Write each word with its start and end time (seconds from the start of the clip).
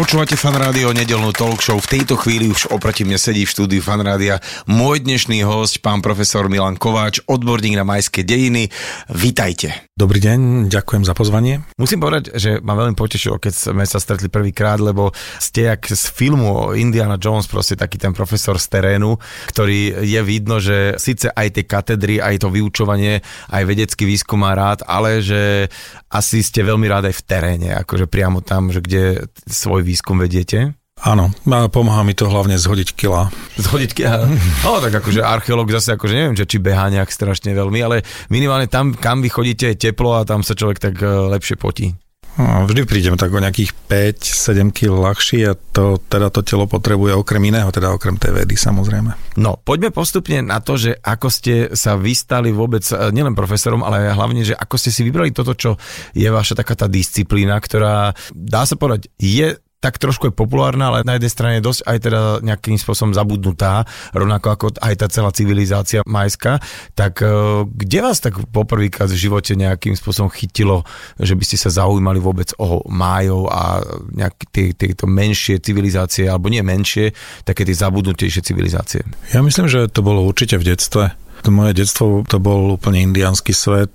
Počúvate 0.00 0.32
fan 0.32 0.56
rádio 0.56 0.96
nedelnú 0.96 1.28
talk 1.28 1.60
show. 1.60 1.76
V 1.76 2.00
tejto 2.00 2.16
chvíli 2.16 2.48
už 2.48 2.72
oproti 2.72 3.04
mne 3.04 3.20
sedí 3.20 3.44
v 3.44 3.52
štúdiu 3.52 3.84
fan 3.84 4.00
rádia 4.00 4.40
môj 4.64 5.04
dnešný 5.04 5.44
host, 5.44 5.84
pán 5.84 6.00
profesor 6.00 6.48
Milan 6.48 6.80
Kováč, 6.80 7.20
odborník 7.28 7.76
na 7.76 7.84
majské 7.84 8.24
dejiny. 8.24 8.72
Vítajte. 9.12 9.92
Dobrý 10.00 10.16
deň, 10.16 10.72
ďakujem 10.72 11.04
za 11.04 11.12
pozvanie. 11.12 11.60
Musím 11.76 12.00
povedať, 12.00 12.32
že 12.32 12.64
ma 12.64 12.72
veľmi 12.72 12.96
potešilo, 12.96 13.36
keď 13.36 13.52
sme 13.52 13.84
sa 13.84 14.00
stretli 14.00 14.32
prvýkrát, 14.32 14.80
lebo 14.80 15.12
ste 15.36 15.68
jak 15.68 15.92
z 15.92 16.08
filmu 16.08 16.48
o 16.48 16.72
Indiana 16.72 17.20
Jones, 17.20 17.44
proste 17.44 17.76
taký 17.76 18.00
ten 18.00 18.16
profesor 18.16 18.56
z 18.56 18.72
terénu, 18.72 19.20
ktorý 19.52 20.00
je 20.00 20.20
vidno, 20.24 20.56
že 20.56 20.96
síce 20.96 21.28
aj 21.28 21.60
tie 21.60 21.68
katedry, 21.68 22.16
aj 22.16 22.40
to 22.40 22.48
vyučovanie, 22.48 23.20
aj 23.52 23.62
vedecký 23.68 24.08
výskum 24.08 24.40
má 24.40 24.56
rád, 24.56 24.80
ale 24.88 25.20
že 25.20 25.68
asi 26.08 26.40
ste 26.40 26.64
veľmi 26.64 26.88
rád 26.88 27.12
aj 27.12 27.20
v 27.20 27.26
teréne, 27.28 27.68
akože 27.84 28.08
priamo 28.08 28.40
tam, 28.40 28.72
že 28.72 28.80
kde 28.80 29.28
svoj 29.44 29.84
výskum 29.90 30.22
vediete. 30.22 30.78
Áno, 31.00 31.32
pomáha 31.72 32.04
mi 32.04 32.12
to 32.12 32.28
hlavne 32.28 32.60
zhodiť 32.60 32.92
kila. 32.92 33.32
Zhodiť 33.56 33.90
kila. 33.96 34.28
No 34.60 34.84
tak 34.84 35.00
akože 35.00 35.24
archeológ 35.24 35.72
zase 35.72 35.96
akože 35.96 36.12
neviem, 36.12 36.36
že 36.36 36.44
či 36.44 36.60
behá 36.60 36.92
nejak 36.92 37.08
strašne 37.08 37.56
veľmi, 37.56 37.80
ale 37.80 38.04
minimálne 38.28 38.68
tam, 38.68 38.92
kam 38.92 39.24
vy 39.24 39.32
chodíte, 39.32 39.72
je 39.72 39.80
teplo 39.80 40.20
a 40.20 40.28
tam 40.28 40.44
sa 40.44 40.52
človek 40.52 40.76
tak 40.76 41.00
eh, 41.00 41.08
lepšie 41.08 41.56
potí. 41.56 41.96
No, 42.38 42.62
vždy 42.64 42.86
prídem 42.86 43.16
tak 43.18 43.34
o 43.34 43.42
nejakých 43.42 43.74
5-7 43.90 44.70
kg 44.70 44.92
ľahší 45.10 45.50
a 45.50 45.58
to 45.58 45.98
teda 45.98 46.30
to 46.30 46.46
telo 46.46 46.64
potrebuje 46.70 47.12
okrem 47.12 47.42
iného, 47.42 47.68
teda 47.74 47.90
okrem 47.90 48.16
tej 48.16 48.32
vedy 48.32 48.54
samozrejme. 48.54 49.34
No, 49.40 49.58
poďme 49.58 49.90
postupne 49.90 50.38
na 50.38 50.62
to, 50.62 50.78
že 50.78 50.94
ako 50.94 51.26
ste 51.26 51.74
sa 51.74 51.96
vystali 51.96 52.52
vôbec, 52.52 52.84
eh, 52.92 53.08
nielen 53.08 53.32
profesorom, 53.32 53.80
ale 53.80 54.12
hlavne, 54.12 54.44
že 54.44 54.52
ako 54.52 54.76
ste 54.76 54.92
si 54.92 55.00
vybrali 55.00 55.32
toto, 55.32 55.56
čo 55.56 55.80
je 56.12 56.28
vaša 56.28 56.60
taká 56.60 56.76
tá 56.76 56.86
disciplína, 56.92 57.56
ktorá, 57.56 58.12
dá 58.36 58.62
sa 58.68 58.76
povedať, 58.76 59.08
je 59.16 59.56
tak 59.80 59.96
trošku 59.96 60.28
je 60.28 60.36
populárna, 60.36 60.92
ale 60.92 61.08
na 61.08 61.16
jednej 61.16 61.32
strane 61.32 61.54
je 61.58 61.66
dosť 61.66 61.80
aj 61.88 61.98
teda 62.04 62.20
nejakým 62.44 62.76
spôsobom 62.76 63.16
zabudnutá, 63.16 63.88
rovnako 64.12 64.46
ako 64.52 64.66
aj 64.76 64.94
tá 65.00 65.06
celá 65.08 65.32
civilizácia 65.32 66.04
majská. 66.04 66.60
Tak 66.92 67.24
e, 67.24 67.64
kde 67.64 67.98
vás 68.04 68.20
tak 68.20 68.36
poprvýkrát 68.52 69.08
v 69.08 69.16
živote 69.16 69.56
nejakým 69.56 69.96
spôsobom 69.96 70.28
chytilo, 70.28 70.84
že 71.16 71.32
by 71.32 71.44
ste 71.48 71.56
sa 71.56 71.72
zaujímali 71.72 72.20
vôbec 72.20 72.52
o 72.60 72.84
májov 72.92 73.48
a 73.48 73.80
nejaké 74.12 74.44
tie, 74.52 74.66
tieto 74.76 75.08
menšie 75.08 75.56
civilizácie, 75.64 76.28
alebo 76.28 76.52
nie 76.52 76.60
menšie, 76.60 77.16
také 77.48 77.64
tie 77.64 77.74
zabudnutejšie 77.74 78.44
civilizácie? 78.44 79.00
Ja 79.32 79.40
myslím, 79.40 79.64
že 79.64 79.88
to 79.88 80.04
bolo 80.04 80.28
určite 80.28 80.60
v 80.60 80.76
detstve. 80.76 81.16
To 81.40 81.48
moje 81.48 81.72
detstvo 81.72 82.20
to 82.28 82.36
bol 82.36 82.76
úplne 82.76 83.00
indiánsky 83.00 83.56
svet. 83.56 83.92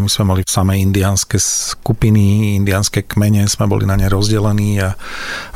My 0.00 0.08
sme 0.08 0.24
mali 0.32 0.42
samé 0.48 0.80
indiánske 0.80 1.36
skupiny, 1.36 2.56
indiánske 2.56 3.04
kmene, 3.04 3.44
sme 3.44 3.68
boli 3.68 3.84
na 3.84 4.00
ne 4.00 4.08
rozdelení 4.08 4.80
a, 4.80 4.96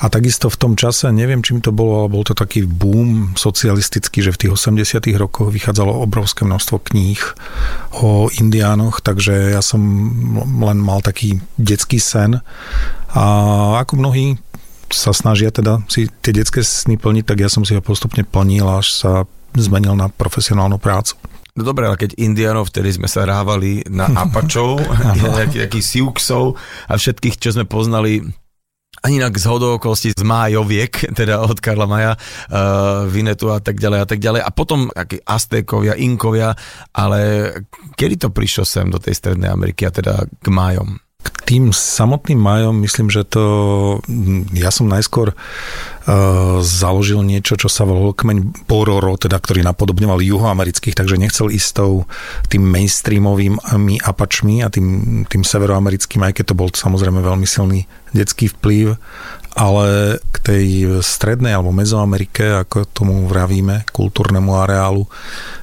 a 0.01 0.05
takisto 0.13 0.53
v 0.53 0.61
tom 0.61 0.73
čase, 0.77 1.09
neviem 1.09 1.41
čím 1.41 1.65
to 1.65 1.73
bolo, 1.73 2.05
ale 2.05 2.13
bol 2.13 2.25
to 2.29 2.37
taký 2.37 2.69
boom 2.69 3.33
socialistický, 3.41 4.21
že 4.21 4.37
v 4.37 4.41
tých 4.47 4.53
80 4.53 5.01
rokoch 5.17 5.49
vychádzalo 5.49 6.05
obrovské 6.05 6.45
množstvo 6.45 6.77
kníh 6.93 7.23
o 7.97 8.29
indiánoch, 8.29 9.01
takže 9.01 9.57
ja 9.57 9.65
som 9.65 9.81
len 10.61 10.77
mal 10.77 11.01
taký 11.01 11.41
detský 11.57 11.97
sen 11.97 12.45
a 13.11 13.25
ako 13.81 13.93
mnohí 13.97 14.37
sa 14.91 15.15
snažia 15.15 15.55
teda 15.55 15.87
si 15.87 16.11
tie 16.21 16.35
detské 16.35 16.67
sny 16.67 16.99
plniť, 16.99 17.25
tak 17.25 17.39
ja 17.39 17.49
som 17.49 17.63
si 17.63 17.79
ho 17.79 17.83
postupne 17.83 18.27
plnil, 18.27 18.67
až 18.67 18.91
sa 18.91 19.13
zmenil 19.57 19.95
na 19.99 20.11
profesionálnu 20.11 20.79
prácu. 20.79 21.17
No 21.59 21.67
dobre, 21.67 21.91
ale 21.91 21.99
keď 21.99 22.15
Indianov, 22.17 22.71
vtedy 22.71 22.95
sme 22.95 23.11
sa 23.11 23.27
rávali 23.27 23.83
na 23.91 24.07
Apačov, 24.23 24.79
nejakých 25.55 25.85
Siuxov 25.85 26.55
a 26.87 26.95
všetkých, 26.95 27.37
čo 27.37 27.55
sme 27.55 27.67
poznali 27.67 28.23
ani 29.01 29.17
inak 29.17 29.41
z 29.41 29.49
okolností 29.49 30.13
z 30.13 30.25
Májoviek, 30.25 30.93
teda 31.21 31.41
od 31.41 31.57
Karla 31.59 31.89
Maja, 31.89 32.13
uh, 32.17 33.09
Vinetu 33.09 33.49
a 33.49 33.59
tak 33.63 33.81
ďalej 33.81 33.99
a 34.05 34.07
tak 34.07 34.21
ďalej. 34.21 34.41
A 34.45 34.51
potom 34.53 34.93
akí 34.93 35.21
Aztékovia, 35.25 35.97
Inkovia, 35.97 36.53
ale 36.93 37.53
kedy 37.97 38.21
to 38.21 38.29
prišlo 38.29 38.65
sem 38.69 38.93
do 38.93 39.01
tej 39.01 39.17
Strednej 39.17 39.49
Ameriky 39.49 39.89
a 39.89 39.95
teda 39.95 40.29
k 40.29 40.47
Májom? 40.53 41.01
K 41.21 41.29
tým 41.45 41.75
samotným 41.75 42.41
majom 42.41 42.77
myslím, 42.81 43.13
že 43.13 43.27
to 43.29 43.43
ja 44.57 44.71
som 44.73 44.89
najskôr 44.89 45.35
uh, 45.35 45.37
založil 46.65 47.21
niečo, 47.27 47.61
čo 47.61 47.69
sa 47.69 47.85
volalo 47.85 48.17
kmeň 48.17 48.65
Pororo, 48.65 49.19
teda, 49.21 49.37
ktorý 49.37 49.61
napodobňoval 49.67 50.23
juhoamerických, 50.25 50.97
takže 50.97 51.21
nechcel 51.21 51.53
ísť 51.53 51.71
tou 51.77 52.09
tým 52.49 52.65
mainstreamovými 52.65 54.01
apačmi 54.01 54.65
a 54.65 54.73
tým, 54.73 55.23
tým 55.29 55.43
severoamerickým, 55.45 56.25
aj 56.25 56.41
keď 56.41 56.45
to 56.55 56.59
bol 56.59 56.69
samozrejme 56.73 57.21
veľmi 57.21 57.45
silný 57.45 57.85
detský 58.17 58.51
vplyv, 58.57 58.97
ale 59.59 60.19
tej 60.51 60.99
strednej 60.99 61.55
alebo 61.55 61.71
mezoamerike, 61.71 62.67
ako 62.67 62.91
tomu 62.91 63.31
vravíme, 63.31 63.87
kultúrnemu 63.95 64.51
areálu, 64.59 65.07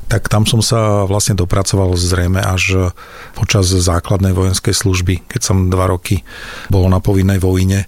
tak 0.08 0.32
tam 0.32 0.48
som 0.48 0.64
sa 0.64 1.04
vlastne 1.04 1.36
dopracoval 1.36 1.92
zrejme 2.00 2.40
až 2.40 2.96
počas 3.36 3.68
základnej 3.68 4.32
vojenskej 4.32 4.72
služby, 4.72 5.28
keď 5.28 5.42
som 5.44 5.68
dva 5.68 5.92
roky 5.92 6.24
bol 6.72 6.88
na 6.88 7.04
povinnej 7.04 7.44
vojne 7.44 7.84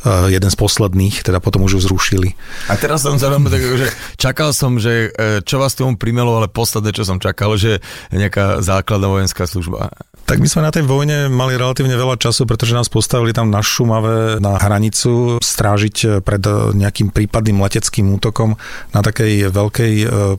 Eh, 0.00 0.32
jeden 0.32 0.48
z 0.48 0.56
posledných, 0.56 1.20
teda 1.20 1.44
potom 1.44 1.68
už 1.68 1.76
ju 1.76 1.80
zrušili. 1.84 2.32
A 2.72 2.74
teraz 2.80 3.04
som 3.04 3.20
veľmi 3.20 3.52
tak, 3.52 3.60
že 3.60 3.86
čakal 4.16 4.56
som, 4.56 4.80
že 4.80 5.12
eh, 5.12 5.44
čo 5.44 5.60
vás 5.60 5.76
tomu 5.76 6.00
primelo, 6.00 6.40
ale 6.40 6.48
posledné, 6.48 6.96
čo 6.96 7.04
som 7.04 7.20
čakal, 7.20 7.60
že 7.60 7.84
nejaká 8.08 8.64
základná 8.64 9.12
vojenská 9.12 9.44
služba. 9.44 9.92
Tak 10.28 10.38
my 10.38 10.46
sme 10.46 10.62
na 10.62 10.70
tej 10.70 10.86
vojne 10.86 11.26
mali 11.26 11.58
relatívne 11.58 11.96
veľa 11.98 12.14
času, 12.20 12.46
pretože 12.46 12.76
nás 12.76 12.86
postavili 12.86 13.34
tam 13.34 13.50
na 13.50 13.62
Šumave 13.64 14.38
na 14.38 14.56
hranicu 14.60 15.42
strážiť 15.42 16.22
pred 16.22 16.42
nejakým 16.76 17.10
prípadným 17.10 17.58
leteckým 17.58 18.06
útokom 18.14 18.54
na 18.94 19.00
takej 19.02 19.50
veľkej 19.50 19.92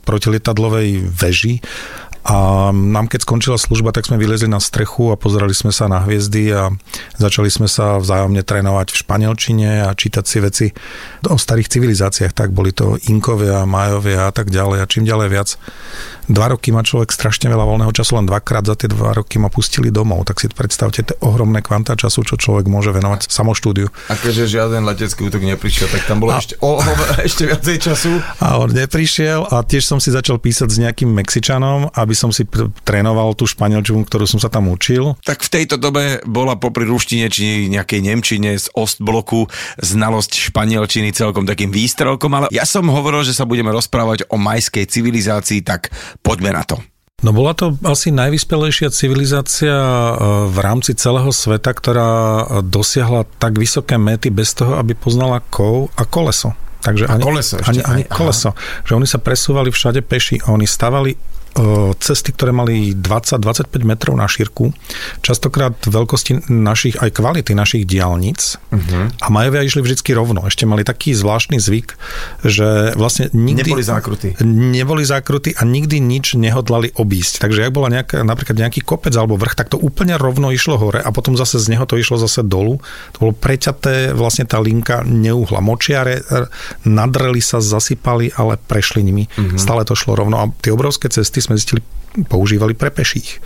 protilietadlovej 0.04 1.06
veži 1.06 1.60
a 2.22 2.70
nám 2.70 3.10
keď 3.10 3.26
skončila 3.26 3.58
služba, 3.58 3.90
tak 3.90 4.06
sme 4.06 4.22
vylezli 4.22 4.46
na 4.46 4.62
strechu 4.62 5.10
a 5.10 5.18
pozerali 5.18 5.58
sme 5.58 5.74
sa 5.74 5.90
na 5.90 6.06
hviezdy 6.06 6.54
a 6.54 6.70
začali 7.18 7.50
sme 7.50 7.66
sa 7.66 7.98
vzájomne 7.98 8.46
trénovať 8.46 8.94
v 8.94 9.00
španielčine 9.02 9.70
a 9.82 9.98
čítať 9.98 10.26
si 10.30 10.38
veci 10.38 10.68
o 11.26 11.34
starých 11.34 11.74
civilizáciách. 11.74 12.38
Tak 12.38 12.54
boli 12.54 12.78
to 12.78 13.02
Inkovia, 13.10 13.66
Majovia 13.66 14.30
a 14.30 14.34
tak 14.34 14.54
ďalej. 14.54 14.86
A 14.86 14.90
čím 14.90 15.10
ďalej 15.10 15.28
viac 15.34 15.50
dva 16.32 16.56
roky 16.56 16.74
má 16.74 16.82
človek 16.82 17.12
strašne 17.12 17.52
veľa 17.52 17.66
voľného 17.68 17.94
času, 17.94 18.18
len 18.18 18.28
dvakrát 18.28 18.66
za 18.66 18.76
tie 18.76 18.90
dva 18.90 19.16
roky 19.16 19.38
ma 19.38 19.52
pustili 19.52 19.94
domov, 19.94 20.28
tak 20.28 20.40
si 20.40 20.48
predstavte 20.52 21.04
tie 21.04 21.16
ohromné 21.22 21.64
kvantá 21.64 21.96
času, 21.96 22.24
čo 22.26 22.36
človek 22.40 22.68
môže 22.68 22.92
venovať 22.96 23.28
samoštúdiu. 23.30 23.88
A 24.10 24.16
keďže 24.16 24.58
žiaden 24.58 24.84
letecký 24.88 25.28
útok 25.28 25.44
neprišiel, 25.44 25.88
tak 25.92 26.08
tam 26.08 26.24
bolo 26.24 26.36
a... 26.36 26.40
ešte, 26.40 26.56
o, 26.64 26.80
o, 26.80 26.94
ešte 27.28 27.44
viacej 27.48 27.78
času. 27.80 28.12
A 28.40 28.58
on 28.58 28.72
neprišiel 28.72 29.48
a 29.48 29.62
tiež 29.62 29.86
som 29.86 30.00
si 30.00 30.10
začal 30.10 30.40
písať 30.42 30.70
s 30.72 30.78
nejakým 30.82 31.12
Mexičanom, 31.12 31.94
aby 31.94 32.16
som 32.16 32.32
si 32.32 32.48
trénoval 32.84 33.36
tú 33.36 33.46
španielčinu, 33.46 34.08
ktorú 34.08 34.26
som 34.26 34.40
sa 34.40 34.48
tam 34.48 34.72
učil. 34.72 35.20
Tak 35.22 35.44
v 35.46 35.50
tejto 35.52 35.76
dobe 35.78 36.24
bola 36.24 36.56
popri 36.56 36.88
ruštine 36.88 37.28
či 37.28 37.68
nejakej 37.72 38.00
nemčine 38.02 38.56
z 38.58 38.68
Ostbloku 38.74 39.48
znalosť 39.80 40.52
španielčiny 40.52 41.14
celkom 41.14 41.44
takým 41.44 41.70
výstrelkom, 41.70 42.32
ale 42.34 42.48
ja 42.54 42.64
som 42.68 42.88
hovoril, 42.88 43.26
že 43.26 43.36
sa 43.36 43.48
budeme 43.48 43.74
rozprávať 43.74 44.28
o 44.32 44.38
majskej 44.40 44.88
civilizácii, 44.88 45.62
tak 45.64 45.92
Poďme 46.22 46.54
na 46.54 46.64
to. 46.64 46.78
No 47.22 47.38
bola 47.38 47.54
to 47.54 47.78
asi 47.86 48.10
najvyspelejšia 48.10 48.90
civilizácia 48.90 49.70
e, 49.74 50.14
v 50.50 50.58
rámci 50.58 50.98
celého 50.98 51.30
sveta, 51.30 51.70
ktorá 51.70 52.10
dosiahla 52.66 53.30
tak 53.38 53.62
vysoké 53.62 54.02
mety 54.02 54.34
bez 54.34 54.58
toho, 54.58 54.82
aby 54.82 54.98
poznala 54.98 55.38
kov 55.54 55.94
a 55.94 56.04
koleso. 56.10 56.58
Takže 56.82 57.06
a 57.06 57.14
ani, 57.14 57.22
koleso 57.22 57.62
ešte, 57.62 57.86
ani, 57.86 58.02
ani 58.02 58.04
koleso. 58.10 58.58
Že 58.90 58.92
oni 58.98 59.08
sa 59.08 59.22
presúvali 59.22 59.70
všade 59.70 60.02
peši. 60.02 60.50
Oni 60.50 60.66
stavali 60.66 61.14
cesty, 62.00 62.32
ktoré 62.32 62.56
mali 62.56 62.96
20-25 62.96 63.68
metrov 63.84 64.16
na 64.16 64.26
šírku, 64.26 64.72
častokrát 65.20 65.76
veľkosti 65.84 66.48
našich, 66.48 66.96
aj 66.98 67.12
kvality 67.12 67.52
našich 67.52 67.84
diálnic 67.84 68.56
uh-huh. 68.72 69.12
a 69.20 69.28
Majovia 69.28 69.68
išli 69.68 69.84
vždy 69.84 70.12
rovno. 70.16 70.48
Ešte 70.48 70.64
mali 70.64 70.88
taký 70.88 71.12
zvláštny 71.12 71.60
zvyk, 71.60 72.00
že 72.48 72.96
vlastne 72.96 73.28
nikdy... 73.36 73.76
Neboli 73.76 73.84
zákrutí. 73.84 74.30
Neboli 74.48 75.04
zákrutí 75.04 75.52
a 75.60 75.68
nikdy 75.68 76.00
nič 76.00 76.40
nehodlali 76.40 76.96
obísť. 76.96 77.44
Takže 77.44 77.68
ak 77.68 77.76
bola 77.76 77.92
nejaká, 77.92 78.24
napríklad 78.24 78.56
nejaký 78.56 78.82
kopec 78.82 79.12
alebo 79.14 79.36
vrch, 79.36 79.60
tak 79.60 79.68
to 79.70 79.78
úplne 79.78 80.16
rovno 80.16 80.56
išlo 80.56 80.80
hore 80.80 81.04
a 81.04 81.10
potom 81.12 81.36
zase 81.36 81.60
z 81.60 81.76
neho 81.76 81.84
to 81.84 82.00
išlo 82.00 82.16
zase 82.16 82.48
dolu. 82.48 82.80
To 83.18 83.28
bolo 83.28 83.34
preťaté, 83.36 84.16
vlastne 84.16 84.48
tá 84.48 84.64
linka 84.64 85.04
neuhla. 85.04 85.60
Močiare 85.60 86.24
nadreli 86.88 87.44
sa, 87.44 87.60
zasypali, 87.60 88.32
ale 88.40 88.56
prešli 88.56 89.04
nimi. 89.04 89.28
Uh-huh. 89.28 89.60
Stále 89.60 89.84
to 89.84 90.00
šlo 90.00 90.16
rovno 90.16 90.40
a 90.40 90.48
tie 90.64 90.72
obrovské 90.72 91.12
cesty 91.12 91.41
sme 91.42 91.58
zistili, 91.58 91.82
používali 92.28 92.76
pre 92.76 92.92
peších. 92.92 93.40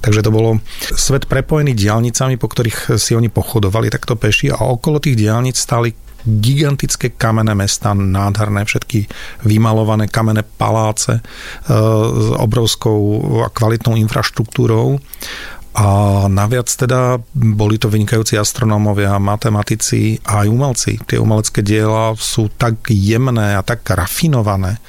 Takže 0.00 0.24
to 0.24 0.30
bolo 0.32 0.58
svet 0.96 1.28
prepojený 1.28 1.76
diálnicami, 1.76 2.40
po 2.40 2.48
ktorých 2.48 2.96
si 2.96 3.12
oni 3.12 3.28
pochodovali 3.28 3.92
takto 3.92 4.16
peši 4.16 4.52
a 4.52 4.60
okolo 4.64 4.98
tých 4.98 5.16
diálnic 5.20 5.56
stáli 5.56 5.92
gigantické 6.26 7.14
kamenné 7.14 7.54
mesta, 7.54 7.94
nádherné, 7.94 8.66
všetky 8.66 9.06
vymalované 9.46 10.10
kamenné 10.10 10.42
paláce 10.42 11.14
e, 11.14 11.22
s 11.22 12.28
obrovskou 12.34 12.98
a 13.46 13.48
kvalitnou 13.48 13.94
infraštruktúrou. 13.94 14.98
A 15.76 15.86
naviac 16.32 16.72
teda 16.72 17.20
boli 17.36 17.76
to 17.76 17.92
vynikajúci 17.92 18.40
astronómovia, 18.40 19.20
matematici 19.20 20.18
a 20.24 20.42
aj 20.42 20.48
umelci. 20.48 20.92
Tie 21.04 21.20
umelecké 21.20 21.60
diela 21.60 22.16
sú 22.16 22.48
tak 22.48 22.88
jemné 22.88 23.54
a 23.54 23.60
tak 23.60 23.84
rafinované, 23.84 24.80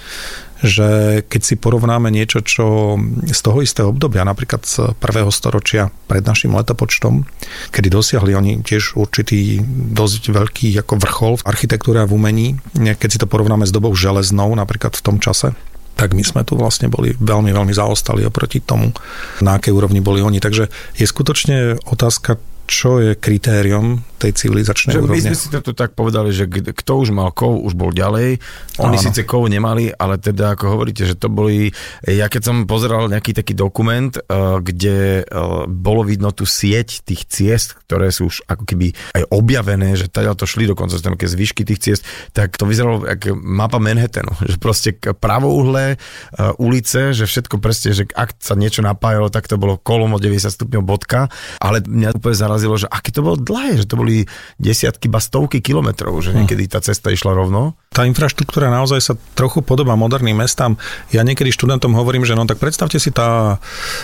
že 0.65 1.21
keď 1.25 1.41
si 1.43 1.55
porovnáme 1.57 2.09
niečo, 2.09 2.41
čo 2.41 2.97
z 3.25 3.39
toho 3.45 3.61
istého 3.61 3.93
obdobia, 3.93 4.25
napríklad 4.25 4.65
z 4.65 4.93
prvého 4.97 5.29
storočia 5.29 5.93
pred 6.09 6.25
našim 6.25 6.53
letopočtom, 6.55 7.25
kedy 7.69 7.87
dosiahli 7.93 8.33
oni 8.33 8.53
tiež 8.65 8.97
určitý 8.97 9.61
dosť 9.93 10.33
veľký 10.33 10.73
ako 10.81 10.93
vrchol 10.97 11.33
v 11.41 11.47
architektúre 11.47 12.01
a 12.01 12.09
v 12.09 12.15
umení, 12.17 12.47
keď 12.73 13.09
si 13.09 13.21
to 13.21 13.29
porovnáme 13.29 13.69
s 13.69 13.75
dobou 13.75 13.93
železnou, 13.93 14.49
napríklad 14.57 14.97
v 14.97 15.05
tom 15.05 15.17
čase, 15.21 15.53
tak 15.97 16.13
my 16.13 16.21
sme 16.21 16.45
tu 16.45 16.53
vlastne 16.53 16.93
boli 16.93 17.17
veľmi, 17.17 17.49
veľmi 17.49 17.73
zaostali 17.73 18.21
oproti 18.21 18.61
tomu, 18.61 18.93
na 19.41 19.57
akej 19.57 19.73
úrovni 19.73 19.97
boli 19.97 20.21
oni. 20.21 20.37
Takže 20.37 20.69
je 20.93 21.05
skutočne 21.09 21.81
otázka, 21.89 22.37
čo 22.67 22.99
je 22.99 23.15
kritérium 23.15 24.03
tej 24.17 24.33
civilizačnej 24.33 24.97
že 24.97 24.99
úrovne. 24.99 25.13
My 25.13 25.23
sme 25.31 25.37
si 25.37 25.47
to 25.53 25.61
tu 25.61 25.71
tak 25.77 25.93
povedali, 25.93 26.33
že 26.33 26.49
kto 26.49 26.91
už 27.05 27.13
mal 27.13 27.29
kov, 27.31 27.61
už 27.63 27.77
bol 27.77 27.93
ďalej. 27.93 28.41
Oni 28.81 28.97
Áno. 28.97 29.05
síce 29.05 29.23
kov 29.23 29.45
nemali, 29.47 29.93
ale 29.93 30.17
teda 30.17 30.57
ako 30.57 30.73
hovoríte, 30.73 31.05
že 31.05 31.15
to 31.15 31.29
boli... 31.31 31.69
Ja 32.03 32.27
keď 32.27 32.41
som 32.43 32.55
pozeral 32.65 33.07
nejaký 33.07 33.37
taký 33.37 33.53
dokument, 33.53 34.11
uh, 34.11 34.59
kde 34.59 35.23
uh, 35.23 35.69
bolo 35.69 36.01
vidno 36.03 36.33
tú 36.33 36.43
sieť 36.49 37.05
tých 37.05 37.29
ciest, 37.29 37.77
ktoré 37.87 38.09
sú 38.09 38.27
už 38.27 38.43
ako 38.49 38.63
keby 38.65 38.91
aj 39.15 39.23
objavené, 39.31 39.93
že 39.95 40.09
teda 40.09 40.33
to 40.33 40.49
šli 40.49 40.67
dokonca 40.67 40.97
tam 40.99 41.15
také 41.15 41.29
zvyšky 41.29 41.61
tých 41.63 41.79
ciest, 41.79 42.01
tak 42.33 42.57
to 42.57 42.65
vyzeralo 42.65 43.05
ako 43.05 43.37
mapa 43.37 43.77
Manhattanu, 43.77 44.33
že 44.49 44.57
proste 44.57 44.97
pravouhlé 44.97 45.95
uh, 45.95 46.57
ulice, 46.57 47.13
že 47.13 47.29
všetko 47.29 47.61
presne, 47.61 47.93
že 47.93 48.03
ak 48.17 48.41
sa 48.41 48.57
niečo 48.57 48.81
napájalo, 48.81 49.29
tak 49.29 49.45
to 49.45 49.61
bolo 49.61 49.77
kolom 49.77 50.17
o 50.17 50.19
90 50.19 50.49
stupňov 50.49 50.83
bodka, 50.83 51.29
ale 51.61 51.85
mňa 51.85 52.17
úplne 52.17 52.33
zarazilo, 52.33 52.56
že 52.57 52.89
aké 52.89 53.13
to 53.13 53.21
bolo 53.21 53.37
dlhé, 53.37 53.83
že 53.83 53.85
to 53.85 53.95
boli 53.99 54.25
desiatky, 54.57 55.07
ba 55.07 55.21
stovky 55.21 55.61
kilometrov, 55.61 56.17
že 56.25 56.33
hm. 56.33 56.37
niekedy 56.43 56.63
tá 56.69 56.81
cesta 56.81 57.13
išla 57.13 57.37
rovno. 57.37 57.77
Tá 57.93 58.05
infraštruktúra 58.05 58.69
naozaj 58.69 58.99
sa 59.01 59.13
trochu 59.33 59.65
podobá 59.65 59.97
moderným 59.97 60.37
mestám. 60.37 60.77
Ja 61.09 61.25
niekedy 61.25 61.49
študentom 61.49 61.97
hovorím, 61.97 62.27
že 62.27 62.37
no 62.37 62.45
tak 62.45 62.61
predstavte 62.61 63.01
si 63.01 63.09
tá 63.09 63.57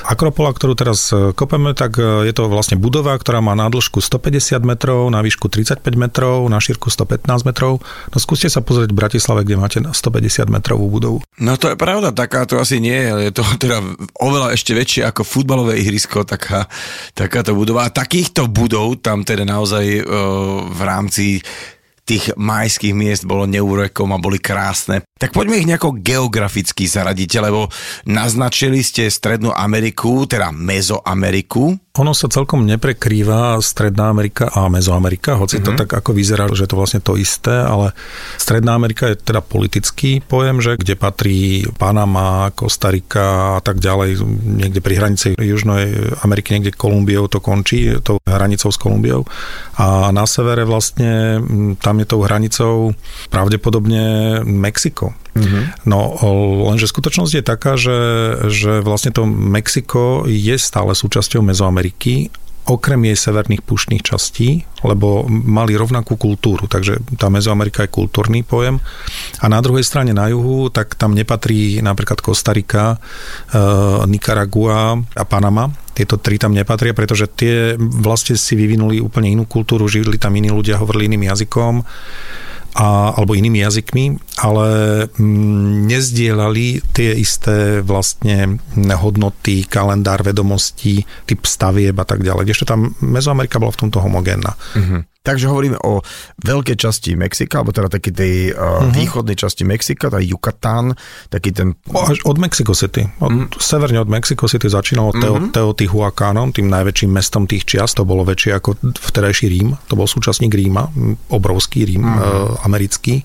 Akropola, 0.07 0.49
ktorú 0.49 0.73
teraz 0.73 1.13
e, 1.13 1.35
kopeme, 1.35 1.77
tak 1.77 2.01
e, 2.01 2.25
je 2.25 2.33
to 2.33 2.49
vlastne 2.49 2.79
budova, 2.79 3.13
ktorá 3.13 3.43
má 3.43 3.53
na 3.53 3.69
dĺžku 3.69 4.01
150 4.01 4.65
metrov, 4.65 5.13
na 5.13 5.21
výšku 5.21 5.45
35 5.45 5.85
metrov, 5.93 6.49
na 6.49 6.57
šírku 6.57 6.89
115 6.89 7.45
metrov. 7.45 7.85
No 8.09 8.17
skúste 8.17 8.49
sa 8.49 8.65
pozrieť 8.65 8.89
v 8.89 8.97
Bratislave, 8.97 9.45
kde 9.45 9.55
máte 9.61 9.79
150 9.79 10.49
metrovú 10.49 10.89
budovu. 10.89 11.17
No 11.37 11.55
to 11.61 11.71
je 11.73 11.77
pravda, 11.77 12.15
taká 12.15 12.49
to 12.49 12.57
asi 12.57 12.81
nie 12.81 12.97
je. 12.97 13.29
Je 13.29 13.31
to 13.33 13.43
teda 13.61 13.77
oveľa 14.17 14.57
ešte 14.57 14.73
väčšie 14.73 15.01
ako 15.05 15.21
futbalové 15.21 15.77
ihrisko, 15.79 16.25
taká, 16.25 16.65
takáto 17.13 17.53
budova. 17.53 17.85
A 17.85 17.93
takýchto 17.93 18.42
budov 18.49 19.03
tam 19.03 19.21
teda 19.27 19.43
naozaj 19.45 19.85
v 20.67 20.81
rámci 20.81 21.43
tých 22.03 22.35
majských 22.35 22.91
miest 22.91 23.23
bolo 23.23 23.47
neúrekom 23.47 24.11
a 24.11 24.19
boli 24.19 24.35
krásne. 24.35 25.07
Tak 25.15 25.31
poďme 25.31 25.63
ich 25.63 25.69
nejako 25.71 26.03
geograficky 26.03 26.83
zaradiť, 26.83 27.39
lebo 27.39 27.71
naznačili 28.11 28.83
ste 28.83 29.07
Strednú 29.07 29.55
Ameriku, 29.55 30.27
teda 30.27 30.51
Mezoameriku. 30.51 31.79
Ono 31.93 32.09
sa 32.17 32.25
celkom 32.25 32.65
neprekrýva 32.65 33.61
Stredná 33.61 34.09
Amerika 34.09 34.49
a 34.49 34.65
Mezoamerika, 34.65 35.37
hoci 35.37 35.61
mm-hmm. 35.61 35.67
to 35.69 35.71
mhm. 35.77 35.79
tak 35.85 35.89
ako 36.01 36.09
vyzerá, 36.17 36.49
že 36.49 36.65
je 36.65 36.71
to 36.73 36.79
vlastne 36.81 37.05
to 37.05 37.13
isté, 37.21 37.53
ale 37.53 37.93
Stredná 38.41 38.73
Amerika 38.73 39.13
je 39.13 39.21
teda 39.21 39.45
politický 39.45 40.17
pojem, 40.25 40.57
že 40.57 40.73
kde 40.81 40.97
patrí 40.97 41.69
Panama, 41.77 42.49
Kostarika 42.49 43.57
a 43.57 43.61
tak 43.61 43.77
ďalej, 43.77 44.25
niekde 44.25 44.81
pri 44.81 44.97
hranici 44.97 45.37
Južnej 45.37 46.17
Ameriky, 46.25 46.57
niekde 46.57 46.73
Kolumbiou 46.73 47.29
to 47.29 47.37
končí, 47.37 47.93
tou 48.01 48.17
hranicou 48.25 48.73
s 48.73 48.81
Kolumbiou. 48.81 49.29
A 49.77 50.09
na 50.09 50.25
severe 50.25 50.65
vlastne 50.65 51.45
tam 51.77 52.01
je 52.01 52.09
tou 52.09 52.25
hranicou 52.25 52.97
pravdepodobne 53.29 54.41
Mexiko. 54.41 55.13
Mm-hmm. 55.33 55.89
No 55.89 56.13
lenže 56.69 56.85
skutočnosť 56.85 57.33
je 57.33 57.43
taká, 57.43 57.73
že, 57.73 57.99
že 58.53 58.85
vlastne 58.85 59.09
to 59.09 59.25
Mexiko 59.25 60.29
je 60.29 60.55
stále 60.61 60.93
súčasťou 60.93 61.41
Mezoameriky 61.41 62.29
okrem 62.63 63.11
jej 63.11 63.17
severných 63.19 63.63
puštných 63.63 64.03
častí, 64.03 64.63
lebo 64.87 65.27
mali 65.27 65.75
rovnakú 65.75 66.15
kultúru, 66.15 66.71
takže 66.71 66.95
tá 67.19 67.27
Mezoamerika 67.27 67.83
je 67.83 67.91
kultúrny 67.91 68.47
pojem. 68.47 68.79
A 69.43 69.51
na 69.51 69.59
druhej 69.59 69.83
strane 69.83 70.15
na 70.15 70.31
juhu, 70.31 70.71
tak 70.71 70.95
tam 70.95 71.11
nepatrí 71.11 71.83
napríklad 71.83 72.23
Kostarika, 72.23 72.95
e, 72.95 72.97
Nicaragua 74.07 74.95
a 74.95 75.23
Panama. 75.27 75.67
Tieto 75.91 76.15
tri 76.15 76.39
tam 76.39 76.55
nepatria, 76.55 76.95
pretože 76.95 77.27
tie 77.27 77.75
vlastne 77.77 78.39
si 78.39 78.55
vyvinuli 78.55 79.03
úplne 79.03 79.27
inú 79.27 79.43
kultúru, 79.43 79.91
žili 79.91 80.15
tam 80.15 80.31
iní 80.39 80.47
ľudia, 80.47 80.79
hovorili 80.79 81.11
iným 81.11 81.27
jazykom 81.35 81.83
a, 82.73 83.13
alebo 83.13 83.37
inými 83.37 83.61
jazykmi, 83.61 84.05
ale 84.41 84.67
mm, 85.05 85.85
nezdielali 85.85 86.81
tie 86.93 87.13
isté 87.13 87.85
vlastne 87.85 88.57
hodnoty, 88.97 89.69
kalendár 89.69 90.25
vedomostí, 90.25 91.05
typ 91.29 91.45
stavieb 91.45 91.93
a 92.01 92.05
tak 92.05 92.25
ďalej. 92.25 92.49
Ešte 92.49 92.73
tam 92.73 92.97
Mezoamerika 92.99 93.61
bola 93.61 93.73
v 93.73 93.81
tomto 93.87 94.01
homogénna. 94.01 94.57
Mm-hmm. 94.73 95.12
Takže 95.23 95.47
hovoríme 95.47 95.79
o 95.87 96.03
veľkej 96.43 96.75
časti 96.75 97.15
Mexika, 97.15 97.63
alebo 97.63 97.71
teda 97.71 97.87
taký 97.87 98.11
tej 98.11 98.51
uh, 98.51 98.83
uh-huh. 98.83 98.91
východnej 98.91 99.39
časti 99.39 99.63
Mexika, 99.63 100.11
tá 100.11 100.19
Yucatán, 100.19 100.99
taký 101.31 101.55
ten... 101.55 101.79
Až 101.95 102.27
od 102.27 102.35
Mexico 102.35 102.75
City. 102.75 103.07
Od, 103.23 103.31
uh-huh. 103.31 103.47
Severne 103.55 104.03
od 104.03 104.11
Mexico 104.11 104.51
City 104.51 104.67
začínalo 104.67 105.15
uh-huh. 105.15 105.55
Teotihuacánom, 105.55 106.51
tým 106.51 106.67
najväčším 106.67 107.07
mestom 107.07 107.47
tých 107.47 107.63
čiast. 107.63 107.95
To 107.95 108.03
bolo 108.03 108.27
väčšie 108.27 108.51
ako 108.51 108.75
vtedajší 108.99 109.47
Rím. 109.47 109.79
To 109.87 109.95
bol 109.95 110.11
súčasník 110.11 110.51
Ríma, 110.51 110.91
obrovský 111.31 111.87
Rím 111.87 112.03
uh-huh. 112.03 112.59
uh, 112.59 112.67
americký. 112.67 113.23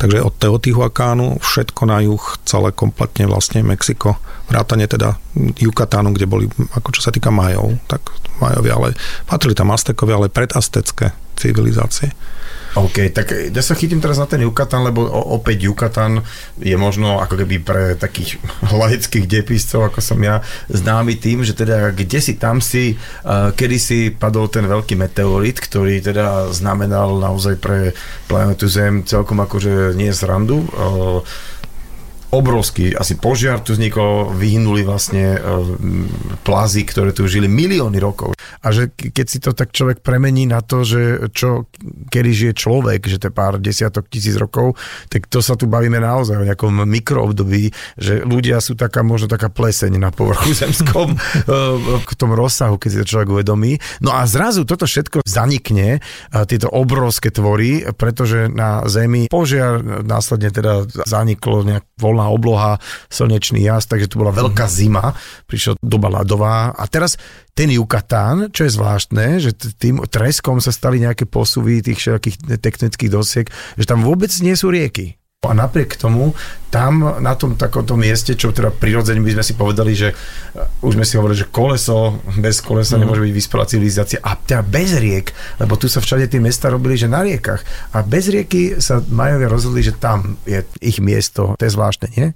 Takže 0.00 0.24
od 0.24 0.40
Teotihuacánu 0.40 1.44
všetko 1.44 1.82
na 1.84 2.00
juh, 2.00 2.24
celé 2.48 2.72
kompletne 2.72 3.28
vlastne 3.28 3.60
Mexiko. 3.60 4.16
Vrátane 4.48 4.88
teda 4.88 5.20
Yucatánu, 5.36 6.16
kde 6.16 6.24
boli, 6.24 6.48
ako 6.72 6.96
čo 6.96 7.04
sa 7.04 7.12
týka 7.12 7.28
Majov, 7.28 7.76
tak 7.92 8.08
Majovia, 8.40 8.72
ale 8.80 8.96
patrili 9.28 9.52
tam 9.52 9.68
Aztekovia, 9.68 10.16
ale 10.16 10.32
predaztecké 10.32 11.25
civilizácie. 11.36 12.12
OK, 12.76 13.08
tak 13.08 13.32
ja 13.32 13.62
sa 13.64 13.72
chytím 13.72 14.04
teraz 14.04 14.20
na 14.20 14.28
ten 14.28 14.44
Yucatan, 14.44 14.84
lebo 14.84 15.08
opäť 15.08 15.64
Yucatan 15.64 16.20
je 16.60 16.76
možno 16.76 17.24
ako 17.24 17.40
keby 17.40 17.56
pre 17.64 17.96
takých 17.96 18.36
laických 18.84 19.24
depiscov, 19.24 19.88
ako 19.88 20.04
som 20.04 20.20
ja, 20.20 20.44
známy 20.68 21.16
tým, 21.16 21.40
že 21.40 21.56
teda 21.56 21.96
kde 21.96 22.20
si 22.20 22.36
tam 22.36 22.60
si, 22.60 23.00
uh, 23.24 23.48
kedy 23.56 23.76
si 23.80 23.98
padol 24.12 24.52
ten 24.52 24.68
veľký 24.68 24.92
meteorit, 24.92 25.56
ktorý 25.56 26.04
teda 26.04 26.52
znamenal 26.52 27.16
naozaj 27.16 27.56
pre 27.56 27.96
planetu 28.28 28.68
Zem 28.68 29.08
celkom 29.08 29.40
akože 29.40 29.96
nie 29.96 30.12
z 30.12 30.20
randu. 30.28 30.68
Uh, 30.76 31.24
obrovský 32.34 32.94
asi 32.94 33.14
požiar 33.14 33.62
tu 33.62 33.76
vznikol, 33.76 34.34
vyhnuli 34.34 34.82
vlastne 34.82 35.36
e, 35.36 35.40
plazy, 36.42 36.82
ktoré 36.82 37.14
tu 37.14 37.26
žili 37.30 37.46
milióny 37.46 37.98
rokov. 38.02 38.34
A 38.62 38.74
že 38.74 38.90
keď 38.90 39.26
si 39.26 39.38
to 39.38 39.54
tak 39.54 39.70
človek 39.70 40.02
premení 40.02 40.46
na 40.46 40.62
to, 40.62 40.82
že 40.82 41.30
čo, 41.30 41.70
kedy 42.10 42.30
žije 42.34 42.52
človek, 42.58 43.06
že 43.06 43.22
to 43.22 43.30
pár 43.30 43.62
desiatok 43.62 44.10
tisíc 44.10 44.34
rokov, 44.34 44.74
tak 45.06 45.30
to 45.30 45.38
sa 45.38 45.54
tu 45.54 45.70
bavíme 45.70 46.02
naozaj 46.02 46.36
o 46.38 46.46
nejakom 46.46 46.82
mikroobdobí, 46.86 47.70
že 47.98 48.26
ľudia 48.26 48.58
sú 48.58 48.74
taká, 48.74 49.06
možno 49.06 49.30
taká 49.30 49.46
pleseň 49.46 49.94
na 49.94 50.10
povrchu 50.10 50.50
zemskom 50.66 51.14
e, 51.14 51.18
v 52.02 52.14
tom 52.18 52.34
rozsahu, 52.34 52.78
keď 52.78 52.88
si 52.90 52.98
to 53.02 53.10
človek 53.16 53.28
uvedomí. 53.30 53.78
No 54.02 54.14
a 54.14 54.26
zrazu 54.26 54.66
toto 54.66 54.84
všetko 54.86 55.22
zanikne, 55.26 56.02
tieto 56.46 56.68
obrovské 56.70 57.28
tvory, 57.30 57.84
pretože 57.94 58.48
na 58.48 58.84
Zemi 58.88 59.28
požiar 59.28 59.82
následne 60.04 60.48
teda 60.48 60.88
zaniklo 61.04 61.66
nejak 61.66 61.84
voľná 62.16 62.32
obloha, 62.32 62.72
slnečný 63.12 63.60
jas, 63.68 63.84
takže 63.84 64.08
tu 64.08 64.24
bola 64.24 64.32
veľká 64.32 64.64
mhm. 64.64 64.72
zima, 64.72 65.12
prišla 65.44 65.76
doba 65.84 66.08
ľadová 66.08 66.72
a 66.72 66.84
teraz 66.88 67.20
ten 67.52 67.68
Yucatán, 67.68 68.48
čo 68.52 68.64
je 68.64 68.72
zvláštne, 68.72 69.26
že 69.40 69.52
tým 69.76 70.00
treskom 70.08 70.64
sa 70.64 70.72
stali 70.72 71.00
nejaké 71.04 71.28
posuvy 71.28 71.84
tých 71.84 72.00
všetkých 72.00 72.60
tektonických 72.60 73.12
dosiek, 73.12 73.46
že 73.76 73.84
tam 73.84 74.00
vôbec 74.00 74.32
nie 74.40 74.56
sú 74.56 74.72
rieky. 74.72 75.20
A 75.48 75.54
napriek 75.54 75.96
tomu, 75.96 76.34
tam 76.68 77.22
na 77.22 77.32
tom 77.38 77.54
takomto 77.54 77.94
mieste, 77.94 78.34
čo 78.34 78.52
teda 78.52 78.74
prirodzene 78.74 79.22
by 79.22 79.38
sme 79.38 79.44
si 79.46 79.54
povedali, 79.54 79.92
že 79.96 80.12
uh, 80.12 80.84
už 80.84 80.98
sme 80.98 81.06
si 81.06 81.16
hovorili, 81.16 81.46
že 81.46 81.48
koleso, 81.48 82.20
bez 82.36 82.60
kolesa 82.60 82.98
mm. 82.98 83.00
nemôže 83.06 83.22
byť 83.22 83.32
vyspelá 83.32 83.64
civilizácia 83.64 84.18
a 84.20 84.34
teda 84.36 84.66
bez 84.66 84.98
riek, 84.98 85.32
lebo 85.62 85.78
tu 85.78 85.86
sa 85.86 86.02
všade 86.02 86.28
tie 86.28 86.42
mesta 86.42 86.68
robili, 86.68 86.98
že 86.98 87.08
na 87.08 87.22
riekach. 87.22 87.62
A 87.94 88.02
bez 88.02 88.28
rieky 88.28 88.76
sa 88.82 89.00
majovia 89.08 89.48
rozhodli, 89.48 89.80
že 89.80 89.94
tam 89.96 90.36
je 90.44 90.66
ich 90.82 90.98
miesto. 90.98 91.54
To 91.56 91.64
je 91.64 91.72
zvláštne, 91.72 92.12
nie? 92.18 92.34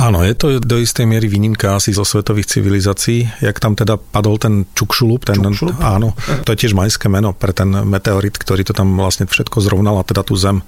Áno, 0.00 0.24
je 0.24 0.32
to 0.32 0.46
do 0.64 0.80
istej 0.80 1.04
miery 1.04 1.28
výnimka 1.28 1.76
asi 1.76 1.92
zo 1.92 2.08
svetových 2.08 2.48
civilizácií. 2.48 3.28
Jak 3.44 3.60
tam 3.60 3.76
teda 3.76 4.00
padol 4.00 4.40
ten 4.40 4.64
Čukšulup, 4.72 5.28
ten, 5.28 5.40
Čukšulup? 5.40 5.76
áno, 5.80 6.16
to 6.44 6.56
je 6.56 6.64
tiež 6.64 6.72
majské 6.72 7.12
meno 7.12 7.36
pre 7.36 7.52
ten 7.52 7.68
meteorit, 7.68 8.36
ktorý 8.36 8.64
to 8.64 8.72
tam 8.72 8.96
vlastne 8.96 9.28
všetko 9.28 9.60
zrovnal 9.60 10.00
a 10.00 10.04
teda 10.08 10.24
tú 10.24 10.34
zem 10.40 10.64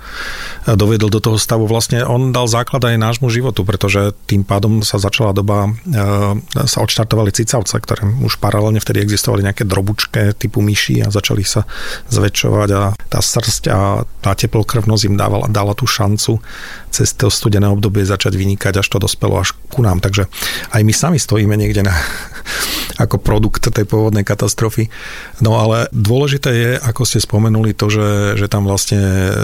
dovedol 0.68 1.08
do 1.08 1.20
toho 1.20 1.40
stavu. 1.40 1.64
Vlastne 1.64 2.04
on 2.04 2.30
dal 2.30 2.44
základ 2.46 2.84
aj 2.84 3.00
nášmu 3.00 3.32
životu, 3.32 3.64
pretože 3.64 4.12
tým 4.28 4.44
pádom 4.44 4.84
sa 4.84 5.00
začala 5.00 5.32
doba, 5.32 5.68
e, 5.68 5.96
sa 6.68 6.78
odštartovali 6.84 7.32
cicavce, 7.32 7.76
ktoré 7.80 8.04
už 8.04 8.36
paralelne 8.36 8.78
vtedy 8.84 9.00
existovali 9.00 9.42
nejaké 9.44 9.64
drobučké 9.64 10.36
typu 10.36 10.60
myši 10.60 11.02
a 11.02 11.08
začali 11.08 11.42
sa 11.42 11.64
zväčšovať 12.12 12.68
a 12.76 12.82
tá 13.08 13.20
srst 13.24 13.68
a 13.72 14.04
tá 14.20 14.32
teplokrvnosť 14.36 15.02
im 15.08 15.16
dávala, 15.16 15.48
dala 15.48 15.72
tú 15.72 15.88
šancu 15.88 16.38
cez 16.96 17.12
to 17.12 17.28
studené 17.28 17.68
obdobie 17.68 18.08
začať 18.08 18.32
vynikať, 18.32 18.80
až 18.80 18.88
to 18.88 18.96
dospelo 18.96 19.36
až 19.36 19.52
ku 19.68 19.84
nám. 19.84 20.00
Takže 20.00 20.32
aj 20.72 20.80
my 20.80 20.92
sami 20.96 21.18
stojíme 21.20 21.52
niekde 21.52 21.84
na, 21.84 21.92
ako 22.96 23.20
produkt 23.20 23.68
tej 23.68 23.84
pôvodnej 23.84 24.24
katastrofy. 24.24 24.88
No 25.44 25.60
ale 25.60 25.92
dôležité 25.92 26.50
je, 26.52 26.70
ako 26.80 27.02
ste 27.04 27.20
spomenuli, 27.20 27.76
to, 27.76 27.92
že, 27.92 28.40
že 28.40 28.46
tam 28.48 28.64
vlastne 28.64 29.00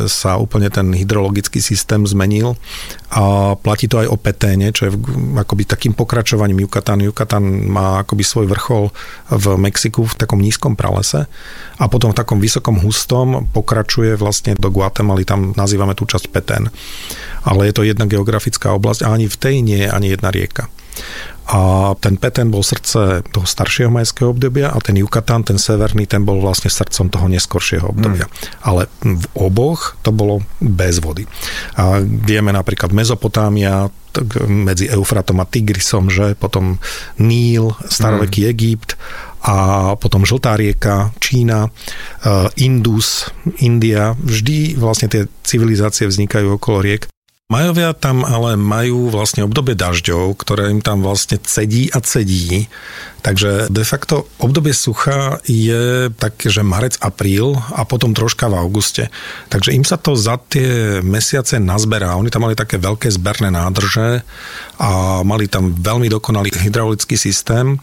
sa 0.09 0.40
úplne 0.40 0.73
ten 0.73 0.88
hydrologický 0.92 1.61
systém 1.61 2.00
zmenil 2.09 2.56
a 3.12 3.54
platí 3.61 3.92
to 3.92 4.00
aj 4.00 4.09
o 4.09 4.16
peténe, 4.16 4.73
čo 4.73 4.88
je 4.88 4.92
akoby 5.37 5.68
takým 5.68 5.92
pokračovaním 5.92 6.64
Yucatán. 6.64 7.04
Yucatán 7.04 7.44
má 7.68 8.00
akoby 8.00 8.25
svoj 8.25 8.47
vrchol 8.49 8.88
v 9.28 9.47
Mexiku 9.61 10.09
v 10.09 10.16
takom 10.16 10.40
nízkom 10.40 10.73
pralese 10.73 11.28
a 11.76 11.85
potom 11.92 12.16
v 12.16 12.18
takom 12.18 12.40
vysokom 12.40 12.80
hustom 12.80 13.52
pokračuje 13.52 14.16
vlastne 14.16 14.56
do 14.56 14.73
Guatemaly, 14.73 15.28
tam 15.28 15.52
nazývame 15.52 15.92
tú 15.92 16.09
časť 16.09 16.32
Petén. 16.32 16.73
Ale 17.44 17.68
je 17.68 17.75
to 17.76 17.85
jedna 17.85 18.09
geografická 18.09 18.73
oblasť 18.73 19.04
a 19.04 19.12
ani 19.12 19.28
v 19.28 19.37
tej 19.37 19.54
nie 19.61 19.85
je 19.85 19.90
ani 19.92 20.09
jedna 20.14 20.32
rieka. 20.32 20.73
A 21.50 21.92
ten 21.99 22.16
Petén 22.16 22.49
bol 22.49 22.62
srdce 22.62 23.26
toho 23.28 23.46
staršieho 23.46 23.90
majského 23.90 24.30
obdobia 24.30 24.70
a 24.70 24.78
ten 24.78 24.94
Yucatán, 24.96 25.42
ten 25.42 25.58
severný, 25.58 26.06
ten 26.06 26.22
bol 26.22 26.38
vlastne 26.38 26.70
srdcom 26.70 27.11
toho 27.11 27.26
neskoršieho 27.26 27.90
obdobia. 27.90 28.30
Mm. 28.30 28.32
Ale 28.62 28.82
v 29.02 29.26
oboch 29.34 29.99
to 30.06 30.14
bolo 30.14 30.46
bez 30.62 31.02
vody. 31.02 31.26
A 31.75 31.99
vieme 32.02 32.54
napríklad 32.54 32.94
Mezopotámia, 32.94 33.90
medzi 34.44 34.92
Eufratom 34.92 35.40
a 35.40 35.49
Tigrisom, 35.49 36.12
že 36.12 36.37
potom 36.37 36.76
Níl, 37.16 37.72
staroveký 37.88 38.44
mm. 38.44 38.50
Egypt 38.52 38.90
a 39.42 39.56
potom 39.99 40.22
Žltá 40.22 40.54
rieka, 40.54 41.11
Čína, 41.18 41.66
eh, 41.66 42.49
Indus, 42.62 43.26
India. 43.58 44.14
Vždy 44.14 44.78
vlastne 44.78 45.11
tie 45.11 45.26
civilizácie 45.42 46.06
vznikajú 46.06 46.61
okolo 46.61 46.78
riek. 46.84 47.12
Majovia 47.52 47.92
tam 47.92 48.25
ale 48.25 48.56
majú 48.56 49.12
vlastne 49.12 49.44
obdobie 49.44 49.76
dažďov, 49.76 50.40
ktoré 50.40 50.73
im 50.73 50.80
tam 50.80 51.04
vlastne 51.04 51.37
cedí 51.37 51.92
a 51.92 52.00
cedí 52.00 52.73
Takže 53.23 53.71
de 53.71 53.87
facto 53.87 54.26
obdobie 54.42 54.75
sucha 54.75 55.38
je 55.47 56.11
tak, 56.18 56.42
že 56.42 56.66
marec, 56.66 56.99
apríl 56.99 57.54
a 57.54 57.87
potom 57.87 58.11
troška 58.11 58.50
v 58.50 58.59
auguste. 58.59 59.14
Takže 59.47 59.71
im 59.78 59.87
sa 59.87 59.94
to 59.94 60.18
za 60.18 60.42
tie 60.50 60.99
mesiace 61.06 61.62
nazberá. 61.62 62.18
Oni 62.18 62.35
tam 62.35 62.50
mali 62.50 62.59
také 62.59 62.82
veľké 62.82 63.06
zberné 63.14 63.54
nádrže 63.54 64.26
a 64.82 65.23
mali 65.23 65.47
tam 65.47 65.71
veľmi 65.71 66.11
dokonalý 66.11 66.50
hydraulický 66.50 67.14
systém. 67.14 67.78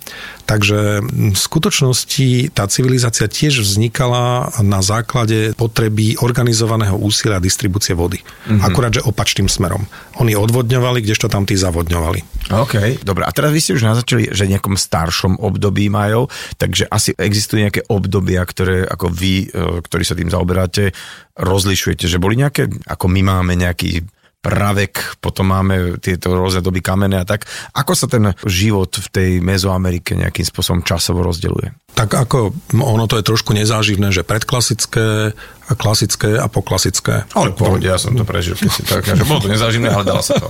Takže 0.50 1.06
v 1.06 1.38
skutočnosti 1.38 2.58
tá 2.58 2.65
civilizácia 2.65 3.29
tiež 3.29 3.62
vznikala 3.62 4.50
na 4.65 4.82
základe 4.82 5.53
potreby 5.53 6.18
organizovaného 6.18 6.98
úsilia 6.98 7.38
a 7.38 7.44
distribúcie 7.44 7.94
vody. 7.94 8.18
Mm-hmm. 8.25 8.65
Akurát, 8.65 8.98
že 8.98 9.06
opačným 9.06 9.46
smerom. 9.46 9.86
Oni 10.18 10.34
odvodňovali, 10.34 11.06
kdežto 11.06 11.29
tam 11.29 11.46
tí 11.46 11.53
zavodňovali. 11.53 12.50
OK, 12.50 13.06
dobre. 13.06 13.29
A 13.29 13.32
teraz 13.32 13.53
vy 13.53 13.62
ste 13.62 13.77
už 13.77 13.86
naznačili, 13.86 14.34
že 14.34 14.50
nejakom 14.50 14.74
staršom 14.74 15.38
období 15.38 15.86
majú, 15.94 16.25
takže 16.58 16.89
asi 16.89 17.13
existujú 17.13 17.70
nejaké 17.70 17.86
obdobia, 17.86 18.41
ktoré 18.41 18.89
ako 18.89 19.06
vy, 19.13 19.53
e, 19.53 19.86
ktorí 19.86 20.01
sa 20.01 20.18
tým 20.18 20.34
zaoberáte, 20.34 20.98
rozlišujete, 21.38 22.10
že 22.10 22.18
boli 22.18 22.41
nejaké, 22.41 22.65
ako 22.89 23.06
my 23.06 23.22
máme 23.22 23.53
nejaký 23.53 24.01
pravek, 24.39 25.19
potom 25.19 25.51
máme 25.51 26.00
tieto 26.00 26.31
rôzne 26.31 26.63
doby 26.63 26.79
kamene 26.79 27.19
a 27.19 27.27
tak. 27.27 27.43
Ako 27.75 27.91
sa 27.91 28.08
ten 28.08 28.31
život 28.48 28.88
v 28.96 29.08
tej 29.12 29.29
Mezoamerike 29.43 30.15
nejakým 30.15 30.48
spôsobom 30.48 30.81
časovo 30.88 31.19
rozdeľuje? 31.27 31.91
Tak 31.91 32.15
ako 32.15 32.55
ono 32.79 33.05
to 33.12 33.19
je 33.19 33.27
trošku 33.27 33.51
nezáživné, 33.51 34.15
že 34.15 34.24
predklasické 34.24 35.36
klasické 35.76 36.38
a 36.38 36.48
poklasické. 36.50 37.30
Ale 37.34 37.54
pohode, 37.54 37.86
ja 37.86 37.98
som 37.98 38.14
to 38.14 38.26
prežil, 38.26 38.58
keď 38.58 38.72
si 38.72 38.82
tak, 38.86 39.06
že 39.06 39.26
bolo 39.30 39.46
to 39.46 39.50
nezáživné, 39.50 39.90
ale 39.90 40.04
dalo 40.06 40.22
sa 40.24 40.38
to. 40.38 40.48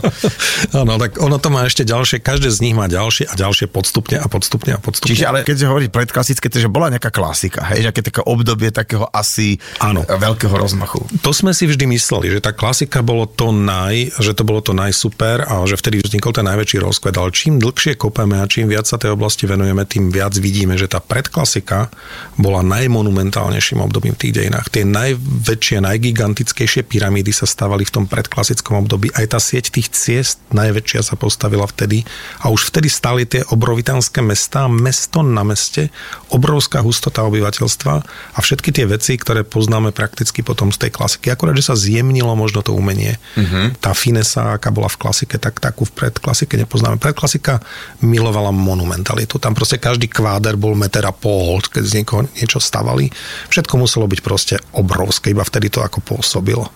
Áno, 0.75 0.99
tak 0.99 1.19
ono 1.19 1.39
to 1.39 1.49
má 1.51 1.65
ešte 1.65 1.87
ďalšie, 1.87 2.19
každé 2.23 2.51
z 2.51 2.59
nich 2.63 2.75
má 2.75 2.85
ďalšie 2.85 3.31
a 3.31 3.33
ďalšie 3.35 3.71
podstupne 3.71 4.21
a 4.21 4.27
podstupne 4.29 4.75
a 4.75 4.79
podstupne. 4.79 5.09
Čiže 5.11 5.25
ale 5.25 5.39
keď 5.47 5.67
hovorí 5.67 5.87
predklasické, 5.89 6.51
to 6.51 6.59
že 6.59 6.69
bola 6.69 6.91
nejaká 6.91 7.09
klasika, 7.09 7.63
hej, 7.73 7.87
že 7.87 7.89
aké 7.89 8.01
také 8.05 8.21
obdobie 8.23 8.69
takého 8.69 9.07
asi 9.09 9.57
Áno. 9.81 10.05
veľkého 10.05 10.53
rozmachu. 10.53 11.07
To 11.23 11.31
sme 11.33 11.55
si 11.55 11.65
vždy 11.65 11.89
mysleli, 11.89 12.29
že 12.35 12.43
tá 12.43 12.53
klasika 12.53 13.01
bolo 13.01 13.25
to 13.25 13.49
naj, 13.49 14.13
že 14.19 14.35
to 14.35 14.43
bolo 14.45 14.59
to 14.61 14.75
najsuper 14.75 15.47
a 15.47 15.63
že 15.65 15.79
vtedy 15.79 16.03
vznikol 16.03 16.35
ten 16.35 16.45
najväčší 16.45 16.77
rozkvet, 16.83 17.15
ale 17.17 17.33
čím 17.33 17.57
dlhšie 17.57 17.97
kopeme 17.97 18.37
a 18.37 18.45
čím 18.45 18.69
viac 18.69 18.85
sa 18.85 18.99
tej 18.99 19.15
oblasti 19.15 19.49
venujeme, 19.49 19.87
tým 19.87 20.13
viac 20.13 20.35
vidíme, 20.37 20.75
že 20.75 20.91
tá 20.91 21.01
predklasika 21.01 21.89
bola 22.35 22.61
najmonumentálnejším 22.61 23.81
obdobím 23.81 24.13
v 24.13 24.21
tých 24.27 24.35
dejinách. 24.35 24.67
Tie 24.69 24.83
naj 24.85 25.08
najväčšie, 25.09 25.81
najgigantickejšie 25.81 26.85
pyramídy 26.85 27.33
sa 27.33 27.49
stavali 27.49 27.81
v 27.85 27.93
tom 27.93 28.05
predklasickom 28.05 28.85
období. 28.85 29.09
Aj 29.17 29.25
tá 29.25 29.41
sieť 29.41 29.73
tých 29.73 29.89
ciest 29.89 30.37
najväčšia 30.53 31.01
sa 31.01 31.15
postavila 31.17 31.65
vtedy 31.65 32.05
a 32.45 32.53
už 32.53 32.69
vtedy 32.69 32.89
stali 32.91 33.25
tie 33.25 33.41
obrovitánske 33.49 34.21
mestá, 34.21 34.69
mesto 34.69 35.25
na 35.25 35.41
meste, 35.41 35.89
obrovská 36.29 36.85
hustota 36.85 37.25
obyvateľstva 37.25 37.93
a 38.35 38.39
všetky 38.39 38.69
tie 38.69 38.85
veci, 38.85 39.17
ktoré 39.17 39.41
poznáme 39.41 39.89
prakticky 39.89 40.45
potom 40.45 40.69
z 40.69 40.87
tej 40.87 40.91
klasiky. 40.93 41.33
Akorát, 41.33 41.57
že 41.57 41.73
sa 41.73 41.75
zjemnilo 41.79 42.37
možno 42.37 42.61
to 42.61 42.77
umenie. 42.77 43.17
Mm-hmm. 43.33 43.81
Tá 43.81 43.97
finesa, 43.97 44.59
aká 44.59 44.69
bola 44.69 44.91
v 44.91 44.99
klasike, 45.01 45.41
tak 45.41 45.57
takú 45.57 45.89
v 45.89 45.95
predklasike 45.95 46.53
nepoznáme. 46.59 47.01
Predklasika 47.01 47.63
milovala 48.05 48.53
monumentalitu. 48.53 49.41
Tam 49.41 49.57
proste 49.57 49.81
každý 49.81 50.05
kváder 50.11 50.59
bol 50.59 50.77
meter 50.77 51.01
a 51.07 51.13
pol, 51.15 51.61
keď 51.63 51.83
z 51.83 51.95
niekoho 52.01 52.21
niečo 52.37 52.61
stavali. 52.61 53.09
Všetko 53.49 53.75
muselo 53.79 54.05
byť 54.05 54.19
proste 54.21 54.55
obrovské 54.75 54.98
obrovské, 54.99 55.31
iba 55.31 55.47
vtedy 55.47 55.71
to 55.71 55.79
ako 55.79 56.03
pôsobilo. 56.03 56.67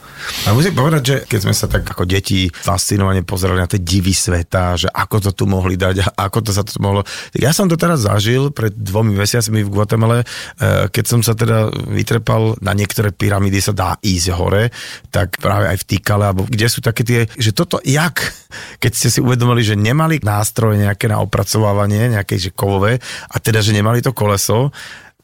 A 0.48 0.56
musím 0.56 0.72
povedať, 0.72 1.04
že 1.04 1.16
keď 1.28 1.40
sme 1.44 1.52
sa 1.52 1.68
tak 1.68 1.84
ako 1.84 2.08
deti 2.08 2.48
fascinovane 2.48 3.28
pozerali 3.28 3.60
na 3.60 3.68
tie 3.68 3.84
divy 3.84 4.16
sveta, 4.16 4.80
že 4.80 4.88
ako 4.88 5.20
to 5.20 5.32
tu 5.36 5.44
mohli 5.44 5.76
dať 5.76 6.00
a 6.00 6.32
ako 6.32 6.40
to 6.40 6.52
sa 6.56 6.64
to 6.64 6.80
mohlo... 6.80 7.04
Ja 7.36 7.52
som 7.52 7.68
to 7.68 7.76
teraz 7.76 8.08
zažil 8.08 8.56
pred 8.56 8.72
dvomi 8.72 9.12
mesiacmi 9.12 9.68
v 9.68 9.74
Guatemala, 9.76 10.24
eh, 10.24 10.88
keď 10.88 11.04
som 11.04 11.20
sa 11.20 11.36
teda 11.36 11.68
vytrepal 11.92 12.56
na 12.64 12.72
niektoré 12.72 13.12
pyramídy 13.12 13.60
sa 13.60 13.76
dá 13.76 14.00
ísť 14.00 14.32
hore, 14.32 14.72
tak 15.12 15.44
práve 15.44 15.68
aj 15.68 15.84
v 15.84 15.88
Týkale, 15.92 16.32
alebo 16.32 16.48
kde 16.48 16.72
sú 16.72 16.80
také 16.80 17.04
tie, 17.04 17.28
že 17.36 17.52
toto 17.52 17.84
jak, 17.84 18.24
keď 18.80 18.92
ste 18.96 19.12
si 19.12 19.20
uvedomili, 19.20 19.60
že 19.60 19.76
nemali 19.76 20.24
nástroje 20.24 20.80
nejaké 20.80 21.12
na 21.12 21.20
opracovávanie, 21.20 22.16
nejaké 22.16 22.40
že 22.40 22.56
kovové, 22.56 23.04
a 23.28 23.36
teda, 23.44 23.60
že 23.60 23.76
nemali 23.76 24.00
to 24.00 24.16
koleso, 24.16 24.72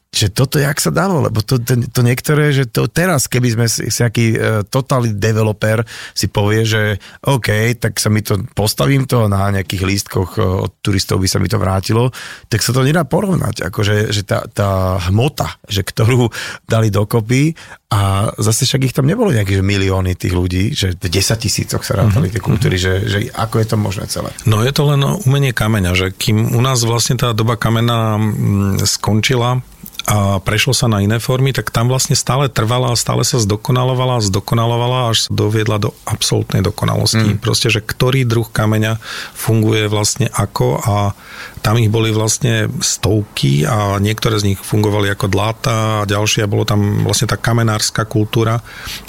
že 0.09 0.33
toto 0.33 0.57
jak 0.57 0.81
sa 0.81 0.89
dalo, 0.89 1.21
lebo 1.21 1.45
to, 1.45 1.61
to, 1.61 1.85
to 1.85 2.01
niektoré, 2.01 2.49
že 2.49 2.65
to 2.65 2.89
teraz, 2.89 3.29
keby 3.29 3.53
sme 3.53 3.65
si, 3.69 3.93
si 3.93 4.01
nejaký 4.01 4.25
uh, 4.33 4.39
totálny 4.65 5.13
developer 5.13 5.85
si 6.17 6.25
povie, 6.25 6.65
že 6.65 6.97
OK, 7.29 7.77
tak 7.77 8.01
sa 8.01 8.09
mi 8.09 8.25
to, 8.25 8.41
postavím 8.57 9.05
to 9.05 9.29
na 9.29 9.53
nejakých 9.53 9.85
lístkoch 9.85 10.41
uh, 10.41 10.65
od 10.65 10.81
turistov 10.81 11.21
by 11.21 11.29
sa 11.29 11.37
mi 11.37 11.45
to 11.45 11.61
vrátilo, 11.61 12.09
tak 12.49 12.65
sa 12.65 12.73
to 12.73 12.81
nedá 12.81 13.05
porovnať, 13.05 13.69
akože 13.69 14.09
že 14.09 14.25
tá, 14.25 14.49
tá 14.49 14.97
hmota, 15.13 15.61
že 15.69 15.85
ktorú 15.85 16.33
dali 16.65 16.89
dokopy 16.89 17.53
a 17.93 18.33
zase 18.37 18.65
však 18.65 18.89
ich 18.89 18.95
tam 18.97 19.05
nebolo 19.05 19.29
nejaké 19.29 19.57
že 19.57 19.65
milióny 19.65 20.17
tých 20.17 20.33
ľudí, 20.33 20.63
že 20.73 20.97
v 20.97 21.09
10 21.09 21.37
tisícoch 21.41 21.81
sa 21.85 22.01
rátali 22.01 22.33
tie 22.33 22.41
kultúry, 22.41 22.81
mm-hmm. 22.81 23.05
že, 23.05 23.29
že 23.29 23.33
ako 23.33 23.55
je 23.61 23.67
to 23.69 23.77
možné 23.77 24.05
celé? 24.09 24.29
No 24.45 24.65
je 24.65 24.73
to 24.73 24.89
len 24.89 25.01
umenie 25.25 25.53
kameňa, 25.53 25.93
že 25.93 26.07
kým 26.13 26.53
u 26.53 26.61
nás 26.61 26.81
vlastne 26.85 27.17
tá 27.17 27.33
doba 27.33 27.57
kamena 27.57 28.17
mm, 28.17 28.85
skončila, 28.85 29.61
a 30.09 30.41
prešlo 30.41 30.73
sa 30.73 30.89
na 30.89 31.05
iné 31.05 31.21
formy, 31.21 31.53
tak 31.53 31.69
tam 31.69 31.85
vlastne 31.85 32.17
stále 32.17 32.49
trvala 32.49 32.89
a 32.89 32.97
stále 32.97 33.21
sa 33.21 33.37
zdokonalovala 33.37 34.17
a 34.17 34.25
zdokonalovala, 34.25 35.13
až 35.13 35.25
sa 35.25 35.29
doviedla 35.29 35.77
do 35.77 35.93
absolútnej 36.09 36.65
dokonalosti. 36.65 37.37
Mm. 37.37 37.39
Proste, 37.39 37.69
že 37.69 37.85
ktorý 37.85 38.25
druh 38.25 38.49
kameňa 38.49 38.97
funguje 39.37 39.85
vlastne 39.85 40.25
ako 40.33 40.81
a 40.81 41.13
Tam 41.59 41.75
ich 41.75 41.91
boli 41.91 42.09
vlastne 42.15 42.71
stovky 42.79 43.67
a 43.67 43.99
niektoré 43.99 44.39
z 44.39 44.53
nich 44.53 44.59
fungovali 44.59 45.11
ako 45.11 45.27
dláta 45.27 46.03
a 46.03 46.07
ďalšie. 46.07 46.47
Bolo 46.47 46.63
tam 46.63 47.03
vlastne 47.03 47.27
tá 47.27 47.35
kamenárska 47.35 48.07
kultúra, 48.07 48.63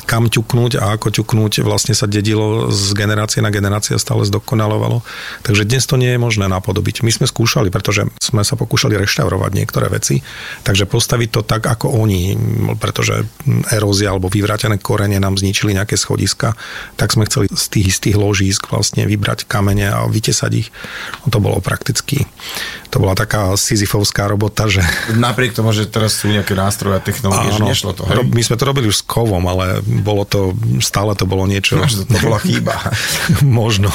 kam 0.04 0.26
ťuknúť 0.26 0.82
a 0.82 0.98
ako 0.98 1.14
ťuknúť 1.14 1.62
vlastne 1.62 1.94
sa 1.94 2.10
dedilo 2.10 2.68
z 2.74 2.92
generácie 2.98 3.38
na 3.38 3.54
generácie 3.54 3.94
a 3.94 4.02
stále 4.02 4.26
zdokonalovalo. 4.26 5.06
Takže 5.46 5.62
dnes 5.62 5.86
to 5.86 5.94
nie 5.94 6.14
je 6.14 6.20
možné 6.20 6.50
napodobiť. 6.50 7.06
My 7.06 7.14
sme 7.14 7.30
skúšali, 7.30 7.70
pretože 7.70 8.10
sme 8.18 8.42
sa 8.42 8.58
pokúšali 8.58 8.98
reštaurovať 8.98 9.50
niektoré 9.54 9.86
veci, 9.86 10.18
takže 10.66 10.90
postaviť 10.90 11.28
to 11.30 11.42
tak, 11.46 11.62
ako 11.70 11.94
oni, 12.02 12.34
pretože 12.82 13.24
erózia 13.70 14.10
alebo 14.10 14.26
vyvrátené 14.26 14.82
korene 14.82 15.22
nám 15.22 15.38
zničili 15.38 15.72
nejaké 15.78 15.94
schodiska, 15.94 16.58
tak 16.98 17.14
sme 17.14 17.30
chceli 17.30 17.46
z 17.54 17.66
tých 17.70 17.86
istých 17.94 18.16
ložísk 18.18 18.68
vlastne 18.74 19.06
vybrať 19.06 19.46
kamene 19.46 19.86
a 19.86 20.10
vytesať 20.10 20.50
ich. 20.58 20.68
No 21.24 21.30
to 21.30 21.38
bolo 21.38 21.62
prakticky 21.62 22.26
to 22.90 22.98
bola 22.98 23.14
taká 23.14 23.54
sizifovská 23.54 24.26
robota, 24.26 24.66
že... 24.66 24.82
Napriek 25.14 25.54
tomu, 25.54 25.70
že 25.70 25.86
teraz 25.86 26.18
sú 26.18 26.26
nejaké 26.26 26.58
nástroje 26.58 26.98
a 26.98 27.02
technológie, 27.02 27.54
že 27.54 27.62
nešlo 27.62 27.94
to, 27.94 28.02
hej? 28.10 28.26
My 28.26 28.42
sme 28.42 28.58
to 28.58 28.64
robili 28.66 28.90
už 28.90 29.00
s 29.00 29.04
kovom, 29.06 29.46
ale 29.46 29.78
bolo 29.82 30.26
to, 30.26 30.58
stále 30.82 31.14
to 31.14 31.24
bolo 31.24 31.46
niečo... 31.46 31.78
Možno 31.78 32.02
to 32.04 32.18
bola 32.18 32.42
chyba. 32.42 32.74
Možno. 33.46 33.94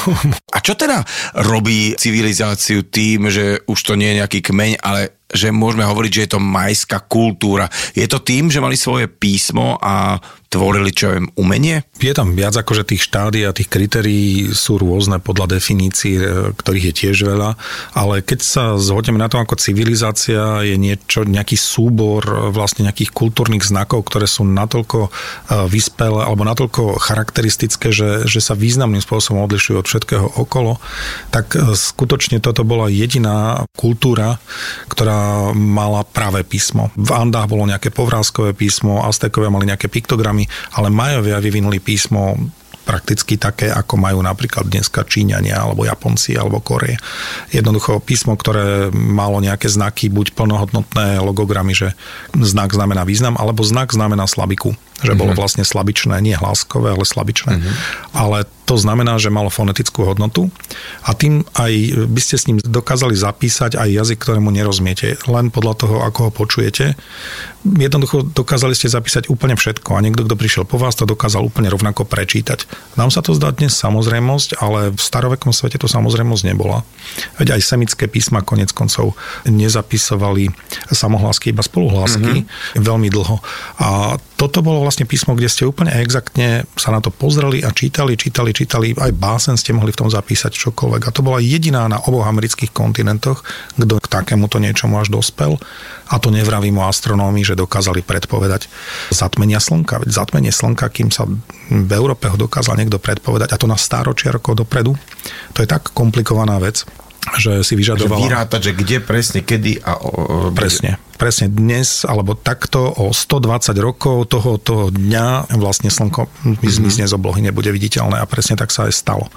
A 0.55 0.63
čo 0.63 0.79
teda 0.79 1.03
robí 1.35 1.99
civilizáciu 1.99 2.87
tým, 2.87 3.27
že 3.27 3.59
už 3.67 3.79
to 3.83 3.99
nie 3.99 4.15
je 4.15 4.19
nejaký 4.23 4.39
kmeň, 4.39 4.79
ale 4.79 5.25
že 5.34 5.50
môžeme 5.50 5.88
hovoriť, 5.88 6.12
že 6.12 6.24
je 6.25 6.32
to 6.38 6.41
majská 6.41 7.01
kultúra. 7.01 7.65
Je 7.98 8.05
to 8.05 8.22
tým, 8.22 8.53
že 8.53 8.62
mali 8.62 8.77
svoje 8.77 9.10
písmo 9.10 9.82
a 9.82 10.22
tvorili, 10.55 10.96
čo 10.96 11.12
viem, 11.12 11.27
umenie? 11.36 11.84
Je 12.00 12.15
tam 12.15 12.32
viac 12.32 12.55
ako, 12.55 12.72
že 12.79 12.88
tých 12.88 13.03
štádí 13.12 13.44
a 13.44 13.51
tých 13.51 13.67
kritérií 13.67 14.55
sú 14.55 14.79
rôzne 14.79 15.20
podľa 15.20 15.60
definícií, 15.60 16.15
e, 16.15 16.24
ktorých 16.55 16.88
je 16.91 16.94
tiež 16.96 17.17
veľa, 17.27 17.60
ale 17.91 18.24
keď 18.24 18.39
sa 18.39 18.63
zhodneme 18.79 19.20
na 19.20 19.27
tom, 19.27 19.44
ako 19.44 19.60
civilizácia 19.60 20.63
je 20.63 20.79
niečo, 20.79 21.27
nejaký 21.27 21.60
súbor 21.60 22.24
e, 22.24 22.34
vlastne 22.55 22.88
nejakých 22.88 23.12
kultúrnych 23.12 23.67
znakov, 23.67 24.08
ktoré 24.08 24.32
sú 24.32 24.48
natoľko 24.48 25.10
e, 25.10 25.10
vyspelé 25.67 26.24
alebo 26.24 26.48
natoľko 26.48 27.03
charakteristické, 27.03 27.91
že, 27.91 28.24
že 28.24 28.39
sa 28.39 28.55
významným 28.55 29.03
spôsobom 29.03 29.44
odlišujú 29.44 29.75
od 29.75 29.88
všetkého 29.91 30.27
okolo, 30.39 30.79
tak 31.36 31.51
skutočne 31.75 32.39
toto 32.39 32.63
bola 32.63 32.88
jediná 32.88 33.67
kultúra, 33.75 34.39
ktorá 34.88 35.14
mala 35.53 36.01
práve 36.03 36.43
písmo. 36.45 36.89
V 36.95 37.12
Andách 37.12 37.51
bolo 37.51 37.67
nejaké 37.67 37.89
povrázkové 37.91 38.55
písmo, 38.55 39.03
Aztekovia 39.03 39.53
mali 39.53 39.69
nejaké 39.69 39.88
piktogramy, 39.91 40.48
ale 40.75 40.93
Majovia 40.93 41.41
vyvinuli 41.41 41.79
písmo 41.79 42.38
prakticky 42.86 43.41
také, 43.41 43.74
ako 43.74 43.98
majú 43.98 44.22
napríklad 44.22 44.69
dneska 44.69 45.01
Číňania, 45.10 45.57
alebo 45.57 45.89
Japonci, 45.89 46.38
alebo 46.38 46.62
Koreje. 46.62 47.01
Jednoducho 47.50 47.98
písmo, 47.98 48.38
ktoré 48.38 48.93
malo 48.93 49.41
nejaké 49.41 49.65
znaky, 49.65 50.13
buď 50.13 50.38
plnohodnotné 50.38 51.17
logogramy, 51.17 51.74
že 51.74 51.98
znak 52.38 52.77
znamená 52.77 53.01
význam, 53.01 53.34
alebo 53.41 53.65
znak 53.65 53.89
znamená 53.89 54.29
slabiku 54.29 54.77
že 55.03 55.11
mm-hmm. 55.11 55.19
bolo 55.19 55.31
mhm. 55.35 55.39
vlastne 55.39 55.63
slabičné, 55.67 56.15
nie 56.23 56.35
hláskové, 56.35 56.95
ale 56.95 57.03
slabičné. 57.03 57.59
Mm-hmm. 57.59 57.73
Ale 58.15 58.47
to 58.65 58.75
znamená, 58.81 59.21
že 59.21 59.29
malo 59.29 59.53
fonetickú 59.53 60.09
hodnotu 60.09 60.49
a 61.05 61.13
tým 61.13 61.45
aj 61.53 61.73
by 62.09 62.21
ste 62.21 62.35
s 62.35 62.49
ním 62.49 62.57
dokázali 62.57 63.13
zapísať 63.13 63.77
aj 63.77 63.89
jazyk, 63.93 64.17
ktorému 64.25 64.49
nerozumiete, 64.49 65.21
len 65.29 65.53
podľa 65.53 65.73
toho, 65.85 65.95
ako 66.01 66.19
ho 66.29 66.31
počujete. 66.33 66.97
Jednoducho 67.65 68.25
dokázali 68.25 68.73
ste 68.73 68.89
zapísať 68.89 69.29
úplne 69.29 69.53
všetko 69.53 69.93
a 69.93 70.01
niekto, 70.01 70.25
kto 70.25 70.35
prišiel 70.37 70.63
po 70.65 70.81
vás, 70.81 70.97
to 70.97 71.05
dokázal 71.05 71.45
úplne 71.45 71.69
rovnako 71.69 72.09
prečítať. 72.09 72.65
Nám 72.97 73.13
sa 73.13 73.21
to 73.21 73.37
zdá 73.37 73.53
dnes 73.53 73.77
samozrejmosť, 73.77 74.57
ale 74.57 74.93
v 74.93 75.01
starovekom 75.01 75.53
svete 75.53 75.77
to 75.77 75.85
samozrejmosť 75.85 76.43
nebola. 76.49 76.81
Veď 77.37 77.57
aj 77.57 77.61
semické 77.69 78.09
písma 78.09 78.41
konec 78.41 78.73
koncov 78.73 79.13
nezapisovali 79.45 80.49
samohlásky, 80.89 81.53
iba 81.53 81.61
spoluhlásky 81.61 82.45
mm-hmm. 82.45 82.81
veľmi 82.81 83.13
dlho. 83.13 83.37
A 83.77 84.17
toto 84.35 84.59
bolo 84.59 84.83
vlastne 84.83 85.07
písmo, 85.07 85.31
kde 85.31 85.47
ste 85.47 85.63
úplne 85.63 85.95
exaktne 85.95 86.67
sa 86.75 86.91
na 86.91 86.99
to 86.99 87.07
pozreli 87.07 87.63
a 87.63 87.71
čítali, 87.71 88.19
čítali, 88.19 88.51
čítali, 88.51 88.91
aj 88.91 89.15
básen 89.15 89.55
ste 89.55 89.71
mohli 89.71 89.95
v 89.95 90.03
tom 90.03 90.11
zapísať 90.11 90.51
čokoľvek. 90.51 91.01
A 91.07 91.13
to 91.15 91.23
bola 91.23 91.39
jediná 91.39 91.87
na 91.87 92.03
oboch 92.03 92.27
amerických 92.27 92.75
kontinentoch, 92.75 93.47
kto 93.79 93.95
k 93.95 94.11
takémuto 94.11 94.59
niečomu 94.59 94.99
až 94.99 95.07
dospel. 95.07 95.55
A 96.11 96.19
to 96.19 96.35
nevravím 96.35 96.83
o 96.83 96.85
astronómii, 96.85 97.47
že 97.47 97.55
dokázali 97.55 98.03
predpovedať 98.03 98.67
zatmenia 99.15 99.63
slnka. 99.63 100.03
Veď 100.03 100.11
zatmenie 100.11 100.51
slnka, 100.51 100.91
kým 100.91 101.15
sa 101.15 101.23
v 101.71 101.91
Európe 101.95 102.27
ho 102.27 102.35
dokázal 102.35 102.75
niekto 102.75 102.99
predpovedať, 102.99 103.55
a 103.55 103.57
to 103.57 103.71
na 103.71 103.79
stáročia 103.79 104.35
rokov 104.35 104.59
dopredu, 104.59 104.99
to 105.55 105.63
je 105.63 105.67
tak 105.67 105.95
komplikovaná 105.95 106.59
vec, 106.59 106.83
že 107.39 107.63
si 107.63 107.73
vyžadovala... 107.79 108.19
Že 108.19 108.25
vyrátať, 108.27 108.61
že 108.67 108.71
kde 108.75 108.97
presne, 108.99 109.39
kedy 109.41 109.79
a... 109.81 109.95
O, 109.97 110.11
o, 110.11 110.51
presne 110.51 110.99
presne 111.15 111.48
dnes, 111.48 112.03
alebo 112.03 112.36
takto 112.36 112.91
o 112.91 113.15
120 113.15 113.75
rokov 113.79 114.27
toho, 114.29 114.60
toho 114.60 114.91
dňa 114.91 115.55
vlastne 115.55 115.88
slnko 115.88 116.27
mm-hmm. 116.27 116.63
zmizne 116.63 117.05
z 117.07 117.13
oblohy, 117.15 117.41
nebude 117.41 117.72
viditeľné 117.72 118.19
a 118.19 118.29
presne 118.29 118.60
tak 118.60 118.69
sa 118.69 118.88
aj 118.88 118.93
stalo. 118.93 119.31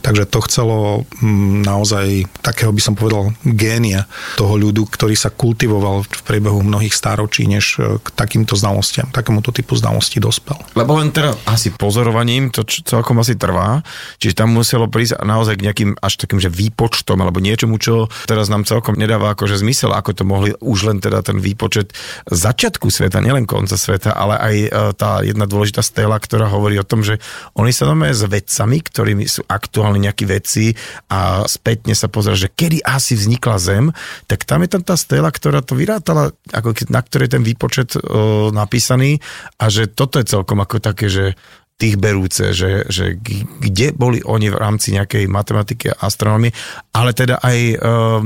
Takže 0.00 0.24
to 0.28 0.38
chcelo 0.48 0.78
mm, 1.20 1.64
naozaj 1.64 2.26
takého 2.40 2.72
by 2.72 2.82
som 2.82 2.94
povedal 2.96 3.36
génia 3.44 4.08
toho 4.40 4.56
ľudu, 4.56 4.88
ktorý 4.88 5.14
sa 5.14 5.28
kultivoval 5.28 6.08
v 6.08 6.22
priebehu 6.24 6.64
mnohých 6.64 6.96
stáročí, 6.96 7.44
než 7.44 7.76
e, 7.78 8.00
k 8.00 8.06
takýmto 8.16 8.56
znalostiam, 8.56 9.08
takémuto 9.12 9.52
typu 9.52 9.76
znalostí 9.76 10.18
dospel. 10.18 10.56
Lebo 10.74 10.96
len 10.98 11.12
teda 11.12 11.36
asi 11.44 11.70
pozorovaním 11.72 12.48
to 12.48 12.64
celkom 12.66 13.20
asi 13.20 13.36
trvá, 13.36 13.84
čiže 14.16 14.38
tam 14.38 14.56
muselo 14.56 14.88
prísť 14.88 15.20
naozaj 15.22 15.60
k 15.60 15.64
nejakým 15.68 15.90
až 16.00 16.18
takým, 16.18 16.40
že 16.40 16.48
výpočtom 16.48 17.20
alebo 17.20 17.38
niečomu, 17.38 17.76
čo 17.76 18.08
teraz 18.24 18.48
nám 18.48 18.64
celkom 18.64 18.96
nedáva 18.96 19.36
akože 19.36 19.60
zmysel, 19.60 19.92
ako 19.92 20.10
to 20.16 20.24
mohli 20.24 20.50
už 20.58 20.88
len 20.88 20.98
teda 20.98 21.17
teda 21.18 21.34
ten 21.34 21.42
výpočet 21.42 21.90
začiatku 22.30 22.86
sveta, 22.86 23.18
nielen 23.18 23.42
konca 23.42 23.74
sveta, 23.74 24.14
ale 24.14 24.34
aj 24.38 24.54
e, 24.54 24.68
tá 24.94 25.10
jedna 25.26 25.50
dôležitá 25.50 25.82
stela, 25.82 26.14
ktorá 26.14 26.46
hovorí 26.46 26.78
o 26.78 26.86
tom, 26.86 27.02
že 27.02 27.18
oni 27.58 27.74
sa 27.74 27.90
nové 27.90 28.14
s 28.14 28.22
vedcami, 28.22 28.78
ktorými 28.78 29.26
sú 29.26 29.42
aktuálne 29.50 29.98
nejakí 29.98 30.22
vedci 30.22 30.78
a 31.10 31.42
spätne 31.50 31.98
sa 31.98 32.06
pozera, 32.06 32.38
že 32.38 32.54
kedy 32.54 32.86
asi 32.86 33.18
vznikla 33.18 33.56
Zem, 33.58 33.90
tak 34.30 34.46
tam 34.46 34.62
je 34.62 34.70
tam 34.70 34.82
tá 34.86 34.94
stela, 34.94 35.34
ktorá 35.34 35.58
to 35.66 35.74
vyrátala, 35.74 36.30
ako 36.54 36.86
na 36.94 37.02
ktorej 37.02 37.34
ten 37.34 37.42
výpočet 37.42 37.98
o, 37.98 37.98
e, 37.98 38.54
napísaný 38.54 39.18
a 39.58 39.66
že 39.66 39.90
toto 39.90 40.22
je 40.22 40.30
celkom 40.30 40.62
ako 40.62 40.78
také, 40.78 41.10
že 41.10 41.34
tých 41.78 41.94
berúce, 41.94 42.50
že, 42.50 42.90
že 42.90 43.14
kde 43.62 43.94
boli 43.94 44.18
oni 44.18 44.50
v 44.50 44.58
rámci 44.58 44.98
nejakej 44.98 45.30
matematiky 45.30 45.94
a 45.94 46.10
astronómie, 46.10 46.50
ale 46.90 47.14
teda 47.14 47.38
aj 47.38 47.58
e, 47.58 47.76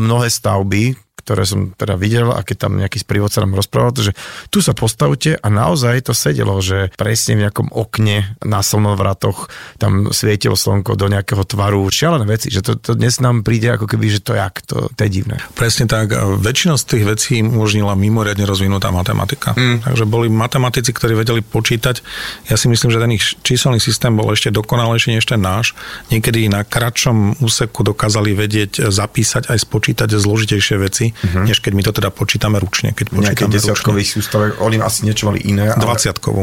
mnohé 0.00 0.32
stavby, 0.32 0.96
ktoré 1.22 1.46
som 1.46 1.70
teda 1.72 1.94
videl 1.94 2.34
a 2.34 2.42
keď 2.42 2.56
tam 2.66 2.78
nejaký 2.78 2.98
sprievodca 2.98 3.42
nám 3.42 3.54
rozprával, 3.54 3.94
že 3.94 4.12
tu 4.50 4.58
sa 4.58 4.74
postavte 4.74 5.38
a 5.38 5.46
naozaj 5.46 6.10
to 6.10 6.12
sedelo, 6.12 6.58
že 6.58 6.90
presne 6.98 7.38
v 7.38 7.42
nejakom 7.46 7.70
okne 7.70 8.34
na 8.42 8.60
slnovratoch 8.60 9.46
tam 9.78 10.10
svietilo 10.10 10.58
slnko 10.58 10.98
do 10.98 11.06
nejakého 11.06 11.46
tvaru, 11.46 11.86
šialené 11.86 12.26
veci, 12.26 12.50
že 12.50 12.60
to, 12.60 12.74
to 12.78 12.98
dnes 12.98 13.22
nám 13.22 13.46
príde 13.46 13.70
ako 13.70 13.86
keby, 13.86 14.10
že 14.10 14.20
to 14.20 14.34
jak, 14.34 14.62
to, 14.66 14.90
to 14.92 15.00
je 15.06 15.10
divné. 15.10 15.38
Presne 15.54 15.86
tak, 15.86 16.10
väčšina 16.42 16.74
z 16.74 16.84
tých 16.84 17.04
vecí 17.06 17.34
umožnila 17.40 17.94
mimoriadne 17.94 18.42
rozvinutá 18.42 18.90
matematika. 18.90 19.54
Mm. 19.54 19.86
Takže 19.86 20.04
boli 20.10 20.26
matematici, 20.26 20.90
ktorí 20.90 21.14
vedeli 21.14 21.40
počítať. 21.44 22.02
Ja 22.50 22.58
si 22.58 22.66
myslím, 22.66 22.90
že 22.90 22.98
ten 22.98 23.12
ich 23.14 23.24
číselný 23.46 23.78
systém 23.78 24.10
bol 24.14 24.32
ešte 24.34 24.50
dokonalejší 24.50 25.14
než 25.14 25.28
ten 25.30 25.38
náš. 25.38 25.78
Niekedy 26.10 26.50
na 26.50 26.66
kratšom 26.66 27.38
úseku 27.38 27.86
dokázali 27.86 28.34
vedieť 28.34 28.90
zapísať 28.90 29.52
aj 29.52 29.58
spočítať 29.62 30.08
zložitejšie 30.18 30.76
veci 30.80 31.11
uh-huh. 31.12 31.44
než 31.44 31.60
keď 31.60 31.72
my 31.76 31.82
to 31.84 31.92
teda 31.92 32.10
počítame 32.10 32.56
ručne. 32.58 32.96
Keď 32.96 33.12
Nejaké 33.12 33.46
desiatkových 33.46 34.08
sústavek, 34.08 34.50
oni 34.64 34.80
asi 34.80 35.04
niečo 35.04 35.28
mali 35.28 35.44
iné. 35.44 35.70
Ale... 35.70 35.78
20-kovú, 35.78 36.42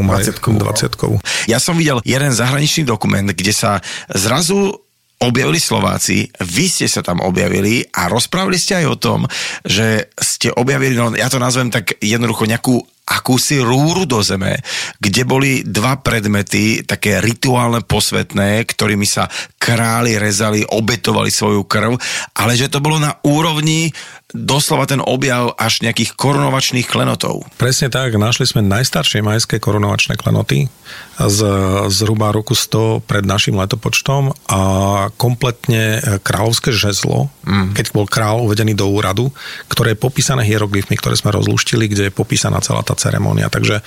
20 0.62 1.50
Ja 1.50 1.58
som 1.58 1.76
videl 1.76 2.00
jeden 2.06 2.32
zahraničný 2.32 2.86
dokument, 2.86 3.28
kde 3.28 3.52
sa 3.52 3.82
zrazu 4.14 4.78
objavili 5.20 5.60
Slováci, 5.60 6.32
vy 6.40 6.66
ste 6.72 6.88
sa 6.88 7.04
tam 7.04 7.20
objavili 7.20 7.84
a 7.92 8.08
rozprávali 8.08 8.56
ste 8.56 8.80
aj 8.80 8.86
o 8.88 8.96
tom, 8.96 9.20
že 9.68 10.08
ste 10.16 10.48
objavili, 10.56 10.96
no 10.96 11.12
ja 11.12 11.28
to 11.28 11.44
nazvem 11.44 11.68
tak 11.68 12.00
jednoducho 12.00 12.48
nejakú 12.48 12.80
akúsi 13.10 13.58
rúru 13.60 14.06
do 14.06 14.22
zeme, 14.22 14.62
kde 15.02 15.26
boli 15.26 15.66
dva 15.66 15.98
predmety, 16.00 16.86
také 16.86 17.18
rituálne 17.20 17.82
posvetné, 17.82 18.64
ktorými 18.64 19.04
sa 19.04 19.26
králi 19.58 20.16
rezali, 20.16 20.62
obetovali 20.64 21.34
svoju 21.34 21.66
krv, 21.66 21.98
ale 22.38 22.54
že 22.54 22.70
to 22.70 22.80
bolo 22.80 23.02
na 23.02 23.18
úrovni 23.26 23.90
doslova 24.30 24.86
ten 24.86 25.02
objav 25.02 25.58
až 25.58 25.82
nejakých 25.82 26.14
korunovačných 26.14 26.86
klenotov. 26.86 27.50
Presne 27.58 27.90
tak, 27.90 28.14
našli 28.14 28.46
sme 28.46 28.62
najstaršie 28.62 29.26
majské 29.26 29.58
korunovačné 29.58 30.22
klenoty 30.22 30.70
z 31.18 31.40
zhruba 31.90 32.30
roku 32.30 32.54
100 32.54 33.10
pred 33.10 33.26
našim 33.26 33.58
letopočtom 33.58 34.30
a 34.46 34.62
kompletne 35.18 35.98
kráľovské 36.22 36.70
žezlo, 36.70 37.34
mm. 37.42 37.74
keď 37.74 37.86
bol 37.90 38.06
král 38.06 38.46
uvedený 38.46 38.78
do 38.78 38.86
úradu, 38.94 39.34
ktoré 39.66 39.98
je 39.98 40.04
popísané 40.06 40.46
hieroglyfmi, 40.46 40.94
ktoré 41.02 41.18
sme 41.18 41.34
rozluštili, 41.34 41.90
kde 41.90 42.04
je 42.10 42.14
popísaná 42.14 42.62
celá 42.62 42.86
tá 42.86 42.94
ceremónia. 42.94 43.50
Takže 43.50 43.82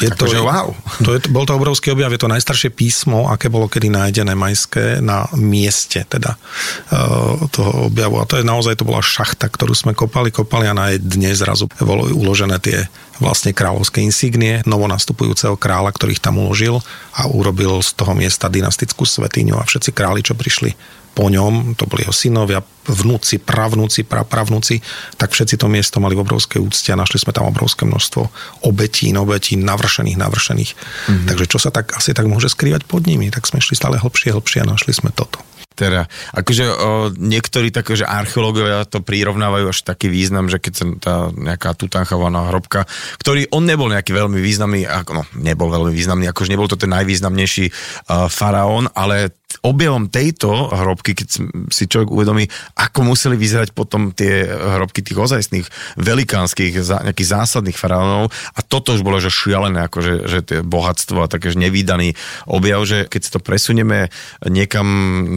je 0.00 0.10
to, 0.16 0.24
Akože 0.24 0.40
wow. 0.40 0.72
To 1.04 1.10
je, 1.14 1.18
bol 1.28 1.44
to 1.44 1.54
obrovský 1.54 1.92
objav, 1.92 2.10
je 2.10 2.22
to 2.22 2.32
najstaršie 2.32 2.70
písmo, 2.72 3.28
aké 3.28 3.52
bolo 3.52 3.68
kedy 3.68 3.92
nájdené 3.92 4.32
majské 4.34 4.98
na 5.04 5.28
mieste 5.36 6.02
teda 6.08 6.34
uh, 6.34 7.46
toho 7.52 7.92
objavu. 7.92 8.18
A 8.18 8.26
to 8.26 8.40
je 8.40 8.44
naozaj, 8.46 8.80
to 8.80 8.88
bola 8.88 9.04
šachta, 9.04 9.46
ktorú 9.46 9.76
sme 9.76 9.92
kopali, 9.92 10.32
kopali 10.34 10.66
a 10.66 10.74
na 10.74 10.90
jej 10.90 10.98
dne 10.98 11.30
zrazu 11.36 11.70
bolo 11.78 12.08
uložené 12.08 12.58
tie 12.58 12.88
vlastne 13.22 13.54
kráľovské 13.54 14.02
insígnie 14.02 14.66
novonastupujúceho 14.66 15.54
kráľa, 15.54 15.94
ktorých 15.94 16.18
tam 16.18 16.42
uložil 16.42 16.82
a 17.14 17.30
urobil 17.30 17.78
z 17.84 17.94
toho 17.94 18.16
miesta 18.18 18.50
dynastickú 18.50 19.06
svetiňu 19.06 19.54
a 19.60 19.68
všetci 19.68 19.94
králi, 19.94 20.26
čo 20.26 20.34
prišli 20.34 20.74
po 21.12 21.28
ňom, 21.28 21.76
to 21.76 21.84
boli 21.84 22.08
jeho 22.08 22.14
synovia, 22.16 22.64
vnúci, 22.88 23.38
pravnúci, 23.38 24.02
prapravnúci, 24.02 24.82
tak 25.20 25.30
všetci 25.30 25.60
to 25.60 25.70
miesto 25.70 26.02
mali 26.02 26.18
v 26.18 26.24
obrovskej 26.24 26.58
úcte 26.58 26.90
a 26.90 26.98
našli 26.98 27.22
sme 27.22 27.30
tam 27.36 27.46
obrovské 27.46 27.86
množstvo 27.86 28.22
obetín, 28.66 29.14
obetín, 29.20 29.62
navršených, 29.62 30.18
navršených. 30.18 30.70
Mm-hmm. 30.72 31.26
Takže 31.28 31.46
čo 31.46 31.58
sa 31.62 31.70
tak 31.70 31.94
asi 31.94 32.10
tak 32.16 32.26
môže 32.26 32.50
skrývať 32.50 32.88
pod 32.88 33.06
nimi, 33.06 33.30
tak 33.30 33.46
sme 33.46 33.62
šli 33.62 33.78
stále 33.78 34.00
hlbšie, 34.02 34.34
hlbšie 34.34 34.64
a 34.64 34.70
našli 34.72 34.90
sme 34.96 35.14
toto. 35.14 35.38
Teda, 35.72 36.04
akože 36.36 36.64
o, 36.68 36.74
niektorí 37.16 37.72
také, 37.72 37.96
že 37.96 38.04
archeológovia 38.04 38.84
to 38.84 39.00
prirovnávajú 39.00 39.72
až 39.72 39.78
taký 39.88 40.12
význam, 40.12 40.52
že 40.52 40.60
keď 40.60 40.72
sa 40.76 40.84
tá 41.00 41.14
nejaká 41.32 41.72
Tutanchamová 41.72 42.52
hrobka, 42.52 42.84
ktorý 43.16 43.48
on 43.56 43.64
nebol 43.64 43.88
nejaký 43.88 44.12
veľmi 44.12 44.36
významný, 44.36 44.84
ako, 44.84 45.10
no, 45.16 45.24
nebol 45.40 45.72
veľmi 45.72 45.92
významný, 45.96 46.28
akože 46.28 46.52
nebol 46.52 46.68
to 46.68 46.76
ten 46.76 46.92
najvýznamnejší 46.92 47.72
uh, 47.72 48.28
faraón, 48.28 48.92
ale 48.92 49.32
objavom 49.60 50.08
tejto 50.08 50.72
hrobky, 50.72 51.12
keď 51.12 51.28
si 51.68 51.84
človek 51.84 52.08
uvedomí, 52.08 52.48
ako 52.80 53.04
museli 53.04 53.36
vyzerať 53.36 53.76
potom 53.76 54.16
tie 54.16 54.48
hrobky 54.48 55.04
tých 55.04 55.18
ozajstných, 55.20 55.66
velikánskych, 56.00 56.80
nejakých 56.80 57.28
zásadných 57.28 57.76
faraónov. 57.76 58.32
A 58.56 58.60
toto 58.64 58.96
už 58.96 59.04
bolo 59.04 59.20
že 59.20 59.28
šialené, 59.28 59.84
akože 59.86 60.12
že 60.26 60.40
tie 60.40 60.58
bohatstvo 60.64 61.26
a 61.26 61.30
také 61.30 61.52
nevýdaný 61.52 62.16
objav, 62.48 62.80
že 62.88 62.98
keď 63.10 63.20
si 63.20 63.30
to 63.30 63.40
presunieme 63.42 64.08
niekam 64.46 64.86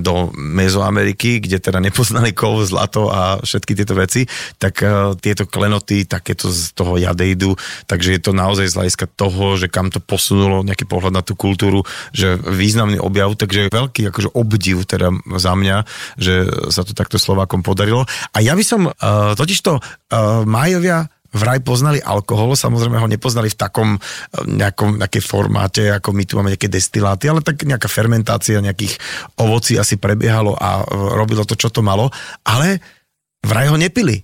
do 0.05 0.31
Mezoameriky, 0.35 1.43
kde 1.43 1.59
teda 1.59 1.83
nepoznali 1.83 2.31
kov, 2.31 2.63
zlato 2.65 3.11
a 3.11 3.41
všetky 3.43 3.73
tieto 3.75 3.97
veci, 3.97 4.25
tak 4.61 4.79
uh, 4.81 5.17
tieto 5.19 5.49
klenoty, 5.49 6.07
takéto 6.07 6.47
z 6.49 6.71
toho 6.77 6.95
jadejdu, 6.95 7.57
takže 7.89 8.15
je 8.15 8.21
to 8.21 8.31
naozaj 8.31 8.69
z 8.69 8.77
hľadiska 8.77 9.05
toho, 9.15 9.57
že 9.59 9.67
kam 9.67 9.89
to 9.91 9.99
posunulo 9.99 10.61
nejaký 10.63 10.85
pohľad 10.87 11.13
na 11.13 11.23
tú 11.25 11.33
kultúru, 11.33 11.83
že 12.15 12.37
významný 12.39 13.01
objav, 13.01 13.33
takže 13.35 13.73
veľký 13.73 14.04
akože 14.09 14.33
obdiv 14.33 14.85
teda 14.85 15.09
za 15.37 15.53
mňa, 15.53 15.77
že 16.19 16.47
sa 16.69 16.81
to 16.85 16.97
takto 16.97 17.17
Slovákom 17.17 17.61
podarilo. 17.65 18.05
A 18.33 18.37
ja 18.41 18.53
by 18.53 18.63
som, 18.65 18.87
uh, 18.89 19.33
totižto 19.33 19.71
uh, 19.77 19.81
Majovia 20.43 21.07
vraj 21.35 21.59
poznali 21.59 21.99
alkohol, 21.99 22.55
samozrejme 22.55 22.95
ho 22.95 23.11
nepoznali 23.11 23.51
v 23.51 23.59
takom 23.59 23.89
nejakom, 24.47 25.03
nejakej 25.03 25.23
formáte, 25.23 25.83
ako 25.91 26.15
my 26.15 26.23
tu 26.23 26.39
máme 26.39 26.55
nejaké 26.55 26.71
destiláty, 26.71 27.27
ale 27.27 27.43
tak 27.43 27.59
nejaká 27.67 27.91
fermentácia 27.91 28.63
nejakých 28.63 28.95
ovocí 29.43 29.75
asi 29.75 29.99
prebiehalo 29.99 30.55
a 30.55 30.87
robilo 30.87 31.43
to, 31.43 31.59
čo 31.59 31.67
to 31.67 31.83
malo, 31.83 32.07
ale 32.47 32.79
vraj 33.43 33.67
ho 33.67 33.75
nepili. 33.75 34.23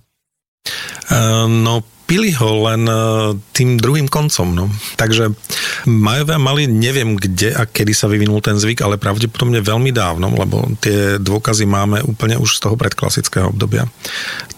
Uh, 1.12 1.44
no 1.44 1.84
pili 2.12 2.36
ho 2.36 2.68
len 2.68 2.84
e, 2.84 2.94
tým 3.56 3.80
druhým 3.80 4.04
koncom. 4.04 4.52
No. 4.52 4.68
Takže 5.00 5.32
Majovia 5.88 6.36
mali, 6.36 6.68
neviem 6.68 7.16
kde 7.16 7.56
a 7.56 7.64
kedy 7.64 7.96
sa 7.96 8.04
vyvinul 8.04 8.44
ten 8.44 8.60
zvyk, 8.60 8.84
ale 8.84 9.00
pravdepodobne 9.00 9.64
veľmi 9.64 9.88
dávno, 9.96 10.28
lebo 10.28 10.76
tie 10.84 11.16
dôkazy 11.16 11.64
máme 11.64 12.04
úplne 12.04 12.36
už 12.36 12.60
z 12.60 12.68
toho 12.68 12.76
predklasického 12.76 13.48
obdobia. 13.48 13.88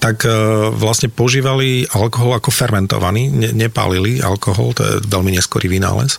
Tak 0.03 0.27
e, 0.27 0.31
vlastne 0.75 1.15
používali 1.15 1.87
alkohol 1.95 2.35
ako 2.35 2.51
fermentovaný, 2.51 3.31
ne, 3.31 3.55
nepálili 3.55 4.19
alkohol, 4.19 4.75
to 4.75 4.83
je 4.83 4.95
veľmi 5.07 5.31
neskorý 5.39 5.71
vynález. 5.71 6.19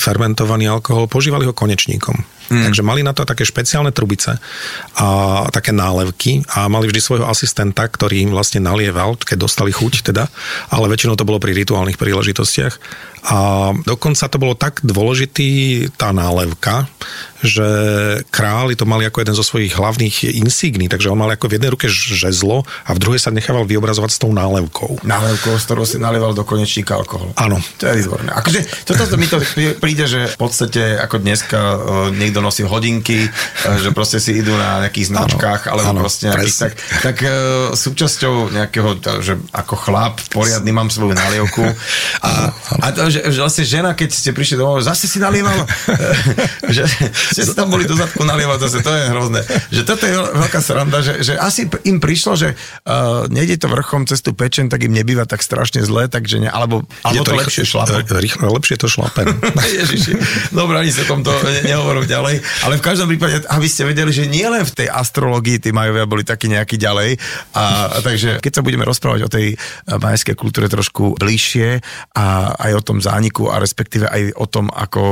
Fermentovaný 0.00 0.72
alkohol, 0.72 1.04
používali 1.04 1.44
ho 1.44 1.52
konečníkom. 1.52 2.16
Hmm. 2.52 2.68
Takže 2.68 2.84
mali 2.84 3.00
na 3.00 3.16
to 3.16 3.24
také 3.24 3.46
špeciálne 3.48 3.88
trubice 3.88 4.36
a 5.00 5.06
také 5.48 5.72
nálevky 5.72 6.44
a 6.52 6.68
mali 6.68 6.88
vždy 6.92 7.00
svojho 7.00 7.26
asistenta, 7.28 7.88
ktorý 7.88 8.28
im 8.28 8.30
vlastne 8.36 8.60
nalieval, 8.60 9.16
keď 9.16 9.48
dostali 9.48 9.72
chuť 9.72 10.12
teda, 10.12 10.28
ale 10.68 10.90
väčšinou 10.92 11.16
to 11.16 11.24
bolo 11.24 11.40
pri 11.40 11.56
rituálnych 11.56 11.96
príležitostiach. 11.96 12.74
A 13.24 13.72
dokonca 13.88 14.28
to 14.28 14.36
bolo 14.36 14.52
tak 14.52 14.84
dôležitý 14.84 15.88
tá 15.96 16.12
nálevka, 16.12 16.84
že 17.44 17.66
králi 18.32 18.72
to 18.74 18.88
mali 18.88 19.04
ako 19.04 19.20
jeden 19.20 19.36
zo 19.36 19.44
svojich 19.44 19.76
hlavných 19.76 20.32
insígní, 20.40 20.88
takže 20.88 21.12
on 21.12 21.20
mal 21.20 21.30
ako 21.30 21.52
v 21.52 21.60
jednej 21.60 21.70
ruke 21.76 21.86
žezlo 21.92 22.64
a 22.88 22.90
v 22.96 22.98
druhej 22.98 23.20
sa 23.20 23.30
nechával 23.30 23.68
vyobrazovať 23.68 24.10
s 24.16 24.18
tou 24.18 24.32
nálevkou. 24.32 25.04
Nálevkou, 25.04 25.54
s 25.60 25.68
ktorou 25.68 25.84
si 25.84 26.00
nalieval 26.00 26.32
do 26.32 26.42
konečníka 26.42 26.96
alkohol. 26.96 27.36
Áno. 27.36 27.60
To 27.78 27.84
je 27.84 28.00
výborné. 28.00 28.32
Akože, 28.32 28.64
toto 28.88 29.04
mi 29.20 29.28
to 29.28 29.38
príde, 29.76 30.08
že 30.08 30.32
v 30.32 30.38
podstate 30.40 30.96
ako 30.96 31.20
dneska 31.20 31.60
uh, 31.60 31.76
niekto 32.08 32.40
nosí 32.40 32.64
hodinky, 32.64 33.28
uh, 33.28 33.76
že 33.76 33.92
proste 33.92 34.16
si 34.18 34.40
idú 34.40 34.56
na 34.56 34.88
nejakých 34.88 35.12
značkách, 35.12 35.68
alebo 35.68 35.88
ano, 35.92 36.00
proste 36.00 36.32
nejakých, 36.32 36.56
tak, 36.56 36.72
tak 37.04 37.16
uh, 37.28 37.76
súčasťou 37.76 38.56
nejakého, 38.56 38.96
že 39.20 39.36
ako 39.52 39.74
chlap 39.76 40.16
poriadny 40.32 40.72
mám 40.72 40.88
svoju 40.88 41.12
nalievku 41.12 41.62
a, 42.24 42.54
a 42.80 42.86
to, 42.94 43.12
že, 43.12 43.20
že 43.28 43.38
vlastne 43.40 43.64
žena, 43.66 43.90
keď 43.92 44.08
ste 44.14 44.30
prišli 44.32 44.56
domov, 44.56 44.80
zase 44.80 45.04
si 45.10 45.18
nalieval, 45.20 45.66
že 46.76 46.86
ste 47.34 47.42
si 47.42 47.54
tam 47.58 47.68
boli 47.68 47.84
do 47.84 47.98
zadku 47.98 48.22
nalievať, 48.22 48.58
zase 48.70 48.78
to 48.86 48.90
je 48.94 49.04
hrozné. 49.10 49.40
Že 49.74 49.82
toto 49.82 50.04
je 50.06 50.14
veľká 50.14 50.60
sranda, 50.62 50.98
že, 51.02 51.20
že 51.26 51.34
asi 51.34 51.66
im 51.84 51.98
prišlo, 51.98 52.38
že 52.38 52.54
uh, 52.54 53.26
nejde 53.26 53.58
to 53.58 53.66
vrchom 53.66 54.06
cez 54.06 54.22
tú 54.22 54.30
pečen, 54.32 54.70
tak 54.70 54.86
im 54.86 54.94
nebýva 54.94 55.26
tak 55.26 55.42
strašne 55.42 55.82
zle, 55.82 56.06
takže 56.06 56.38
ne, 56.38 56.48
alebo, 56.48 56.86
alebo 57.02 57.26
to, 57.26 57.34
to 57.34 57.40
lepšie 57.42 57.64
šlape. 57.66 58.06
Rýchlo, 58.06 58.54
lepšie 58.54 58.78
to 58.78 58.86
šlape. 58.86 59.26
Ježiši, 59.82 60.14
dobre, 60.54 60.78
ani 60.78 60.94
sa 60.94 61.02
tomto 61.02 61.34
ne, 61.42 61.66
nehovorím 61.66 62.06
ďalej, 62.06 62.38
ale 62.62 62.78
v 62.78 62.82
každom 62.86 63.10
prípade, 63.10 63.42
aby 63.50 63.66
ste 63.66 63.82
vedeli, 63.88 64.14
že 64.14 64.30
nie 64.30 64.46
len 64.46 64.62
v 64.62 64.72
tej 64.84 64.88
astrologii 64.94 65.58
tí 65.58 65.74
majovia 65.74 66.06
boli 66.06 66.22
takí 66.22 66.46
nejakí 66.46 66.78
ďalej, 66.78 67.18
a, 67.58 67.90
a 67.90 67.98
takže 68.04 68.38
keď 68.38 68.52
sa 68.60 68.62
budeme 68.62 68.86
rozprávať 68.86 69.20
o 69.26 69.32
tej 69.32 69.58
majskej 69.88 70.36
kultúre 70.38 70.70
trošku 70.70 71.16
bližšie 71.18 71.80
a 72.14 72.54
aj 72.54 72.72
o 72.78 72.82
tom 72.84 72.98
zániku 73.00 73.50
a 73.50 73.58
respektíve 73.58 74.06
aj 74.06 74.36
o 74.36 74.46
tom, 74.46 74.68
ako 74.68 75.02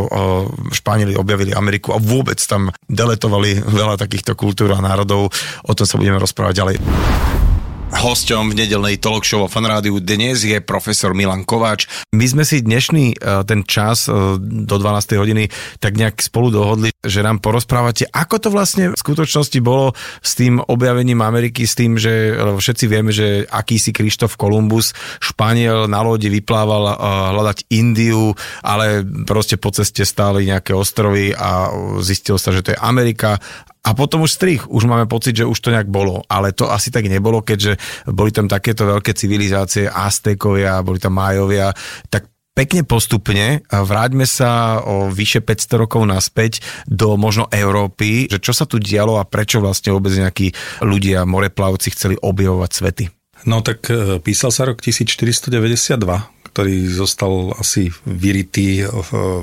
Španieli 0.73 1.17
objavili 1.17 1.57
Ameriku 1.57 1.97
a 1.97 2.02
vôbec 2.03 2.38
tam 2.43 2.75
deletovali 2.91 3.62
veľa 3.62 3.95
takýchto 3.97 4.35
kultúr 4.35 4.75
a 4.75 4.83
národov. 4.83 5.31
O 5.62 5.73
tom 5.73 5.87
sa 5.87 5.97
budeme 5.97 6.19
rozprávať 6.19 6.55
ďalej. 6.59 7.52
Hosťom 7.92 8.48
v 8.48 8.64
nedelnej 8.64 8.96
talk 8.96 9.20
show 9.20 9.44
o 9.44 9.52
fanrádiu 9.52 10.00
dnes 10.00 10.48
je 10.48 10.57
profesor 10.64 11.12
Milan 11.12 11.44
Kováč. 11.44 11.85
My 12.16 12.24
sme 12.24 12.40
si 12.40 12.64
dnešný 12.64 13.12
e, 13.12 13.16
ten 13.44 13.68
čas 13.68 14.09
e, 14.09 14.40
do 14.40 14.76
12. 14.81 15.20
hodiny 15.20 15.52
tak 15.76 16.00
nejak 16.00 16.24
spolu 16.24 16.48
dohodli, 16.48 16.88
že 17.05 17.20
nám 17.20 17.44
porozprávate, 17.44 18.09
ako 18.09 18.37
to 18.40 18.48
vlastne 18.48 18.85
v 18.90 18.96
skutočnosti 18.96 19.61
bolo 19.61 19.92
s 20.24 20.33
tým 20.33 20.64
objavením 20.64 21.20
Ameriky, 21.20 21.68
s 21.68 21.76
tým, 21.76 22.00
že 22.00 22.33
všetci 22.57 22.85
vieme, 22.88 23.12
že 23.12 23.44
akýsi 23.44 23.92
Krištof 23.92 24.40
Kolumbus, 24.40 24.96
Španiel 25.20 25.85
na 25.85 26.00
lodi 26.00 26.33
vyplával 26.33 26.83
e, 26.88 26.94
hľadať 27.37 27.59
Indiu, 27.76 28.33
ale 28.64 29.05
proste 29.28 29.61
po 29.61 29.68
ceste 29.68 30.09
stáli 30.09 30.48
nejaké 30.48 30.72
ostrovy 30.72 31.37
a 31.37 31.68
zistilo 32.00 32.40
sa, 32.40 32.57
že 32.57 32.64
to 32.64 32.72
je 32.72 32.81
Amerika 32.81 33.37
a 33.83 33.99
potom 33.99 34.23
už 34.23 34.38
strich, 34.38 34.62
už 34.71 34.87
máme 34.87 35.11
pocit, 35.11 35.35
že 35.35 35.49
už 35.49 35.59
to 35.59 35.75
nejak 35.75 35.90
bolo, 35.90 36.23
ale 36.31 36.55
to 36.55 36.71
asi 36.71 36.95
tak 36.95 37.11
nebolo, 37.11 37.42
keďže 37.42 37.77
boli 38.07 38.31
tam 38.31 38.47
takéto 38.47 38.87
veľké 38.87 39.11
civilizácie, 39.11 39.90
Aztékovia, 39.90 40.87
boli 40.87 41.03
tam 41.03 41.18
Májovia, 41.18 41.75
tak 42.07 42.31
pekne 42.55 42.87
postupne 42.87 43.64
vráťme 43.66 44.23
sa 44.29 44.85
o 44.87 45.11
vyše 45.11 45.42
500 45.42 45.83
rokov 45.83 46.03
naspäť 46.07 46.62
do 46.87 47.18
možno 47.18 47.51
Európy, 47.51 48.31
že 48.31 48.38
čo 48.38 48.55
sa 48.55 48.71
tu 48.71 48.79
dialo 48.79 49.18
a 49.18 49.27
prečo 49.27 49.59
vlastne 49.59 49.90
vôbec 49.90 50.14
nejakí 50.14 50.55
ľudia, 50.85 51.27
moreplavci 51.27 51.90
chceli 51.90 52.14
objavovať 52.21 52.71
svety. 52.71 53.05
No 53.42 53.59
tak 53.66 53.90
e, 53.90 54.23
písal 54.23 54.55
sa 54.55 54.71
rok 54.71 54.79
1492, 54.79 55.99
ktorý 56.53 56.93
zostal 56.93 57.57
asi 57.57 57.88
vyritý 58.05 58.85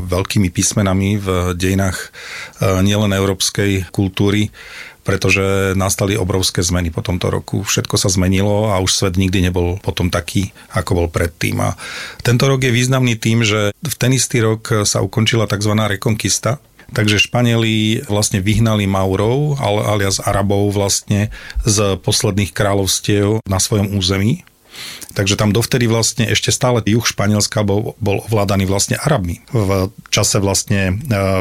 veľkými 0.06 0.54
písmenami 0.54 1.18
v 1.18 1.28
dejinách 1.58 1.98
e, 1.98 2.08
nielen 2.86 3.10
európskej 3.18 3.90
kultúry, 3.90 4.54
pretože 5.02 5.74
nastali 5.74 6.14
obrovské 6.14 6.62
zmeny 6.62 6.94
po 6.94 7.02
tomto 7.02 7.34
roku. 7.34 7.66
Všetko 7.66 7.98
sa 7.98 8.14
zmenilo 8.14 8.70
a 8.70 8.78
už 8.78 8.94
svet 8.94 9.18
nikdy 9.18 9.50
nebol 9.50 9.82
potom 9.82 10.14
taký, 10.14 10.54
ako 10.78 10.92
bol 10.94 11.08
predtým. 11.10 11.58
A 11.66 11.74
tento 12.22 12.46
rok 12.46 12.62
je 12.62 12.70
významný 12.70 13.18
tým, 13.18 13.42
že 13.42 13.74
v 13.74 13.96
ten 13.98 14.14
istý 14.14 14.46
rok 14.46 14.86
sa 14.86 15.02
ukončila 15.02 15.50
tzv. 15.50 15.74
rekonkista, 15.74 16.62
Takže 16.90 17.22
Španieli 17.22 18.02
vlastne 18.10 18.42
vyhnali 18.42 18.90
Maurov, 18.90 19.62
alias 19.62 20.18
Arabov 20.18 20.74
vlastne 20.74 21.30
z 21.62 22.02
posledných 22.02 22.50
kráľovstiev 22.50 23.46
na 23.46 23.62
svojom 23.62 23.94
území 23.94 24.42
Takže 25.14 25.36
tam 25.36 25.50
dovtedy 25.50 25.90
vlastne 25.90 26.30
ešte 26.30 26.54
stále 26.54 26.86
juh 26.86 27.04
Španielska 27.04 27.66
bol, 27.66 27.98
bol 27.98 28.22
ovládaný 28.30 28.70
vlastne 28.70 28.96
Arabmi 28.96 29.42
v 29.50 29.90
čase 30.14 30.38
vlastne 30.38 30.94
e, 30.94 30.94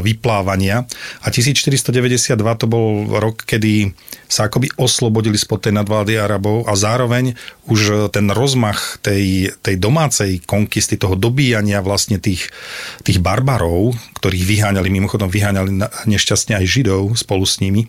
vyplávania. 0.03 0.88
A 1.22 1.27
1492 1.29 2.35
to 2.35 2.66
bol 2.66 3.07
rok, 3.20 3.44
kedy 3.44 3.92
sa 4.29 4.48
akoby 4.48 4.72
oslobodili 4.77 5.37
spod 5.37 5.68
tej 5.68 5.77
nadvlády 5.77 6.20
Arabov 6.20 6.68
a 6.68 6.77
zároveň 6.77 7.37
už 7.68 8.12
ten 8.12 8.29
rozmach 8.33 9.01
tej, 9.01 9.53
tej 9.61 9.77
domácej 9.81 10.44
konkisty, 10.44 11.01
toho 11.01 11.16
dobíjania 11.16 11.85
vlastne 11.85 12.20
tých, 12.20 12.48
tých 13.05 13.18
barbarov, 13.20 13.96
ktorých 14.20 14.44
vyháňali, 14.44 14.88
mimochodom 14.88 15.29
vyháňali 15.29 15.70
nešťastne 16.09 16.57
aj 16.61 16.64
Židov 16.64 17.16
spolu 17.16 17.44
s 17.44 17.61
nimi, 17.61 17.88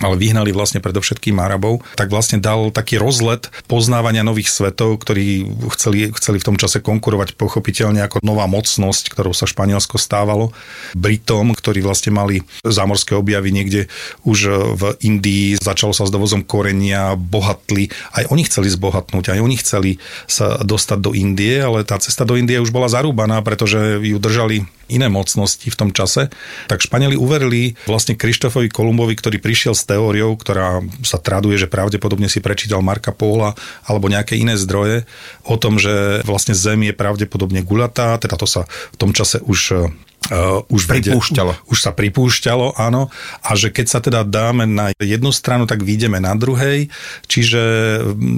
ale 0.00 0.16
vyhnali 0.16 0.50
vlastne 0.50 0.80
predovšetkým 0.80 1.36
Arabov, 1.36 1.84
tak 1.94 2.08
vlastne 2.08 2.40
dal 2.40 2.72
taký 2.72 2.96
rozlet 2.96 3.52
poznávania 3.68 4.24
nových 4.24 4.48
svetov, 4.48 5.00
ktorí 5.00 5.46
chceli, 5.76 6.10
chceli 6.16 6.40
v 6.40 6.46
tom 6.52 6.56
čase 6.56 6.80
konkurovať 6.80 7.36
pochopiteľne 7.36 8.00
ako 8.08 8.24
nová 8.24 8.48
mocnosť, 8.48 9.12
ktorou 9.12 9.36
sa 9.36 9.44
Španielsko 9.44 10.00
stávalo. 10.00 10.56
Britom, 10.96 11.52
ktorí 11.52 11.84
vlastne 11.84 12.16
mali 12.16 12.42
zámorské 12.64 13.12
objavy 13.14 13.52
niekde 13.52 13.92
už 14.24 14.38
v 14.76 14.82
Indii, 15.04 15.60
začalo 15.60 15.92
sa 15.92 16.08
s 16.08 16.12
dovozom 16.12 16.42
korenia, 16.42 17.14
bohatli, 17.14 17.92
aj 18.16 18.32
oni 18.32 18.42
chceli 18.48 18.72
zbohatnúť, 18.72 19.36
aj 19.36 19.40
oni 19.44 19.56
chceli 19.60 19.90
sa 20.24 20.58
dostať 20.64 20.98
do 20.98 21.12
Indie, 21.12 21.60
ale 21.60 21.84
tá 21.84 22.00
cesta 22.00 22.24
do 22.24 22.34
Indie 22.40 22.58
už 22.58 22.72
bola 22.72 22.88
zarúbaná, 22.88 23.44
pretože 23.44 24.00
ju 24.00 24.16
držali 24.16 24.64
iné 24.90 25.06
mocnosti 25.06 25.70
v 25.70 25.78
tom 25.78 25.90
čase, 25.94 26.28
tak 26.66 26.82
Španieli 26.82 27.14
uverili 27.14 27.78
vlastne 27.86 28.18
Krištofovi 28.18 28.68
Kolumbovi, 28.68 29.14
ktorý 29.14 29.38
prišiel 29.38 29.78
s 29.78 29.86
teóriou, 29.86 30.34
ktorá 30.34 30.82
sa 31.06 31.22
traduje, 31.22 31.56
že 31.56 31.70
pravdepodobne 31.70 32.26
si 32.26 32.42
prečítal 32.42 32.82
Marka 32.82 33.14
Póla 33.14 33.54
alebo 33.86 34.10
nejaké 34.10 34.34
iné 34.34 34.58
zdroje 34.58 35.06
o 35.46 35.54
tom, 35.54 35.78
že 35.78 36.20
vlastne 36.26 36.52
Zem 36.52 36.90
je 36.90 36.92
pravdepodobne 36.92 37.62
gulatá, 37.62 38.18
teda 38.18 38.34
to 38.34 38.44
sa 38.50 38.66
v 38.66 38.96
tom 38.98 39.14
čase 39.14 39.38
už 39.46 39.88
Uh, 40.30 40.60
už 40.68 40.84
pripúšťalo. 40.84 41.52
Vede, 41.56 41.64
už 41.72 41.78
sa 41.80 41.96
pripúšťalo, 41.96 42.76
áno. 42.76 43.08
A 43.40 43.56
že 43.56 43.72
keď 43.72 43.86
sa 43.88 43.98
teda 44.04 44.20
dáme 44.20 44.68
na 44.68 44.92
jednu 45.00 45.32
stranu, 45.32 45.64
tak 45.64 45.80
vyjdeme 45.80 46.20
na 46.20 46.36
druhej. 46.36 46.92
Čiže 47.24 47.58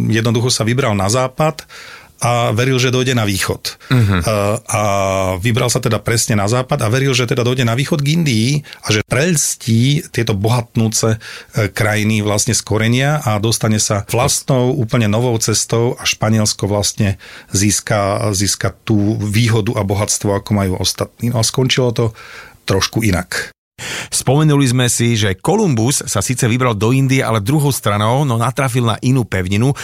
jednoducho 0.09 0.49
sa 0.49 0.63
vybral 0.63 0.95
na 0.95 1.11
západ 1.11 1.67
a 2.23 2.55
veril, 2.55 2.79
že 2.79 2.95
dojde 2.95 3.19
na 3.19 3.27
východ. 3.27 3.63
Uh-huh. 3.91 4.21
A 4.71 4.83
vybral 5.43 5.67
sa 5.67 5.83
teda 5.83 5.99
presne 5.99 6.39
na 6.39 6.47
západ 6.47 6.79
a 6.87 6.89
veril, 6.89 7.11
že 7.11 7.27
teda 7.27 7.43
dojde 7.43 7.67
na 7.67 7.75
východ 7.75 7.99
k 7.99 8.15
Indii 8.15 8.49
a 8.87 8.89
že 8.95 9.03
prelstí 9.03 10.07
tieto 10.15 10.39
bohatnúce 10.39 11.19
e, 11.19 11.67
krajiny 11.67 12.23
vlastne 12.23 12.55
z 12.55 12.63
korenia 12.63 13.19
a 13.27 13.43
dostane 13.43 13.83
sa 13.83 14.07
vlastnou 14.07 14.71
úplne 14.79 15.11
novou 15.11 15.35
cestou 15.43 15.99
a 15.99 16.07
Španielsko 16.07 16.71
vlastne 16.71 17.19
získa, 17.51 18.31
získa 18.31 18.71
tú 18.87 19.19
výhodu 19.19 19.75
a 19.75 19.83
bohatstvo, 19.83 20.31
ako 20.39 20.51
majú 20.55 20.73
ostatní. 20.79 21.35
No 21.35 21.43
a 21.43 21.45
skončilo 21.45 21.91
to 21.91 22.15
trošku 22.71 23.03
inak. 23.03 23.51
Spomenuli 24.13 24.67
sme 24.69 24.87
si, 24.87 25.19
že 25.19 25.35
Kolumbus 25.35 26.05
sa 26.07 26.23
síce 26.23 26.47
vybral 26.47 26.77
do 26.79 26.95
Indie, 26.95 27.25
ale 27.25 27.43
druhou 27.43 27.73
stranou 27.75 28.23
no 28.23 28.39
natrafil 28.39 28.87
na 28.87 28.97
inú 29.03 29.27
pevninu, 29.27 29.75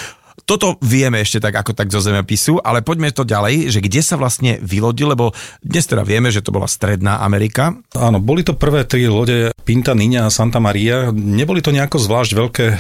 toto 0.45 0.79
vieme 0.81 1.21
ešte 1.21 1.43
tak 1.43 1.59
ako 1.65 1.75
tak 1.75 1.91
zo 1.91 1.99
zemepisu, 1.99 2.63
ale 2.63 2.85
poďme 2.85 3.11
to 3.11 3.27
ďalej, 3.27 3.71
že 3.75 3.85
kde 3.85 4.01
sa 4.03 4.17
vlastne 4.17 4.59
vylodil, 4.65 5.13
lebo 5.13 5.37
dnes 5.61 5.85
teda 5.85 6.03
vieme, 6.03 6.33
že 6.33 6.43
to 6.43 6.51
bola 6.51 6.67
Stredná 6.67 7.23
Amerika. 7.23 7.77
Áno, 7.95 8.19
boli 8.19 8.43
to 8.43 8.59
prvé 8.59 8.89
tri 8.89 9.07
lode 9.07 9.55
Pinta, 9.63 9.93
Niña 9.93 10.27
a 10.27 10.35
Santa 10.35 10.59
Maria. 10.59 11.13
Neboli 11.13 11.61
to 11.61 11.71
nejako 11.71 12.01
zvlášť 12.01 12.33
veľké 12.33 12.67
e, 12.67 12.77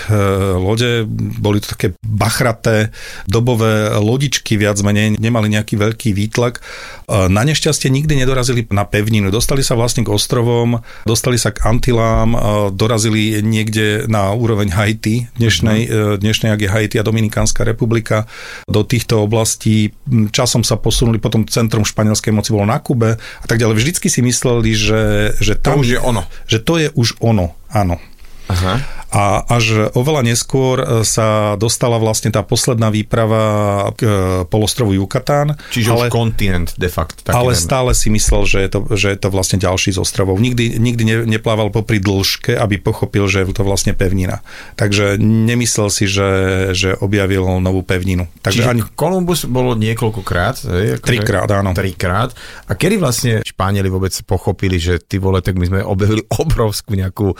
lode, 0.56 1.04
boli 1.38 1.60
to 1.60 1.76
také 1.76 1.92
bachraté, 2.00 2.94
dobové 3.28 3.92
lodičky 4.00 4.56
viac 4.56 4.80
menej, 4.80 5.20
nemali 5.20 5.52
nejaký 5.52 5.76
veľký 5.76 6.16
výtlak. 6.16 6.58
E, 6.58 7.28
na 7.28 7.44
nešťastie 7.44 7.92
nikdy 7.92 8.16
nedorazili 8.16 8.64
na 8.72 8.88
pevninu. 8.88 9.28
Dostali 9.28 9.60
sa 9.60 9.76
vlastne 9.76 10.04
k 10.04 10.12
ostrovom, 10.12 10.80
dostali 11.04 11.36
sa 11.36 11.52
k 11.52 11.60
Antilám, 11.68 12.32
e, 12.32 12.38
dorazili 12.72 13.44
niekde 13.44 14.08
na 14.08 14.32
úroveň 14.32 14.72
Haiti, 14.72 15.28
dnešnej, 15.36 15.80
mm. 15.84 15.92
e, 15.92 16.20
dnešnej 16.24 16.50
ak 16.56 16.60
je 16.64 16.72
Haiti 16.72 16.96
a 16.96 17.04
Dominikánska 17.04 17.47
Dominikánská 17.48 17.64
republika 17.64 18.28
do 18.68 18.84
týchto 18.84 19.24
oblastí. 19.24 19.96
Časom 20.30 20.60
sa 20.60 20.76
posunuli, 20.76 21.16
potom 21.16 21.48
centrum 21.48 21.88
španielskej 21.88 22.32
moci 22.36 22.52
bolo 22.52 22.68
na 22.68 22.76
Kube 22.76 23.16
a 23.16 23.46
tak 23.48 23.56
ďalej. 23.56 23.76
Vždycky 23.80 24.12
si 24.12 24.20
mysleli, 24.20 24.76
že, 24.76 25.32
že 25.40 25.56
tam... 25.56 25.80
To 25.80 25.88
už 25.88 25.90
je 25.96 26.00
ono. 26.00 26.22
Že 26.44 26.58
to 26.60 26.74
je 26.76 26.88
už 26.92 27.08
ono, 27.24 27.56
áno. 27.72 27.96
Aha. 28.48 28.80
A 29.08 29.40
až 29.48 29.88
oveľa 29.96 30.20
neskôr 30.20 30.76
e, 30.80 30.84
sa 31.00 31.56
dostala 31.56 31.96
vlastne 31.96 32.28
tá 32.28 32.44
posledná 32.44 32.92
výprava 32.92 33.40
k 33.96 34.00
e, 34.04 34.10
polostrovu 34.44 34.92
Yucatán. 35.00 35.56
Čiže 35.72 35.88
ale, 35.96 36.06
už 36.08 36.12
kontinent 36.12 36.68
de 36.76 36.92
facto. 36.92 37.24
ale 37.32 37.56
neviem. 37.56 37.64
stále 37.64 37.90
si 37.96 38.12
myslel, 38.12 38.44
že 38.44 38.58
je, 38.60 38.68
to, 38.68 38.80
že 38.92 39.08
je 39.16 39.18
to 39.18 39.28
vlastne 39.32 39.56
ďalší 39.56 39.96
z 39.96 39.98
ostrovov. 40.04 40.36
Nikdy, 40.36 40.76
nikdy 40.76 41.02
ne, 41.08 41.16
neplával 41.24 41.72
popri 41.72 42.04
dĺžke, 42.04 42.52
aby 42.52 42.76
pochopil, 42.76 43.24
že 43.32 43.48
je 43.48 43.56
to 43.56 43.64
vlastne 43.64 43.96
pevnina. 43.96 44.44
Takže 44.76 45.16
nemyslel 45.20 45.88
si, 45.88 46.04
že, 46.04 46.28
že 46.76 46.92
objavil 47.00 47.48
novú 47.64 47.80
pevninu. 47.80 48.28
Takže 48.44 48.60
Čiže 48.60 48.70
ani... 48.76 48.82
Kolumbus 48.92 49.48
bolo 49.48 49.72
niekoľkokrát. 49.72 50.68
Akože 50.68 51.00
trikrát, 51.00 51.48
áno. 51.48 51.72
Trikrát. 51.72 52.36
A 52.68 52.76
kedy 52.76 53.00
vlastne 53.00 53.32
Španieli 53.40 53.88
vôbec 53.88 54.12
pochopili, 54.28 54.76
že 54.76 55.00
ty 55.00 55.16
vole, 55.16 55.40
tak 55.40 55.56
my 55.56 55.64
sme 55.64 55.80
objavili 55.80 56.20
obrovskú 56.44 56.92
nejakú 56.92 57.32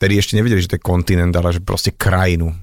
ktorí 0.00 0.16
ešte 0.16 0.40
nevedeli, 0.40 0.64
že 0.64 0.72
to 0.72 0.76
je 0.80 0.88
kontinent, 0.88 1.36
ale 1.36 1.52
že 1.52 1.60
proste 1.60 1.92
krajinu 1.92 2.56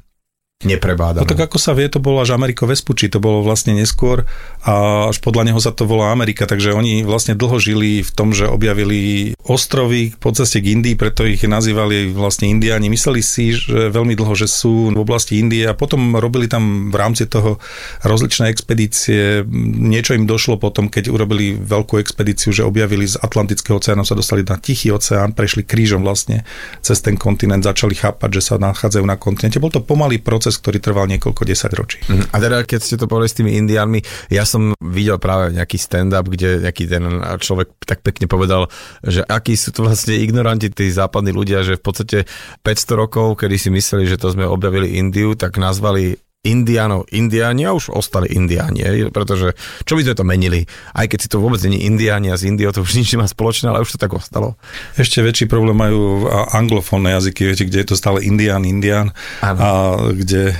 neprebádané. 0.65 1.22
No 1.22 1.30
tak 1.30 1.38
ako 1.38 1.62
sa 1.62 1.78
vie, 1.78 1.86
to 1.86 2.02
bolo 2.02 2.17
až 2.17 2.34
Ameriko 2.34 2.65
Vespucci, 2.65 3.13
to 3.13 3.22
bolo 3.22 3.46
vlastne 3.46 3.78
neskôr 3.78 4.26
a 4.65 5.06
až 5.06 5.22
podľa 5.22 5.54
neho 5.54 5.60
sa 5.62 5.70
to 5.70 5.86
volá 5.86 6.10
Amerika, 6.10 6.50
takže 6.50 6.74
oni 6.74 7.06
vlastne 7.06 7.38
dlho 7.38 7.62
žili 7.62 8.02
v 8.02 8.10
tom, 8.10 8.34
že 8.34 8.50
objavili 8.50 9.32
ostrovy 9.46 10.17
po 10.17 10.34
ceste 10.34 10.58
k 10.58 10.74
Indii, 10.74 10.98
preto 10.98 11.30
ich 11.30 11.46
nazývali 11.46 12.10
vlastne 12.10 12.50
Indiáni. 12.50 12.89
Mysleli 12.89 13.22
si, 13.22 13.54
že 13.54 13.93
veľmi 13.93 14.17
dlho, 14.17 14.34
že 14.34 14.50
sú 14.50 14.89
v 14.89 14.98
oblasti 14.98 15.38
Indie 15.38 15.70
a 15.70 15.78
potom 15.78 16.17
robili 16.17 16.50
tam 16.50 16.89
v 16.89 16.96
rámci 16.98 17.30
toho 17.30 17.62
rozličné 18.02 18.50
expedície. 18.50 19.46
Niečo 19.78 20.17
im 20.17 20.26
došlo 20.26 20.58
potom, 20.58 20.89
keď 20.89 21.13
urobili 21.13 21.54
veľkú 21.54 22.02
expedíciu, 22.02 22.50
že 22.50 22.65
objavili 22.65 23.06
z 23.06 23.22
Atlantického 23.22 23.78
oceánu, 23.78 24.02
sa 24.10 24.17
dostali 24.17 24.41
na 24.41 24.58
Tichý 24.58 24.89
oceán, 24.89 25.38
prešli 25.38 25.62
krížom 25.62 26.02
vlastne 26.02 26.41
cez 26.82 26.98
ten 27.06 27.13
kontinent, 27.13 27.62
začali 27.62 27.93
chápať, 27.93 28.41
že 28.41 28.52
sa 28.52 28.56
nachádzajú 28.58 29.06
na 29.06 29.22
kontinente. 29.22 29.62
Bol 29.62 29.70
to 29.70 29.86
pomalý 29.86 30.17
proces 30.17 30.46
proces, 30.47 30.63
ktorý 30.63 30.79
trval 30.79 31.05
niekoľko 31.12 31.43
desať 31.43 31.71
ročí. 31.75 31.99
Mhm. 32.07 32.31
A 32.31 32.36
teda, 32.39 32.57
keď 32.63 32.79
ste 32.79 32.95
to 32.95 33.12
povedali 33.12 33.27
s 33.27 33.36
tými 33.36 33.51
indiánmi, 33.60 33.99
ja 34.31 34.47
som 34.47 34.71
videl 34.79 35.19
práve 35.19 35.51
nejaký 35.51 35.75
stand-up, 35.75 36.23
kde 36.23 36.63
nejaký 36.63 36.88
ten 36.88 37.03
človek 37.43 37.67
tak 37.83 37.99
pekne 37.99 38.31
povedal, 38.31 38.71
že 39.03 39.27
akí 39.27 39.60
sú 39.60 39.75
to 39.75 39.83
vlastne 39.83 40.15
ignoranti 40.15 40.71
tí 40.71 40.88
západní 40.88 41.36
ľudia, 41.36 41.67
že 41.67 41.75
v 41.75 41.83
podstate 41.83 42.17
500 42.63 42.95
rokov, 42.95 43.43
kedy 43.43 43.60
si 43.60 43.69
mysleli, 43.75 44.07
že 44.07 44.15
to 44.15 44.31
sme 44.31 44.47
objavili 44.47 44.95
Indiu, 44.95 45.36
tak 45.36 45.60
nazvali 45.60 46.15
Indiánov 46.47 47.12
Indiáni 47.12 47.67
a 47.67 47.75
už 47.75 47.91
ostali 47.91 48.31
Indiáni, 48.31 49.12
pretože 49.12 49.51
čo 49.83 49.99
by 49.99 50.07
sme 50.07 50.15
to 50.15 50.23
menili? 50.23 50.63
Aj 50.95 51.03
keď 51.03 51.19
si 51.19 51.27
to 51.27 51.43
vôbec 51.43 51.60
není 51.67 51.83
Indiáni 51.83 52.31
a 52.31 52.39
z 52.39 52.47
Indiou 52.47 52.71
to 52.71 52.88
už 52.88 52.95
nič 52.95 53.12
nemá 53.13 53.27
spoločné, 53.27 53.67
ale 53.67 53.83
už 53.83 53.95
to 53.95 54.01
tak 54.01 54.15
ostalo. 54.15 54.55
Ešte 54.95 55.19
väčší 55.19 55.51
problém 55.51 55.75
majú 55.75 56.31
anglofónne 56.31 57.12
jazyky, 57.19 57.51
viete, 57.51 57.67
kde 57.67 57.83
je 57.83 57.88
to 57.91 57.99
stále 57.99 58.23
Indián, 58.23 58.63
Indián 58.63 59.12
a 59.43 59.95
kde 60.15 60.55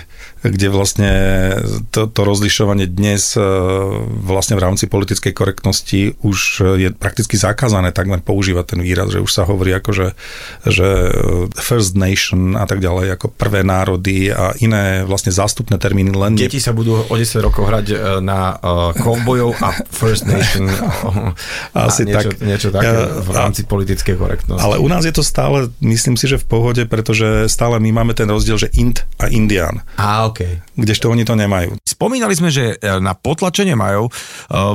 kde 0.50 0.68
vlastne 0.72 1.12
to, 1.92 2.08
to 2.08 2.22
rozlišovanie 2.24 2.88
dnes 2.88 3.36
e, 3.36 3.42
vlastne 4.24 4.56
v 4.58 4.64
rámci 4.64 4.90
politickej 4.90 5.34
korektnosti 5.36 6.18
už 6.24 6.40
je 6.80 6.90
prakticky 6.96 7.36
zakázané 7.36 7.92
takmer 7.92 8.20
používať 8.24 8.78
ten 8.78 8.82
výraz, 8.84 9.14
že 9.14 9.24
už 9.24 9.32
sa 9.32 9.44
hovorí 9.46 9.76
ako, 9.76 9.92
že, 9.94 10.08
že 10.66 10.88
First 11.56 11.96
Nation 11.96 12.56
a 12.56 12.66
tak 12.66 12.80
ďalej, 12.80 13.20
ako 13.20 13.34
prvé 13.36 13.62
národy 13.62 14.32
a 14.32 14.56
iné 14.64 15.04
vlastne 15.04 15.32
zástupné 15.32 15.78
termíny 15.78 16.12
len... 16.16 16.36
Deti 16.36 16.60
sa 16.60 16.72
budú 16.72 17.04
o 17.04 17.16
10 17.16 17.46
rokov 17.46 17.68
hrať 17.68 17.86
e, 17.94 17.98
na 18.24 18.60
kovbojov 18.98 19.60
a 19.62 19.70
First 19.92 20.26
Nation 20.26 20.68
Asi 21.74 22.04
a 22.04 22.08
niečo, 22.08 22.30
tak. 22.34 22.42
niečo 22.44 22.70
také 22.74 22.90
v 23.22 23.30
rámci 23.32 23.62
a, 23.64 23.68
politickej 23.68 24.16
korektnosti. 24.16 24.64
Ale 24.64 24.80
u 24.82 24.88
nás 24.88 25.04
je 25.06 25.14
to 25.14 25.24
stále, 25.24 25.70
myslím 25.84 26.16
si, 26.16 26.26
že 26.30 26.42
v 26.42 26.46
pohode, 26.48 26.84
pretože 26.86 27.50
stále 27.52 27.80
my 27.80 27.92
máme 27.92 28.14
ten 28.14 28.28
rozdiel, 28.30 28.58
že 28.58 28.72
Int 28.78 29.04
a 29.20 29.30
Indian. 29.32 29.84
A 29.98 30.28
OK. 30.38 30.78
Kdežto 30.78 31.10
oni 31.10 31.26
to 31.26 31.34
nemajú. 31.34 31.74
Spomínali 31.82 32.38
sme, 32.38 32.54
že 32.54 32.78
e, 32.78 33.02
na 33.02 33.18
potlačenie 33.18 33.74
majov 33.74 34.10
e, 34.10 34.12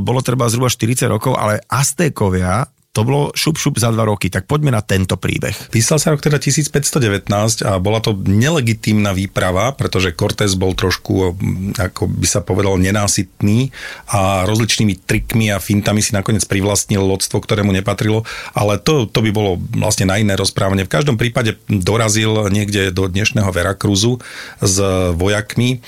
bolo 0.03 0.19
treba 0.19 0.51
zhruba 0.51 0.67
40 0.67 1.07
rokov, 1.07 1.39
ale 1.39 1.63
Aztékovia 1.71 2.67
to 2.93 3.09
bolo 3.09 3.33
šup 3.33 3.57
šup 3.57 3.81
za 3.81 3.89
dva 3.89 4.05
roky. 4.05 4.29
Tak 4.29 4.45
poďme 4.45 4.77
na 4.77 4.85
tento 4.85 5.17
príbeh. 5.17 5.57
Písal 5.73 5.97
sa 5.97 6.13
rok 6.13 6.21
teda 6.21 6.37
1519 6.37 7.25
a 7.65 7.81
bola 7.81 8.05
to 8.05 8.13
nelegitímna 8.13 9.17
výprava, 9.17 9.73
pretože 9.73 10.13
Cortés 10.13 10.53
bol 10.53 10.77
trošku, 10.77 11.33
ako 11.81 12.03
by 12.05 12.27
sa 12.29 12.45
povedalo, 12.45 12.77
nenásytný 12.77 13.73
a 14.13 14.45
rozličnými 14.45 15.09
trikmi 15.09 15.49
a 15.49 15.57
fintami 15.57 16.05
si 16.05 16.13
nakoniec 16.13 16.45
privlastnil 16.45 17.01
lodstvo, 17.01 17.41
ktorému 17.41 17.73
nepatrilo, 17.73 18.29
ale 18.53 18.77
to, 18.77 19.09
to 19.09 19.25
by 19.25 19.33
bolo 19.33 19.57
vlastne 19.73 20.13
na 20.13 20.21
iné 20.21 20.37
rozprávanie. 20.37 20.85
V 20.85 20.93
každom 20.93 21.17
prípade 21.17 21.57
dorazil 21.73 22.53
niekde 22.53 22.93
do 22.93 23.09
dnešného 23.09 23.49
Veracruzu 23.49 24.21
s 24.61 24.77
vojakmi 25.17 25.81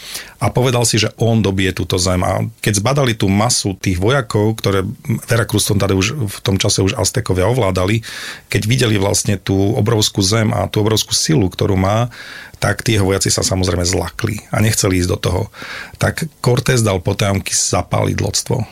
a 0.44 0.52
povedal 0.52 0.85
si, 0.85 1.00
že 1.00 1.09
on 1.16 1.40
dobije 1.40 1.72
túto 1.72 1.96
zem. 1.96 2.20
A 2.20 2.44
keď 2.61 2.85
zbadali 2.85 3.16
tú 3.16 3.33
masu 3.33 3.72
tých 3.80 3.96
vojakov, 3.96 4.61
ktoré 4.61 4.85
Veracruz 5.24 5.64
tam 5.64 5.80
už 5.96 6.28
v 6.28 6.38
tom 6.44 6.61
čase 6.61 6.85
už 6.85 7.00
Aztekovia 7.00 7.48
ovládali, 7.48 8.04
keď 8.52 8.62
videli 8.68 9.00
vlastne 9.00 9.40
tú 9.40 9.57
obrovskú 9.72 10.20
zem 10.20 10.52
a 10.52 10.68
tú 10.68 10.85
obrovskú 10.85 11.16
silu, 11.16 11.48
ktorú 11.48 11.80
má, 11.80 12.12
tak 12.61 12.85
tí 12.85 13.00
jeho 13.00 13.09
vojaci 13.09 13.33
sa 13.33 13.40
samozrejme 13.40 13.88
zlakli 13.88 14.44
a 14.52 14.61
nechceli 14.61 15.00
ísť 15.00 15.11
do 15.16 15.18
toho. 15.18 15.42
Tak 15.96 16.28
Cortés 16.44 16.85
dal 16.85 17.00
potajomky 17.00 17.57
zapáliť 17.57 18.16
lodstvo. 18.20 18.68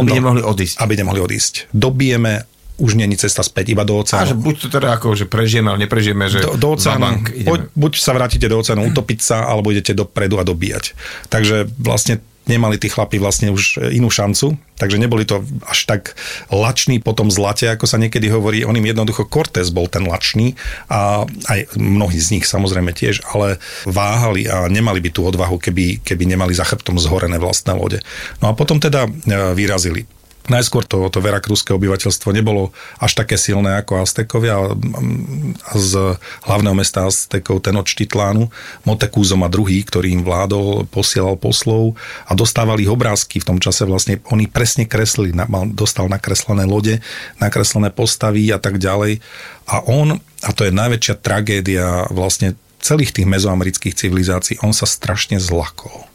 Aby 0.00 0.16
dal, 0.16 0.16
nemohli 0.24 0.42
odísť. 0.44 0.80
Aby 0.80 0.96
nemohli 0.96 1.20
odísť. 1.20 1.68
Dobijeme 1.76 2.55
už 2.76 2.94
není 2.94 3.16
cesta 3.16 3.40
späť, 3.40 3.72
iba 3.72 3.84
do 3.88 3.96
oceánu. 4.04 4.22
A 4.22 4.30
že 4.30 4.36
buď 4.36 4.56
to 4.60 4.68
teda 4.68 4.88
ako, 5.00 5.16
že 5.16 5.24
prežijeme, 5.24 5.72
ale 5.72 5.88
neprežijeme, 5.88 6.28
že 6.28 6.44
do, 6.44 6.60
do 6.60 6.68
oceánu, 6.76 7.00
bank 7.00 7.24
buď 7.72 7.92
sa 7.96 8.12
vrátite 8.12 8.46
do 8.48 8.60
oceánu 8.60 8.92
utopiť 8.92 9.18
sa, 9.24 9.36
alebo 9.48 9.72
idete 9.72 9.96
dopredu 9.96 10.36
a 10.36 10.44
dobíjať. 10.44 10.92
Takže 11.32 11.68
vlastne 11.80 12.20
nemali 12.46 12.78
tí 12.78 12.86
chlapi 12.86 13.18
vlastne 13.18 13.50
už 13.50 13.90
inú 13.90 14.06
šancu, 14.06 14.54
takže 14.78 15.02
neboli 15.02 15.26
to 15.26 15.42
až 15.66 15.82
tak 15.84 16.14
lační 16.48 17.02
po 17.02 17.10
tom 17.10 17.28
zlate, 17.28 17.66
ako 17.66 17.90
sa 17.90 17.98
niekedy 17.98 18.30
hovorí. 18.30 18.62
On 18.62 18.74
im 18.74 18.86
jednoducho 18.86 19.26
Cortés 19.26 19.74
bol 19.74 19.90
ten 19.90 20.06
lačný 20.06 20.54
a 20.86 21.26
aj 21.26 21.74
mnohí 21.74 22.16
z 22.22 22.38
nich 22.38 22.46
samozrejme 22.46 22.94
tiež, 22.94 23.26
ale 23.34 23.58
váhali 23.84 24.46
a 24.46 24.70
nemali 24.70 25.02
by 25.02 25.10
tú 25.10 25.26
odvahu, 25.26 25.58
keby, 25.58 26.06
keby 26.06 26.24
nemali 26.30 26.54
za 26.54 26.62
chrbtom 26.62 26.96
zhorené 27.02 27.42
vlastné 27.42 27.74
lode. 27.74 27.98
No 28.38 28.50
a 28.50 28.52
potom 28.54 28.78
teda 28.78 29.10
e, 29.10 29.10
vyrazili. 29.58 30.06
Najskôr 30.46 30.86
to, 30.86 31.10
to 31.10 31.18
verakruské 31.18 31.74
obyvateľstvo 31.74 32.30
nebolo 32.30 32.70
až 33.02 33.18
také 33.18 33.34
silné 33.34 33.78
ako 33.82 34.02
Aztekovia 34.02 34.54
a 34.56 35.74
z 35.74 36.16
hlavného 36.46 36.76
mesta 36.76 37.06
Aztekov 37.06 37.66
Tenochtitlánu 37.66 38.48
Motekúzom 38.86 39.42
a 39.42 39.52
druhý, 39.52 39.82
ktorý 39.82 40.14
im 40.14 40.22
vládol, 40.22 40.86
posielal 40.86 41.34
poslov 41.34 41.98
a 42.26 42.32
dostávali 42.38 42.86
obrázky 42.86 43.42
v 43.42 43.48
tom 43.54 43.58
čase 43.58 43.82
vlastne, 43.86 44.22
oni 44.30 44.46
presne 44.46 44.86
kreslili, 44.86 45.34
dostal 45.74 46.06
nakreslené 46.06 46.64
lode, 46.64 47.02
nakreslené 47.42 47.90
postavy 47.90 48.50
a 48.54 48.58
tak 48.62 48.78
ďalej. 48.78 49.18
A 49.66 49.82
on, 49.86 50.22
a 50.46 50.50
to 50.54 50.62
je 50.66 50.72
najväčšia 50.72 51.14
tragédia 51.18 52.06
vlastne 52.14 52.54
celých 52.78 53.10
tých 53.10 53.26
mezoamerických 53.26 53.98
civilizácií, 53.98 54.62
on 54.62 54.70
sa 54.70 54.86
strašne 54.86 55.42
zlakol 55.42 56.06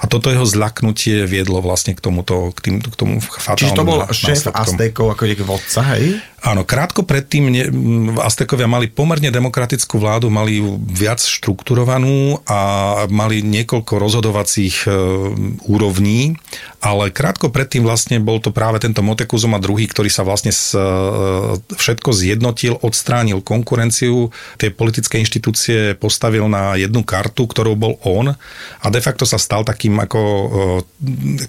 a 0.00 0.04
toto 0.08 0.32
jeho 0.32 0.46
zlaknutie 0.46 1.28
viedlo 1.28 1.60
vlastne 1.60 1.92
k 1.92 2.00
tomuto, 2.00 2.54
k, 2.56 2.58
tým, 2.60 2.74
k 2.80 2.94
tomu 2.96 3.20
fatálnemu 3.20 3.60
Čiže 3.60 3.72
to 3.76 3.84
bol 3.84 3.98
šéf 4.08 4.40
Aztékov 4.50 5.06
ako 5.12 5.22
vodca, 5.44 5.80
hej? 5.96 6.20
Áno, 6.40 6.64
krátko 6.64 7.04
predtým 7.04 7.52
ne, 7.52 7.68
Aztekovia 8.16 8.64
mali 8.64 8.88
pomerne 8.88 9.28
demokratickú 9.28 10.00
vládu, 10.00 10.32
mali 10.32 10.56
ju 10.56 10.80
viac 10.88 11.20
štrukturovanú 11.20 12.40
a 12.48 12.60
mali 13.12 13.44
niekoľko 13.44 14.00
rozhodovacích 14.00 14.88
e, 14.88 14.90
úrovní, 15.68 16.40
ale 16.80 17.12
krátko 17.12 17.52
predtým 17.52 17.84
vlastne 17.84 18.24
bol 18.24 18.40
to 18.40 18.56
práve 18.56 18.80
tento 18.80 19.04
Motekuzuma 19.04 19.60
druhý, 19.60 19.84
ktorý 19.84 20.08
sa 20.08 20.24
vlastne 20.24 20.48
s, 20.48 20.72
e, 20.72 20.80
všetko 21.76 22.08
zjednotil, 22.08 22.80
odstránil 22.80 23.44
konkurenciu, 23.44 24.32
tie 24.56 24.72
politické 24.72 25.20
inštitúcie 25.20 25.92
postavil 25.92 26.48
na 26.48 26.72
jednu 26.80 27.04
kartu, 27.04 27.44
ktorou 27.44 27.76
bol 27.76 28.00
on 28.00 28.32
a 28.80 28.86
de 28.88 29.00
facto 29.04 29.28
sa 29.28 29.36
stal 29.36 29.60
takým 29.60 29.92
ako 30.00 30.20
e, 30.24 30.48